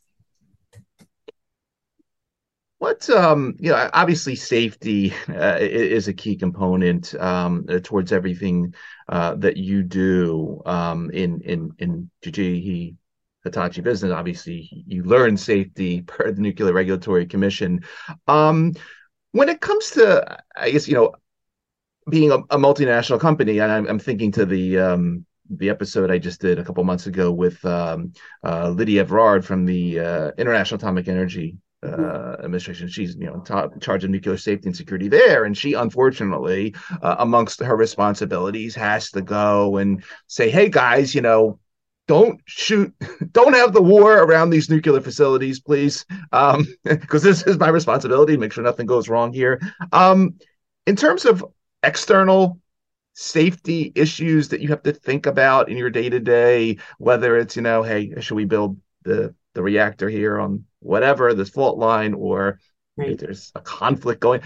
What 2.79 3.09
um 3.09 3.55
you 3.59 3.71
know 3.71 3.89
obviously 3.93 4.35
safety 4.35 5.13
uh, 5.29 5.57
is 5.59 6.07
a 6.07 6.13
key 6.13 6.35
component 6.35 7.15
um, 7.15 7.65
uh, 7.69 7.79
towards 7.81 8.11
everything 8.11 8.73
uh, 9.07 9.35
that 9.35 9.57
you 9.57 9.83
do 9.83 10.61
um, 10.65 11.09
in 11.11 11.41
in 11.41 11.71
in 11.79 12.09
GE 12.21 12.95
Hitachi 13.43 13.81
business 13.81 14.11
obviously 14.11 14.83
you 14.87 15.03
learn 15.03 15.37
safety 15.37 16.01
per 16.01 16.31
the 16.31 16.41
nuclear 16.41 16.73
regulatory 16.73 17.25
commission 17.25 17.81
um, 18.27 18.73
when 19.31 19.49
it 19.49 19.61
comes 19.61 19.91
to 19.91 20.39
i 20.55 20.71
guess 20.71 20.87
you 20.87 20.95
know 20.95 21.13
being 22.09 22.31
a, 22.31 22.37
a 22.49 22.57
multinational 22.57 23.19
company 23.19 23.59
and 23.59 23.71
I'm, 23.71 23.87
I'm, 23.87 23.99
thinking 23.99 24.31
to 24.33 24.45
the 24.45 24.77
um, 24.77 25.25
the 25.49 25.69
episode 25.69 26.11
I 26.11 26.17
just 26.17 26.41
did 26.41 26.59
a 26.59 26.63
couple 26.63 26.83
months 26.83 27.07
ago 27.07 27.31
with 27.31 27.63
um, 27.65 28.13
uh, 28.43 28.69
Lydia 28.69 29.05
Evrard 29.05 29.43
from 29.43 29.65
the 29.65 29.99
uh, 29.99 30.31
International 30.37 30.77
Atomic 30.77 31.07
Energy 31.07 31.57
uh, 31.83 32.37
administration. 32.39 32.87
She's 32.87 33.15
you 33.15 33.25
know 33.25 33.41
top 33.41 33.79
charge 33.81 34.03
of 34.03 34.09
nuclear 34.09 34.37
safety 34.37 34.67
and 34.67 34.75
security 34.75 35.07
there, 35.07 35.43
and 35.43 35.57
she 35.57 35.73
unfortunately, 35.73 36.75
uh, 37.01 37.17
amongst 37.19 37.61
her 37.61 37.75
responsibilities, 37.75 38.75
has 38.75 39.11
to 39.11 39.21
go 39.21 39.77
and 39.77 40.03
say, 40.27 40.49
"Hey 40.49 40.69
guys, 40.69 41.13
you 41.13 41.21
know." 41.21 41.59
Don't 42.07 42.41
shoot, 42.45 42.93
don't 43.31 43.53
have 43.53 43.73
the 43.73 43.81
war 43.81 44.19
around 44.19 44.49
these 44.49 44.69
nuclear 44.69 45.01
facilities, 45.01 45.59
please, 45.59 46.05
um 46.31 46.67
because 46.83 47.23
this 47.23 47.43
is 47.43 47.57
my 47.57 47.69
responsibility. 47.69 48.37
Make 48.37 48.53
sure 48.53 48.63
nothing 48.63 48.85
goes 48.85 49.09
wrong 49.09 49.33
here. 49.33 49.61
Um, 49.91 50.35
in 50.85 50.95
terms 50.95 51.25
of 51.25 51.45
external 51.81 52.59
safety 53.13 53.91
issues 53.95 54.49
that 54.49 54.61
you 54.61 54.69
have 54.69 54.83
to 54.83 54.91
think 54.91 55.25
about 55.27 55.69
in 55.69 55.77
your 55.77 55.89
day 55.89 56.09
to 56.09 56.19
day, 56.19 56.77
whether 56.97 57.37
it's, 57.37 57.55
you 57.55 57.61
know, 57.61 57.83
hey, 57.83 58.13
should 58.19 58.35
we 58.35 58.45
build 58.45 58.77
the 59.03 59.33
the 59.53 59.61
reactor 59.61 60.09
here 60.09 60.39
on 60.39 60.65
whatever 60.79 61.33
this 61.33 61.49
fault 61.49 61.77
line, 61.77 62.13
or 62.13 62.59
right. 62.97 63.11
if 63.11 63.19
there's 63.19 63.51
a 63.55 63.61
conflict 63.61 64.19
going. 64.19 64.41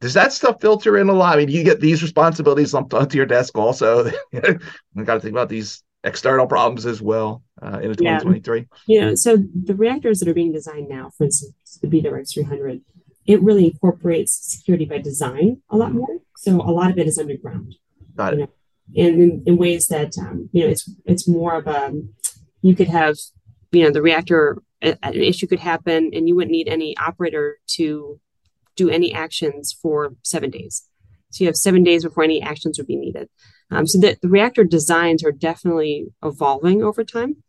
Does 0.00 0.14
that 0.14 0.32
stuff 0.32 0.60
filter 0.60 0.98
in 0.98 1.08
a 1.08 1.12
lot? 1.12 1.34
I 1.34 1.38
mean, 1.38 1.48
you 1.48 1.62
get 1.62 1.80
these 1.80 2.02
responsibilities 2.02 2.74
lumped 2.74 2.92
onto 2.92 3.16
your 3.16 3.26
desk 3.26 3.56
also. 3.56 4.06
you 4.32 5.04
got 5.04 5.14
to 5.14 5.20
think 5.20 5.32
about 5.32 5.48
these 5.48 5.82
external 6.04 6.46
problems 6.46 6.86
as 6.86 7.00
well 7.00 7.42
uh, 7.60 7.78
in 7.78 7.94
2023. 7.94 8.66
Yeah. 8.86 9.08
yeah. 9.08 9.12
So 9.14 9.36
the 9.36 9.74
reactors 9.74 10.18
that 10.20 10.28
are 10.28 10.34
being 10.34 10.52
designed 10.52 10.88
now, 10.88 11.10
for 11.16 11.24
instance, 11.24 11.54
the 11.80 11.88
BWRX 11.88 12.34
300, 12.34 12.80
it 13.26 13.42
really 13.42 13.66
incorporates 13.66 14.32
security 14.56 14.84
by 14.84 14.98
design 14.98 15.62
a 15.70 15.76
lot 15.76 15.90
mm-hmm. 15.90 15.98
more. 15.98 16.18
So 16.36 16.56
a 16.60 16.72
lot 16.72 16.90
of 16.90 16.98
it 16.98 17.06
is 17.06 17.18
underground. 17.18 17.76
Got 18.16 18.34
it. 18.34 18.38
You 18.38 18.46
know, 18.46 18.52
and 18.94 19.22
in, 19.22 19.42
in, 19.46 19.56
ways 19.56 19.86
that 19.86 20.12
um, 20.18 20.50
you 20.52 20.64
know 20.64 20.70
it's 20.70 20.90
it's 21.06 21.28
more 21.28 21.54
of 21.54 21.66
a 21.66 21.92
you 22.62 22.74
could 22.74 22.88
have 22.88 23.16
you 23.70 23.84
know 23.84 23.90
the 23.90 24.02
reactor 24.02 24.60
an 24.82 25.14
issue 25.14 25.46
could 25.46 25.60
happen 25.60 26.10
and 26.12 26.26
you 26.26 26.34
wouldn't 26.34 26.50
need 26.50 26.68
any 26.68 26.96
operator 26.98 27.58
to 27.68 28.20
do 28.74 28.90
any 28.90 29.14
actions 29.14 29.72
for 29.80 30.14
seven 30.22 30.50
days. 30.50 30.82
So 31.32 31.44
you 31.44 31.48
have 31.48 31.56
seven 31.56 31.82
days 31.82 32.04
before 32.04 32.24
any 32.24 32.42
actions 32.42 32.78
would 32.78 32.86
be 32.86 32.96
needed. 32.96 33.28
Um, 33.70 33.86
so 33.86 33.98
the, 33.98 34.16
the, 34.20 34.28
reactor 34.28 34.64
designs 34.64 35.24
are 35.24 35.32
definitely 35.32 36.06
evolving 36.22 36.82
over 36.82 37.04
time. 37.04 37.42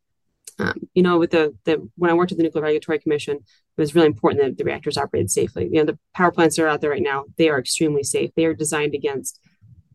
Um, 0.60 0.88
you 0.94 1.04
know, 1.04 1.18
with 1.18 1.32
the, 1.32 1.56
the 1.66 1.88
when 1.98 2.12
I 2.12 2.14
worked 2.14 2.32
at 2.32 2.38
the 2.38 2.44
Nuclear 2.44 2.64
Regulatory 2.64 3.00
Commission, 3.00 3.38
it 3.38 3.82
was 3.82 3.96
really 3.96 4.08
important 4.08 4.44
that 4.44 4.58
the 4.58 4.64
reactors 4.64 4.98
operated 4.98 5.32
safely. 5.32 5.66
You 5.72 5.80
know, 5.80 5.86
the 5.86 6.00
power 6.16 6.32
plants 6.32 6.56
that 6.56 6.64
are 6.64 6.68
out 6.68 6.82
there 6.82 6.92
right 6.92 7.02
now, 7.02 7.26
they 7.38 7.50
are 7.50 7.60
extremely 7.60 8.04
safe. 8.04 8.32
They 8.36 8.46
are 8.46 8.54
designed 8.54 8.96
against, 8.96 9.40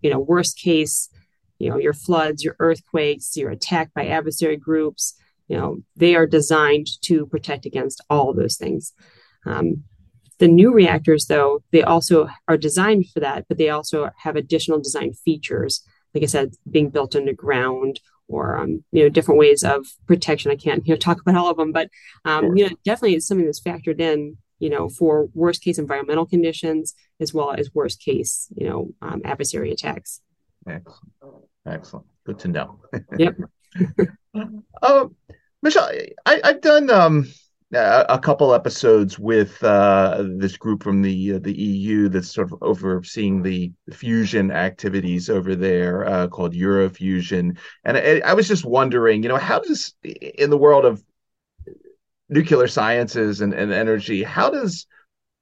you 0.02 0.10
know, 0.10 0.18
worst 0.18 0.58
case, 0.58 1.08
you 1.58 1.70
know, 1.70 1.78
your 1.78 1.92
floods, 1.92 2.44
your 2.44 2.56
earthquakes, 2.58 3.36
your 3.36 3.50
attack 3.50 3.94
by 3.94 4.06
adversary 4.06 4.56
groups, 4.56 5.14
you 5.48 5.56
know 5.56 5.78
they 5.96 6.14
are 6.14 6.26
designed 6.26 6.86
to 7.02 7.26
protect 7.26 7.66
against 7.66 8.04
all 8.08 8.30
of 8.30 8.36
those 8.36 8.56
things 8.56 8.92
um, 9.46 9.82
the 10.38 10.48
new 10.48 10.72
reactors 10.72 11.26
though 11.26 11.62
they 11.72 11.82
also 11.82 12.28
are 12.46 12.56
designed 12.56 13.08
for 13.10 13.20
that 13.20 13.44
but 13.48 13.58
they 13.58 13.68
also 13.68 14.10
have 14.18 14.36
additional 14.36 14.80
design 14.80 15.12
features 15.12 15.84
like 16.14 16.22
i 16.22 16.26
said 16.26 16.54
being 16.70 16.90
built 16.90 17.16
underground 17.16 18.00
or 18.28 18.58
um, 18.58 18.84
you 18.92 19.02
know 19.02 19.08
different 19.08 19.38
ways 19.38 19.64
of 19.64 19.86
protection. 20.06 20.50
I 20.50 20.56
can't 20.56 20.86
you 20.86 20.94
know 20.94 20.98
talk 20.98 21.20
about 21.20 21.34
all 21.34 21.50
of 21.50 21.56
them 21.56 21.72
but 21.72 21.90
um, 22.24 22.44
sure. 22.44 22.56
you 22.56 22.68
know 22.68 22.76
definitely 22.84 23.16
it's 23.16 23.26
something 23.26 23.46
that's 23.46 23.60
factored 23.60 24.00
in 24.00 24.36
you 24.58 24.70
know 24.70 24.88
for 24.88 25.28
worst 25.34 25.62
case 25.62 25.78
environmental 25.78 26.26
conditions 26.26 26.94
as 27.20 27.34
well 27.34 27.52
as 27.52 27.74
worst 27.74 28.00
case 28.00 28.48
you 28.54 28.68
know 28.68 28.90
um, 29.02 29.22
adversary 29.24 29.72
attacks. 29.72 30.20
Excellent. 30.66 31.44
Excellent. 31.66 32.06
Good 32.24 32.38
to 32.40 32.48
know. 32.48 32.80
Yep. 33.16 33.36
Um, 34.82 35.16
Michelle, 35.62 35.90
I, 36.24 36.40
have 36.44 36.60
done 36.60 36.90
a 37.72 38.18
couple 38.22 38.54
episodes 38.54 39.18
with 39.18 39.62
uh, 39.62 40.24
this 40.38 40.56
group 40.56 40.82
from 40.82 41.02
the 41.02 41.34
uh, 41.34 41.38
the 41.38 41.52
EU 41.52 42.08
that's 42.08 42.32
sort 42.32 42.50
of 42.50 42.62
overseeing 42.62 43.42
the 43.42 43.72
fusion 43.92 44.50
activities 44.50 45.28
over 45.28 45.54
there 45.54 46.06
uh, 46.06 46.28
called 46.28 46.54
Eurofusion, 46.54 47.58
and 47.84 47.96
I, 47.98 48.20
I, 48.24 48.32
was 48.32 48.48
just 48.48 48.64
wondering, 48.64 49.22
you 49.22 49.28
know, 49.28 49.36
how 49.36 49.60
does 49.60 49.94
in 50.02 50.48
the 50.48 50.56
world 50.56 50.86
of 50.86 51.02
nuclear 52.30 52.68
sciences 52.68 53.40
and, 53.40 53.52
and 53.52 53.72
energy, 53.72 54.22
how 54.22 54.50
does 54.50 54.86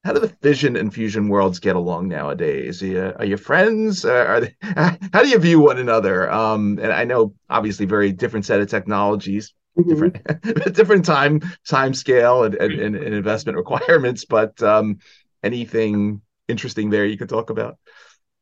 how 0.04 0.12
do 0.12 0.20
the 0.20 0.28
fission 0.28 0.76
and 0.76 0.94
fusion 0.94 1.28
worlds 1.28 1.58
get 1.58 1.74
along 1.74 2.08
nowadays? 2.08 2.80
Are 2.80 2.86
you, 2.86 3.12
are 3.18 3.24
you 3.24 3.36
friends? 3.36 4.04
Uh, 4.04 4.12
are 4.12 4.40
they, 4.40 4.54
how 4.62 5.22
do 5.22 5.28
you 5.28 5.38
view 5.38 5.58
one 5.58 5.78
another? 5.78 6.30
Um, 6.30 6.78
and 6.80 6.92
I 6.92 7.02
know 7.04 7.34
obviously 7.50 7.86
very 7.86 8.12
different 8.12 8.46
set 8.46 8.60
of 8.60 8.68
technologies, 8.68 9.52
mm-hmm. 9.76 9.88
different 9.88 10.74
different 10.74 11.04
time 11.04 11.40
time 11.66 11.94
scale 11.94 12.44
and, 12.44 12.54
and, 12.54 12.96
and, 12.96 13.14
investment 13.14 13.56
requirements 13.56 14.24
but 14.24 14.60
um, 14.62 14.98
anything 15.42 16.20
interesting 16.48 16.90
there 16.90 17.04
you 17.04 17.18
could 17.18 17.28
talk 17.28 17.50
about 17.50 17.78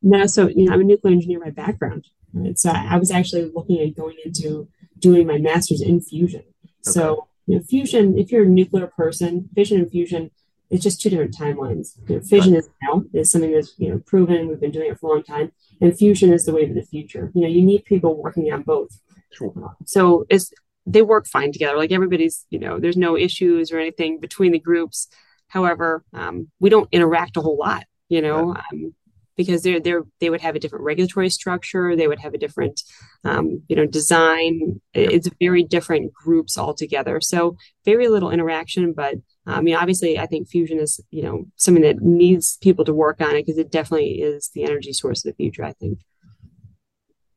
no 0.01 0.25
so 0.25 0.47
you 0.47 0.65
know 0.65 0.73
i'm 0.73 0.81
a 0.81 0.83
nuclear 0.83 1.13
engineer 1.13 1.39
by 1.39 1.49
background 1.49 2.07
right 2.33 2.57
so 2.57 2.69
i 2.69 2.97
was 2.97 3.11
actually 3.11 3.51
looking 3.53 3.79
at 3.79 3.95
going 3.95 4.17
into 4.23 4.67
doing 4.99 5.25
my 5.25 5.37
master's 5.37 5.81
in 5.81 5.99
fusion 5.99 6.41
okay. 6.41 6.81
so 6.81 7.27
you 7.47 7.55
know 7.55 7.63
fusion 7.63 8.17
if 8.17 8.31
you're 8.31 8.43
a 8.43 8.47
nuclear 8.47 8.87
person 8.87 9.49
fission 9.55 9.79
and 9.79 9.91
fusion 9.91 10.31
it's 10.71 10.83
just 10.83 10.99
two 10.99 11.09
different 11.09 11.35
timelines 11.35 11.97
you 12.07 12.15
know, 12.15 12.21
fission 12.21 12.53
right. 12.53 12.59
is 12.59 12.69
now 12.83 13.03
is 13.13 13.31
something 13.31 13.51
that's 13.51 13.73
you 13.77 13.89
know 13.89 13.99
proven 13.99 14.47
we've 14.47 14.59
been 14.59 14.71
doing 14.71 14.91
it 14.91 14.99
for 14.99 15.11
a 15.11 15.13
long 15.15 15.23
time 15.23 15.51
and 15.81 15.97
fusion 15.97 16.33
is 16.33 16.45
the 16.45 16.53
wave 16.53 16.69
of 16.69 16.75
the 16.75 16.83
future 16.83 17.31
you 17.33 17.41
know 17.41 17.47
you 17.47 17.61
need 17.61 17.83
people 17.85 18.21
working 18.21 18.51
on 18.51 18.61
both 18.61 18.99
Sure. 19.35 19.75
So 19.85 20.25
it's 20.29 20.51
they 20.85 21.01
work 21.01 21.27
fine 21.27 21.51
together. 21.51 21.77
Like 21.77 21.91
everybody's, 21.91 22.45
you 22.49 22.59
know, 22.59 22.79
there's 22.79 22.97
no 22.97 23.17
issues 23.17 23.71
or 23.71 23.79
anything 23.79 24.19
between 24.19 24.51
the 24.51 24.59
groups. 24.59 25.07
However, 25.47 26.03
um, 26.13 26.49
we 26.59 26.69
don't 26.69 26.89
interact 26.91 27.37
a 27.37 27.41
whole 27.41 27.57
lot, 27.57 27.83
you 28.09 28.21
know, 28.21 28.55
um, 28.55 28.93
because 29.35 29.63
they're 29.63 29.79
they're 29.79 30.03
they 30.19 30.29
would 30.29 30.41
have 30.41 30.55
a 30.55 30.59
different 30.59 30.85
regulatory 30.85 31.29
structure. 31.29 31.95
They 31.95 32.07
would 32.07 32.19
have 32.19 32.33
a 32.33 32.37
different, 32.37 32.81
um, 33.23 33.61
you 33.67 33.75
know, 33.75 33.85
design. 33.85 34.81
It's 34.93 35.29
very 35.39 35.63
different 35.63 36.13
groups 36.13 36.57
altogether. 36.57 37.19
So 37.21 37.57
very 37.83 38.07
little 38.07 38.31
interaction, 38.31 38.93
but 38.93 39.15
I 39.47 39.61
mean, 39.61 39.75
obviously, 39.75 40.17
I 40.17 40.25
think 40.25 40.49
fusion 40.49 40.79
is, 40.79 40.99
you 41.11 41.23
know, 41.23 41.45
something 41.55 41.83
that 41.83 42.01
needs 42.01 42.57
people 42.61 42.85
to 42.85 42.93
work 42.93 43.21
on 43.21 43.35
it 43.35 43.45
because 43.45 43.57
it 43.57 43.71
definitely 43.71 44.21
is 44.21 44.49
the 44.53 44.63
energy 44.63 44.93
source 44.93 45.23
of 45.23 45.31
the 45.31 45.35
future. 45.35 45.63
I 45.63 45.73
think. 45.73 45.99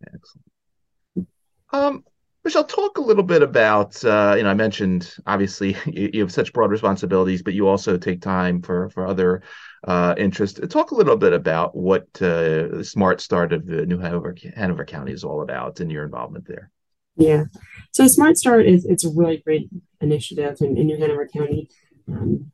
Excellent. 0.06 1.28
Um, 1.70 2.04
Michelle, 2.48 2.64
talk 2.64 2.96
a 2.96 3.02
little 3.02 3.22
bit 3.22 3.42
about, 3.42 4.02
uh, 4.06 4.32
you 4.34 4.42
know, 4.42 4.48
I 4.48 4.54
mentioned 4.54 5.14
obviously 5.26 5.76
you, 5.86 6.08
you, 6.14 6.20
have 6.22 6.32
such 6.32 6.54
broad 6.54 6.70
responsibilities, 6.70 7.42
but 7.42 7.52
you 7.52 7.68
also 7.68 7.98
take 7.98 8.22
time 8.22 8.62
for 8.62 8.88
for 8.88 9.06
other 9.06 9.42
uh, 9.84 10.14
interests. 10.16 10.58
Talk 10.70 10.92
a 10.92 10.94
little 10.94 11.18
bit 11.18 11.34
about 11.34 11.76
what 11.76 12.06
uh, 12.22 12.82
Smart 12.82 13.20
Start 13.20 13.52
of 13.52 13.66
New 13.66 13.98
Hanover, 13.98 14.34
Hanover 14.56 14.86
County 14.86 15.12
is 15.12 15.24
all 15.24 15.42
about 15.42 15.80
and 15.80 15.92
your 15.92 16.04
involvement 16.04 16.46
there. 16.48 16.70
Yeah, 17.16 17.44
so 17.92 18.06
Smart 18.06 18.38
Start 18.38 18.64
is 18.64 18.86
it's 18.86 19.04
a 19.04 19.10
really 19.10 19.36
great 19.36 19.68
initiative 20.00 20.56
in, 20.62 20.78
in 20.78 20.86
New 20.86 20.96
Hanover 20.96 21.28
County. 21.28 21.68
Um, 22.10 22.50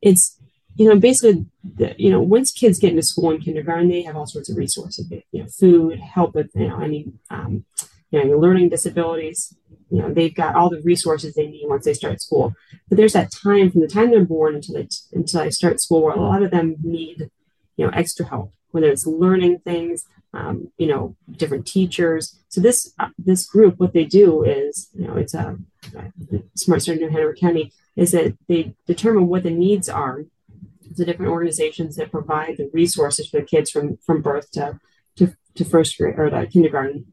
it's 0.00 0.38
you 0.76 0.88
know 0.88 1.00
basically 1.00 1.46
the, 1.64 1.96
you 1.98 2.10
know 2.10 2.22
once 2.22 2.52
kids 2.52 2.78
get 2.78 2.90
into 2.90 3.02
school 3.02 3.32
in 3.32 3.40
kindergarten, 3.40 3.88
they 3.88 4.02
have 4.02 4.14
all 4.14 4.28
sorts 4.28 4.48
of 4.48 4.56
resources, 4.56 5.10
you 5.10 5.42
know, 5.42 5.48
food, 5.48 5.98
help 5.98 6.36
with 6.36 6.52
you 6.54 6.68
know 6.68 6.78
any 6.78 7.12
um, 7.28 7.64
you 8.24 8.30
know, 8.30 8.38
learning 8.38 8.68
disabilities, 8.68 9.54
you 9.90 10.00
know, 10.00 10.12
they've 10.12 10.34
got 10.34 10.54
all 10.54 10.70
the 10.70 10.82
resources 10.82 11.34
they 11.34 11.46
need 11.46 11.66
once 11.68 11.84
they 11.84 11.94
start 11.94 12.20
school. 12.20 12.54
But 12.88 12.96
there's 12.96 13.12
that 13.12 13.30
time 13.32 13.70
from 13.70 13.80
the 13.80 13.88
time 13.88 14.10
they're 14.10 14.24
born 14.24 14.56
until 14.56 14.74
they 14.74 14.88
until 15.12 15.42
they 15.42 15.50
start 15.50 15.80
school 15.80 16.02
where 16.02 16.14
a 16.14 16.20
lot 16.20 16.42
of 16.42 16.50
them 16.50 16.76
need, 16.82 17.30
you 17.76 17.86
know, 17.86 17.92
extra 17.92 18.26
help, 18.26 18.52
whether 18.70 18.88
it's 18.88 19.06
learning 19.06 19.60
things, 19.60 20.04
um, 20.32 20.70
you 20.76 20.86
know, 20.86 21.16
different 21.32 21.66
teachers. 21.66 22.38
So 22.48 22.60
this 22.60 22.92
uh, 22.98 23.10
this 23.18 23.46
group, 23.46 23.78
what 23.78 23.92
they 23.92 24.04
do 24.04 24.42
is, 24.42 24.88
you 24.92 25.06
know, 25.06 25.16
it's 25.16 25.34
a 25.34 25.56
Smart 26.54 26.82
Start 26.82 26.98
New 26.98 27.08
Hanover 27.08 27.34
County 27.34 27.72
is 27.94 28.12
that 28.12 28.36
they 28.48 28.74
determine 28.86 29.28
what 29.28 29.42
the 29.42 29.50
needs 29.50 29.88
are. 29.88 30.24
The 30.96 31.04
different 31.04 31.32
organizations 31.32 31.96
that 31.96 32.10
provide 32.10 32.56
the 32.56 32.70
resources 32.72 33.28
for 33.28 33.40
the 33.40 33.46
kids 33.46 33.70
from 33.70 33.98
from 33.98 34.22
birth 34.22 34.50
to 34.52 34.80
to, 35.16 35.34
to 35.54 35.64
first 35.64 35.98
grade 35.98 36.14
or 36.16 36.30
to 36.30 36.46
kindergarten 36.46 37.12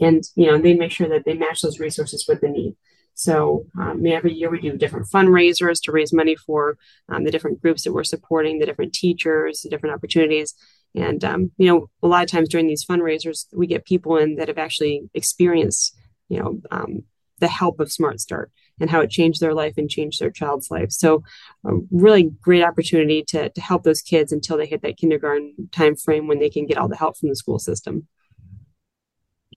and 0.00 0.22
you 0.34 0.46
know 0.46 0.58
they 0.58 0.74
make 0.74 0.92
sure 0.92 1.08
that 1.08 1.24
they 1.24 1.34
match 1.34 1.62
those 1.62 1.80
resources 1.80 2.26
with 2.28 2.40
the 2.40 2.48
need. 2.48 2.76
So 3.14 3.66
um, 3.78 4.06
every 4.06 4.32
year 4.32 4.48
we 4.48 4.60
do 4.60 4.76
different 4.76 5.08
fundraisers 5.12 5.82
to 5.82 5.92
raise 5.92 6.12
money 6.12 6.36
for 6.36 6.78
um, 7.08 7.24
the 7.24 7.32
different 7.32 7.60
groups 7.60 7.82
that 7.82 7.92
we're 7.92 8.04
supporting 8.04 8.58
the 8.58 8.66
different 8.66 8.92
teachers 8.92 9.62
the 9.62 9.70
different 9.70 9.94
opportunities. 9.94 10.54
And 10.94 11.22
um, 11.24 11.50
you 11.58 11.66
know 11.66 11.90
a 12.02 12.08
lot 12.08 12.22
of 12.24 12.30
times 12.30 12.48
during 12.48 12.66
these 12.66 12.84
fundraisers 12.84 13.46
we 13.52 13.66
get 13.66 13.84
people 13.84 14.16
in 14.16 14.36
that 14.36 14.48
have 14.48 14.58
actually 14.58 15.10
experienced 15.14 15.96
you 16.28 16.38
know 16.40 16.60
um, 16.70 17.04
the 17.40 17.48
help 17.48 17.80
of 17.80 17.92
smart 17.92 18.20
start 18.20 18.50
and 18.80 18.90
how 18.90 19.00
it 19.00 19.10
changed 19.10 19.40
their 19.40 19.54
life 19.54 19.74
and 19.76 19.90
changed 19.90 20.20
their 20.20 20.30
child's 20.30 20.70
life. 20.70 20.90
So 20.90 21.22
a 21.64 21.72
really 21.90 22.30
great 22.40 22.62
opportunity 22.62 23.24
to, 23.28 23.48
to 23.48 23.60
help 23.60 23.82
those 23.82 24.02
kids 24.02 24.32
until 24.32 24.56
they 24.56 24.66
hit 24.66 24.82
that 24.82 24.96
kindergarten 24.96 25.68
time 25.72 25.96
frame 25.96 26.28
when 26.28 26.38
they 26.38 26.50
can 26.50 26.66
get 26.66 26.78
all 26.78 26.88
the 26.88 26.96
help 26.96 27.16
from 27.16 27.28
the 27.28 27.36
school 27.36 27.58
system 27.58 28.06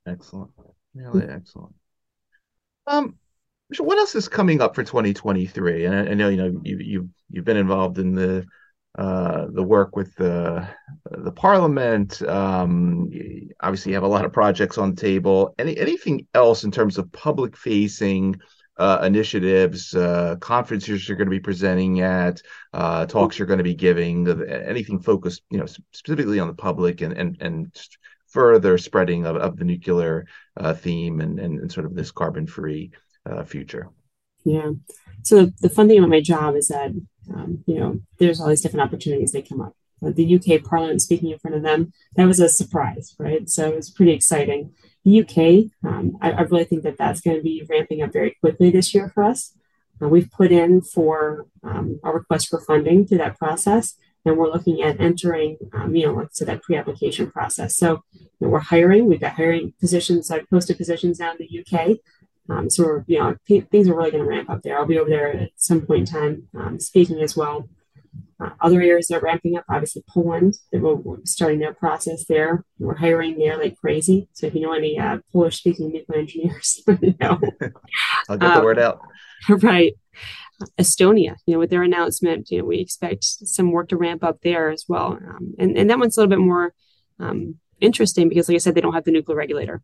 Excellent. 0.08 0.52
Really 0.94 1.28
excellent. 1.28 1.74
Um, 2.88 3.18
so 3.74 3.84
what 3.84 3.98
else 3.98 4.16
is 4.16 4.28
coming 4.28 4.62
up 4.62 4.76
for 4.76 4.84
2023? 4.84 5.86
And 5.86 5.96
I, 5.96 6.12
I 6.12 6.14
know 6.14 6.30
you 6.30 6.38
know 6.38 6.62
you 6.64 6.78
you 6.80 7.10
you've 7.30 7.46
been 7.46 7.58
involved 7.58 8.00
in 8.00 8.14
the 8.14 8.46
uh, 8.98 9.48
the 9.54 9.64
work 9.64 9.96
with 9.96 10.14
the 10.16 10.68
the 11.10 11.32
Parliament. 11.32 12.22
Um, 12.24 13.10
obviously, 13.62 13.92
you 13.92 13.96
have 13.96 14.04
a 14.04 14.08
lot 14.08 14.26
of 14.26 14.34
projects 14.34 14.78
on 14.78 14.96
the 14.96 15.02
table. 15.02 15.56
Any 15.58 15.78
anything 15.78 16.28
else 16.34 16.64
in 16.64 16.72
terms 16.72 16.98
of 16.98 17.12
public 17.12 17.56
facing 17.56 18.36
uh, 18.78 19.00
initiatives, 19.04 19.94
uh, 19.94 20.36
conferences 20.40 21.08
you're 21.08 21.18
going 21.18 21.28
to 21.28 21.32
be 21.32 21.40
presenting 21.40 22.02
at, 22.02 22.42
uh, 22.74 23.06
talks 23.06 23.38
you're 23.38 23.48
going 23.48 23.60
to 23.60 23.64
be 23.64 23.76
giving, 23.76 24.28
anything 24.50 25.00
focused, 25.00 25.44
you 25.50 25.60
know, 25.60 25.68
specifically 25.92 26.40
on 26.40 26.48
the 26.48 26.54
public 26.54 27.02
and 27.02 27.14
and 27.14 27.38
and 27.42 27.80
further 28.32 28.78
spreading 28.78 29.26
of, 29.26 29.36
of 29.36 29.58
the 29.58 29.66
nuclear 29.66 30.26
uh, 30.58 30.74
theme 30.74 31.22
and, 31.22 31.40
and, 31.40 31.60
and 31.60 31.72
sort 31.72 31.86
of 31.86 31.96
this 31.96 32.12
carbon 32.12 32.48
free 32.48 32.92
uh, 33.30 33.44
future. 33.44 33.90
Yeah. 34.44 34.72
So 35.24 35.52
the 35.62 35.70
fun 35.70 35.88
thing 35.88 36.00
about 36.00 36.10
my 36.10 36.22
job 36.22 36.56
is 36.56 36.70
that 36.70 36.92
um, 37.34 37.64
you 37.68 37.80
know 37.80 38.02
there's 38.18 38.42
all 38.42 38.48
these 38.48 38.62
different 38.62 38.86
opportunities 38.86 39.32
that 39.34 39.48
come 39.48 39.62
up. 39.62 39.76
The 40.02 40.36
UK 40.36 40.64
Parliament 40.64 41.02
speaking 41.02 41.30
in 41.30 41.38
front 41.38 41.56
of 41.56 41.62
them 41.62 41.94
that 42.16 42.26
was 42.26 42.40
a 42.40 42.50
surprise, 42.50 43.16
right? 43.20 43.48
So 43.48 43.68
it 43.68 43.76
was 43.76 43.92
pretty 43.92 44.14
exciting. 44.14 44.74
The 45.06 45.22
UK, 45.22 45.72
um, 45.88 46.18
I, 46.22 46.32
I, 46.32 46.42
really 46.42 46.64
think 46.64 46.84
that 46.84 46.98
that's 46.98 47.22
going 47.22 47.38
to 47.38 47.44
be 47.44 47.64
ramping 47.70 48.02
up 48.02 48.12
very 48.12 48.36
quickly 48.40 48.72
this 48.72 48.96
year 48.96 49.10
for 49.10 49.24
us. 49.24 49.54
Uh, 50.02 50.08
we've 50.08 50.32
put 50.32 50.52
in 50.52 50.82
for 50.82 51.46
um, 51.64 52.00
a 52.04 52.12
request 52.12 52.50
for 52.50 52.60
funding 52.62 53.06
through 53.06 53.20
that 53.20 53.38
process, 53.38 53.96
and 54.26 54.38
we're 54.38 54.52
looking 54.52 54.82
at 54.82 55.00
entering, 55.00 55.58
um, 55.74 55.96
you 55.96 56.06
know, 56.06 56.14
like 56.14 56.30
so 56.32 56.46
that 56.46 56.62
pre-application 56.62 57.32
process. 57.32 57.76
So 57.76 58.04
you 58.14 58.28
know, 58.42 58.50
we're 58.50 58.60
hiring. 58.60 59.06
We've 59.06 59.20
got 59.20 59.34
hiring 59.34 59.74
positions, 59.80 60.30
I've 60.32 60.50
posted 60.50 60.78
positions 60.78 61.18
down 61.18 61.38
in 61.40 61.48
the 61.50 61.80
UK. 61.80 61.98
Um, 62.50 62.70
so 62.70 62.84
we're, 62.84 63.04
you 63.08 63.20
know, 63.20 63.36
p- 63.48 63.62
things 63.62 63.88
are 63.88 63.96
really 63.96 64.12
going 64.12 64.24
to 64.24 64.30
ramp 64.30 64.50
up 64.50 64.62
there. 64.64 64.78
I'll 64.78 64.86
be 64.86 65.00
over 65.00 65.10
there 65.10 65.34
at 65.36 65.52
some 65.56 65.82
point 65.82 66.10
in 66.10 66.14
time 66.14 66.48
um, 66.58 66.80
speaking 66.80 67.20
as 67.22 67.36
well. 67.38 67.70
Uh, 68.42 68.50
other 68.60 68.82
areas 68.82 69.08
that 69.08 69.18
are 69.18 69.26
ramping 69.26 69.56
up, 69.56 69.64
obviously 69.70 70.04
Poland, 70.10 70.56
we're, 70.74 70.96
we're 70.96 71.18
starting 71.26 71.60
their 71.60 71.74
process 71.74 72.26
there. 72.26 72.66
We're 72.80 72.96
hiring 72.96 73.38
there 73.38 73.58
like 73.58 73.78
crazy. 73.78 74.28
So 74.34 74.48
if 74.48 74.56
you 74.56 74.62
know 74.62 74.74
any 74.74 74.98
uh, 74.98 75.20
Polish 75.32 75.58
speaking 75.58 75.92
nuclear 75.92 76.20
engineers, 76.20 76.82
you 77.02 77.16
know. 77.20 77.40
I'll 78.30 78.38
get 78.38 78.54
the 78.54 78.60
um, 78.60 78.64
word 78.64 78.80
out. 78.80 79.02
Right. 79.50 79.94
Estonia, 80.80 81.36
you 81.46 81.54
know, 81.54 81.60
with 81.60 81.70
their 81.70 81.84
announcement, 81.84 82.50
you 82.52 82.60
know, 82.60 82.66
we 82.66 82.80
expect 82.80 83.24
some 83.24 83.72
work 83.72 83.90
to 83.90 83.98
ramp 83.98 84.24
up 84.24 84.42
there 84.42 84.70
as 84.70 84.86
well. 84.88 85.14
Um, 85.14 85.54
and, 85.60 85.78
and 85.78 85.90
that 85.90 86.00
one's 86.00 86.18
a 86.18 86.22
little 86.22 86.30
bit 86.30 86.44
more 86.44 86.74
um, 87.20 87.56
interesting 87.80 88.30
because, 88.30 88.48
like 88.48 88.56
I 88.56 88.60
said, 88.60 88.76
they 88.76 88.82
don't 88.82 88.94
have 88.94 89.06
the 89.06 89.12
nuclear 89.12 89.38
regulator 89.38 89.82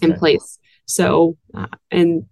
in 0.00 0.12
okay. 0.12 0.18
place. 0.18 0.58
So, 0.86 1.36
uh, 1.54 1.66
and 1.90 2.24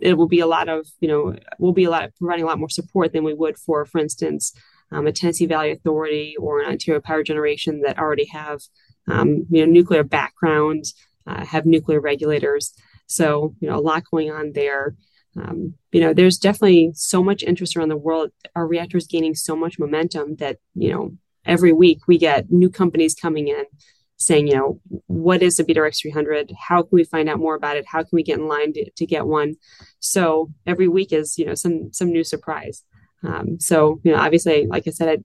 it 0.00 0.14
will 0.14 0.28
be 0.28 0.40
a 0.40 0.46
lot 0.46 0.68
of, 0.68 0.86
you 1.00 1.08
know, 1.08 1.36
we'll 1.58 1.72
be 1.72 1.84
a 1.84 1.90
lot 1.90 2.10
providing 2.18 2.44
a 2.44 2.46
lot 2.46 2.58
more 2.58 2.70
support 2.70 3.12
than 3.12 3.24
we 3.24 3.34
would 3.34 3.58
for, 3.58 3.84
for 3.84 3.98
instance, 3.98 4.52
um, 4.92 5.06
a 5.06 5.12
Tennessee 5.12 5.46
Valley 5.46 5.70
Authority 5.72 6.34
or 6.38 6.60
an 6.60 6.70
Ontario 6.70 7.00
Power 7.00 7.22
Generation 7.22 7.82
that 7.82 7.98
already 7.98 8.26
have, 8.26 8.60
um, 9.08 9.46
you 9.50 9.64
know, 9.64 9.70
nuclear 9.70 10.02
background, 10.02 10.84
uh, 11.26 11.44
have 11.44 11.66
nuclear 11.66 12.00
regulators. 12.00 12.74
So, 13.06 13.54
you 13.60 13.68
know, 13.68 13.76
a 13.76 13.80
lot 13.80 14.04
going 14.10 14.30
on 14.30 14.52
there. 14.52 14.94
Um, 15.36 15.74
you 15.92 16.00
know, 16.00 16.12
there's 16.12 16.38
definitely 16.38 16.90
so 16.94 17.22
much 17.22 17.42
interest 17.42 17.76
around 17.76 17.88
the 17.88 17.96
world. 17.96 18.30
Our 18.56 18.66
reactors 18.66 19.06
gaining 19.06 19.34
so 19.34 19.54
much 19.54 19.78
momentum 19.78 20.36
that, 20.36 20.58
you 20.74 20.92
know, 20.92 21.12
every 21.44 21.72
week 21.72 22.00
we 22.06 22.18
get 22.18 22.50
new 22.50 22.68
companies 22.68 23.14
coming 23.14 23.48
in 23.48 23.64
saying, 24.16 24.46
you 24.46 24.54
know, 24.54 24.80
what 25.06 25.42
is 25.42 25.56
the 25.56 25.64
BWRX 25.64 26.02
300? 26.02 26.52
How 26.58 26.82
can 26.82 26.90
we 26.92 27.04
find 27.04 27.28
out 27.28 27.38
more 27.38 27.54
about 27.54 27.76
it? 27.76 27.86
How 27.86 28.00
can 28.00 28.10
we 28.12 28.22
get 28.22 28.38
in 28.38 28.48
line 28.48 28.72
to, 28.74 28.90
to 28.90 29.06
get 29.06 29.26
one? 29.26 29.54
So 29.98 30.52
every 30.66 30.88
week 30.88 31.12
is, 31.12 31.38
you 31.38 31.46
know, 31.46 31.54
some 31.54 31.92
some 31.92 32.12
new 32.12 32.24
surprise. 32.24 32.84
Um, 33.22 33.58
so, 33.58 34.00
you 34.04 34.12
know, 34.12 34.18
obviously, 34.18 34.66
like 34.66 34.86
I 34.86 34.90
said, 34.90 35.08
I 35.08 35.18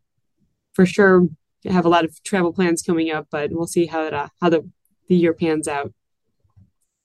for 0.74 0.86
sure 0.86 1.28
have 1.66 1.86
a 1.86 1.90
lot 1.90 2.06
of 2.06 2.22
travel 2.24 2.54
plans 2.54 2.82
coming 2.82 3.12
up, 3.12 3.28
but 3.32 3.52
we'll 3.52 3.68
see 3.68 3.86
how 3.86 4.06
it, 4.06 4.14
uh, 4.14 4.28
how 4.42 4.50
the, 4.50 4.70
the 5.08 5.16
year 5.16 5.34
pans 5.34 5.68
out. 5.68 5.94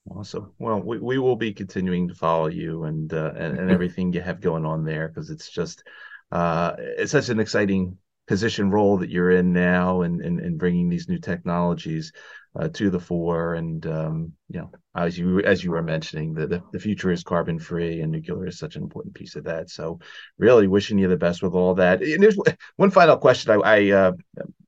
Awesome. 0.09 0.53
Well, 0.57 0.81
we, 0.81 0.99
we 0.99 1.17
will 1.19 1.35
be 1.35 1.53
continuing 1.53 2.07
to 2.07 2.15
follow 2.15 2.47
you 2.47 2.85
and 2.85 3.13
uh, 3.13 3.33
and, 3.35 3.59
and 3.59 3.69
everything 3.69 4.11
you 4.11 4.21
have 4.21 4.41
going 4.41 4.65
on 4.65 4.83
there 4.83 5.07
because 5.07 5.29
it's 5.29 5.49
just 5.49 5.83
uh, 6.31 6.73
it's 6.77 7.11
such 7.11 7.29
an 7.29 7.39
exciting 7.39 7.97
position 8.27 8.71
role 8.71 8.97
that 8.97 9.09
you're 9.09 9.31
in 9.31 9.53
now 9.53 10.01
and 10.01 10.21
and, 10.21 10.39
and 10.39 10.57
bringing 10.57 10.89
these 10.89 11.07
new 11.07 11.19
technologies 11.19 12.11
uh, 12.59 12.67
to 12.69 12.89
the 12.89 12.99
fore. 12.99 13.53
And 13.53 13.85
um, 13.85 14.33
you 14.49 14.59
know 14.59 14.71
as 14.95 15.17
you 15.17 15.39
as 15.41 15.63
you 15.63 15.71
were 15.71 15.83
mentioning 15.83 16.33
the, 16.33 16.47
the, 16.47 16.63
the 16.73 16.79
future 16.79 17.11
is 17.11 17.23
carbon 17.23 17.59
free 17.59 18.01
and 18.01 18.11
nuclear 18.11 18.47
is 18.47 18.57
such 18.57 18.75
an 18.75 18.83
important 18.83 19.13
piece 19.13 19.35
of 19.35 19.43
that. 19.43 19.69
So 19.69 19.99
really 20.39 20.67
wishing 20.67 20.97
you 20.97 21.09
the 21.09 21.15
best 21.15 21.43
with 21.43 21.53
all 21.53 21.75
that. 21.75 22.01
And 22.01 22.23
there's 22.23 22.37
one 22.75 22.91
final 22.91 23.17
question 23.17 23.51
i, 23.51 23.77
I 23.77 23.91
uh, 23.91 24.11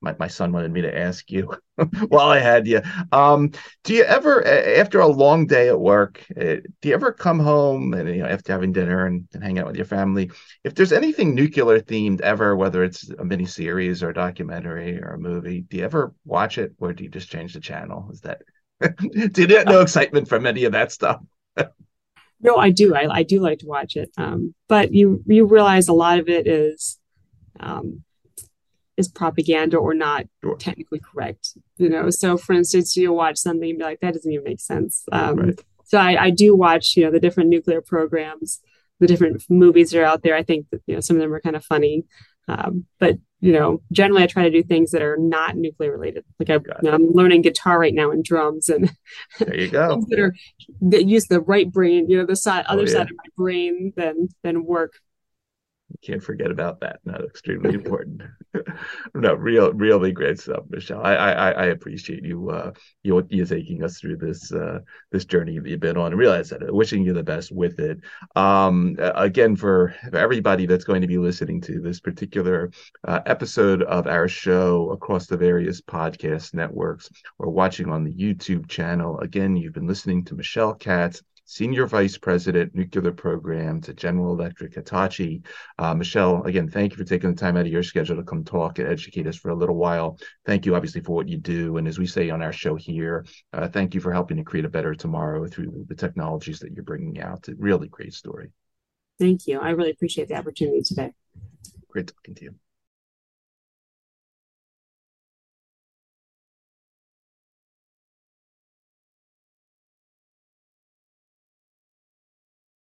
my, 0.03 0.15
my 0.19 0.27
son 0.27 0.51
wanted 0.51 0.71
me 0.71 0.81
to 0.81 0.97
ask 0.97 1.31
you 1.31 1.51
while 2.09 2.27
i 2.27 2.37
had 2.37 2.67
you 2.67 2.81
um, 3.11 3.51
do 3.83 3.93
you 3.93 4.03
ever 4.03 4.45
after 4.45 4.99
a 4.99 5.07
long 5.07 5.47
day 5.47 5.69
at 5.69 5.79
work 5.79 6.23
uh, 6.39 6.57
do 6.81 6.89
you 6.89 6.93
ever 6.93 7.11
come 7.11 7.39
home 7.39 7.93
and 7.93 8.09
you 8.09 8.21
know 8.21 8.27
after 8.27 8.51
having 8.51 8.71
dinner 8.71 9.05
and, 9.05 9.27
and 9.33 9.43
hang 9.43 9.57
out 9.57 9.65
with 9.65 9.75
your 9.75 9.85
family 9.85 10.29
if 10.63 10.75
there's 10.75 10.91
anything 10.91 11.33
nuclear 11.33 11.79
themed 11.79 12.21
ever 12.21 12.55
whether 12.55 12.83
it's 12.83 13.09
a 13.09 13.25
mini 13.25 13.45
series 13.45 14.03
or 14.03 14.09
a 14.09 14.13
documentary 14.13 15.01
or 15.01 15.13
a 15.13 15.19
movie 15.19 15.61
do 15.61 15.77
you 15.77 15.83
ever 15.83 16.13
watch 16.25 16.57
it 16.57 16.73
or 16.79 16.93
do 16.93 17.03
you 17.03 17.09
just 17.09 17.29
change 17.29 17.53
the 17.53 17.59
channel 17.59 18.09
is 18.11 18.21
that 18.21 18.41
do 19.31 19.41
you 19.41 19.47
get 19.47 19.67
no 19.67 19.81
excitement 19.81 20.27
from 20.27 20.45
any 20.45 20.65
of 20.65 20.73
that 20.73 20.91
stuff? 20.91 21.21
no, 22.43 22.57
I 22.57 22.69
do. 22.69 22.93
I, 22.93 23.07
I 23.09 23.23
do 23.23 23.39
like 23.39 23.59
to 23.59 23.65
watch 23.65 23.95
it. 23.95 24.11
Um, 24.17 24.53
but 24.67 24.93
you 24.93 25.23
you 25.25 25.45
realize 25.45 25.87
a 25.87 25.93
lot 25.93 26.19
of 26.19 26.27
it 26.27 26.45
is 26.45 26.99
um, 27.59 28.03
is 28.97 29.07
propaganda 29.07 29.77
or 29.77 29.93
not 29.93 30.25
sure. 30.43 30.55
technically 30.57 30.99
correct. 30.99 31.57
You 31.77 31.89
know, 31.89 32.09
so 32.09 32.37
for 32.37 32.53
instance, 32.53 32.95
you'll 32.95 33.15
watch 33.15 33.37
something 33.37 33.69
and 33.69 33.79
be 33.79 33.83
like, 33.83 33.99
that 34.01 34.13
doesn't 34.13 34.31
even 34.31 34.43
make 34.43 34.59
sense. 34.59 35.03
Um, 35.11 35.35
right. 35.37 35.59
So 35.85 35.97
I, 35.97 36.25
I 36.25 36.29
do 36.29 36.55
watch, 36.55 36.95
you 36.95 37.03
know, 37.03 37.11
the 37.11 37.19
different 37.19 37.49
nuclear 37.49 37.81
programs, 37.81 38.61
the 38.99 39.07
different 39.07 39.43
movies 39.49 39.91
that 39.91 40.01
are 40.01 40.05
out 40.05 40.23
there. 40.23 40.35
I 40.35 40.43
think 40.43 40.67
that 40.71 40.81
you 40.87 40.95
know 40.95 41.01
some 41.01 41.17
of 41.17 41.21
them 41.21 41.33
are 41.33 41.41
kind 41.41 41.55
of 41.55 41.65
funny. 41.65 42.05
Um, 42.47 42.85
but 42.99 43.17
you 43.39 43.51
know, 43.51 43.81
generally 43.91 44.23
I 44.23 44.27
try 44.27 44.43
to 44.43 44.49
do 44.49 44.63
things 44.63 44.91
that 44.91 45.01
are 45.01 45.17
not 45.17 45.57
nuclear 45.57 45.91
related. 45.91 46.23
Like 46.39 46.49
I, 46.49 46.87
am 46.87 47.11
learning 47.11 47.41
guitar 47.41 47.79
right 47.79 47.93
now 47.93 48.11
and 48.11 48.23
drums, 48.23 48.69
and 48.69 48.91
there 49.39 49.59
you 49.59 49.69
go. 49.69 50.03
that 50.09 50.19
are 50.19 50.33
that 50.81 51.05
use 51.05 51.27
the 51.27 51.41
right 51.41 51.69
brain, 51.71 52.09
you 52.09 52.17
know, 52.17 52.25
the 52.25 52.35
side 52.35 52.65
other 52.67 52.83
oh, 52.83 52.85
yeah. 52.85 52.91
side 52.91 53.11
of 53.11 53.17
my 53.17 53.29
brain 53.35 53.93
than 53.95 54.29
than 54.43 54.65
work 54.65 54.93
can't 56.01 56.23
forget 56.23 56.51
about 56.51 56.79
that. 56.81 56.99
No, 57.05 57.15
extremely 57.15 57.73
important. 57.73 58.21
no, 59.13 59.33
real, 59.33 59.73
really 59.73 60.11
great 60.11 60.39
stuff, 60.39 60.63
Michelle. 60.69 61.01
I, 61.03 61.15
I, 61.15 61.51
I 61.51 61.65
appreciate 61.65 62.23
you, 62.23 62.49
uh, 62.49 62.71
you, 63.03 63.25
you 63.29 63.45
taking 63.45 63.83
us 63.83 63.99
through 63.99 64.17
this, 64.17 64.51
uh, 64.51 64.79
this 65.11 65.25
journey 65.25 65.59
that 65.59 65.69
you've 65.69 65.79
been 65.79 65.97
on. 65.97 66.11
And 66.11 66.19
realize 66.19 66.49
that, 66.49 66.73
wishing 66.73 67.03
you 67.03 67.13
the 67.13 67.23
best 67.23 67.51
with 67.51 67.79
it. 67.79 67.99
Um, 68.35 68.95
again, 68.99 69.55
for 69.55 69.95
everybody 70.13 70.65
that's 70.65 70.85
going 70.85 71.01
to 71.01 71.07
be 71.07 71.17
listening 71.17 71.61
to 71.61 71.79
this 71.79 71.99
particular 71.99 72.71
uh, 73.07 73.19
episode 73.25 73.83
of 73.83 74.07
our 74.07 74.27
show 74.27 74.91
across 74.91 75.27
the 75.27 75.37
various 75.37 75.81
podcast 75.81 76.53
networks 76.53 77.09
or 77.39 77.49
watching 77.49 77.89
on 77.89 78.03
the 78.03 78.13
YouTube 78.13 78.67
channel, 78.67 79.19
again, 79.19 79.55
you've 79.55 79.73
been 79.73 79.87
listening 79.87 80.23
to 80.25 80.35
Michelle 80.35 80.73
Catts 80.73 81.21
Senior 81.45 81.87
Vice 81.87 82.17
President, 82.17 82.73
Nuclear 82.73 83.11
Program 83.11 83.81
to 83.81 83.93
General 83.93 84.33
Electric 84.33 84.75
Hitachi. 84.75 85.41
Uh, 85.77 85.93
Michelle, 85.93 86.43
again, 86.43 86.69
thank 86.69 86.93
you 86.93 86.97
for 86.97 87.03
taking 87.03 87.31
the 87.31 87.39
time 87.39 87.57
out 87.57 87.65
of 87.65 87.71
your 87.71 87.83
schedule 87.83 88.15
to 88.15 88.23
come 88.23 88.43
talk 88.43 88.79
and 88.79 88.87
educate 88.87 89.27
us 89.27 89.35
for 89.35 89.49
a 89.49 89.55
little 89.55 89.75
while. 89.75 90.17
Thank 90.45 90.65
you, 90.65 90.75
obviously, 90.75 91.01
for 91.01 91.15
what 91.15 91.27
you 91.27 91.37
do. 91.37 91.77
And 91.77 91.87
as 91.87 91.99
we 91.99 92.07
say 92.07 92.29
on 92.29 92.41
our 92.41 92.53
show 92.53 92.75
here, 92.75 93.25
uh, 93.51 93.67
thank 93.67 93.93
you 93.93 93.99
for 93.99 94.13
helping 94.13 94.37
to 94.37 94.43
create 94.43 94.65
a 94.65 94.69
better 94.69 94.95
tomorrow 94.95 95.45
through 95.47 95.85
the 95.89 95.95
technologies 95.95 96.59
that 96.59 96.71
you're 96.71 96.83
bringing 96.83 97.21
out. 97.21 97.49
It's 97.49 97.59
really 97.59 97.89
great 97.89 98.13
story. 98.13 98.51
Thank 99.19 99.47
you. 99.47 99.59
I 99.59 99.71
really 99.71 99.91
appreciate 99.91 100.29
the 100.29 100.35
opportunity 100.35 100.81
today. 100.81 101.13
Great 101.89 102.07
talking 102.07 102.35
to 102.35 102.43
you. 102.45 102.55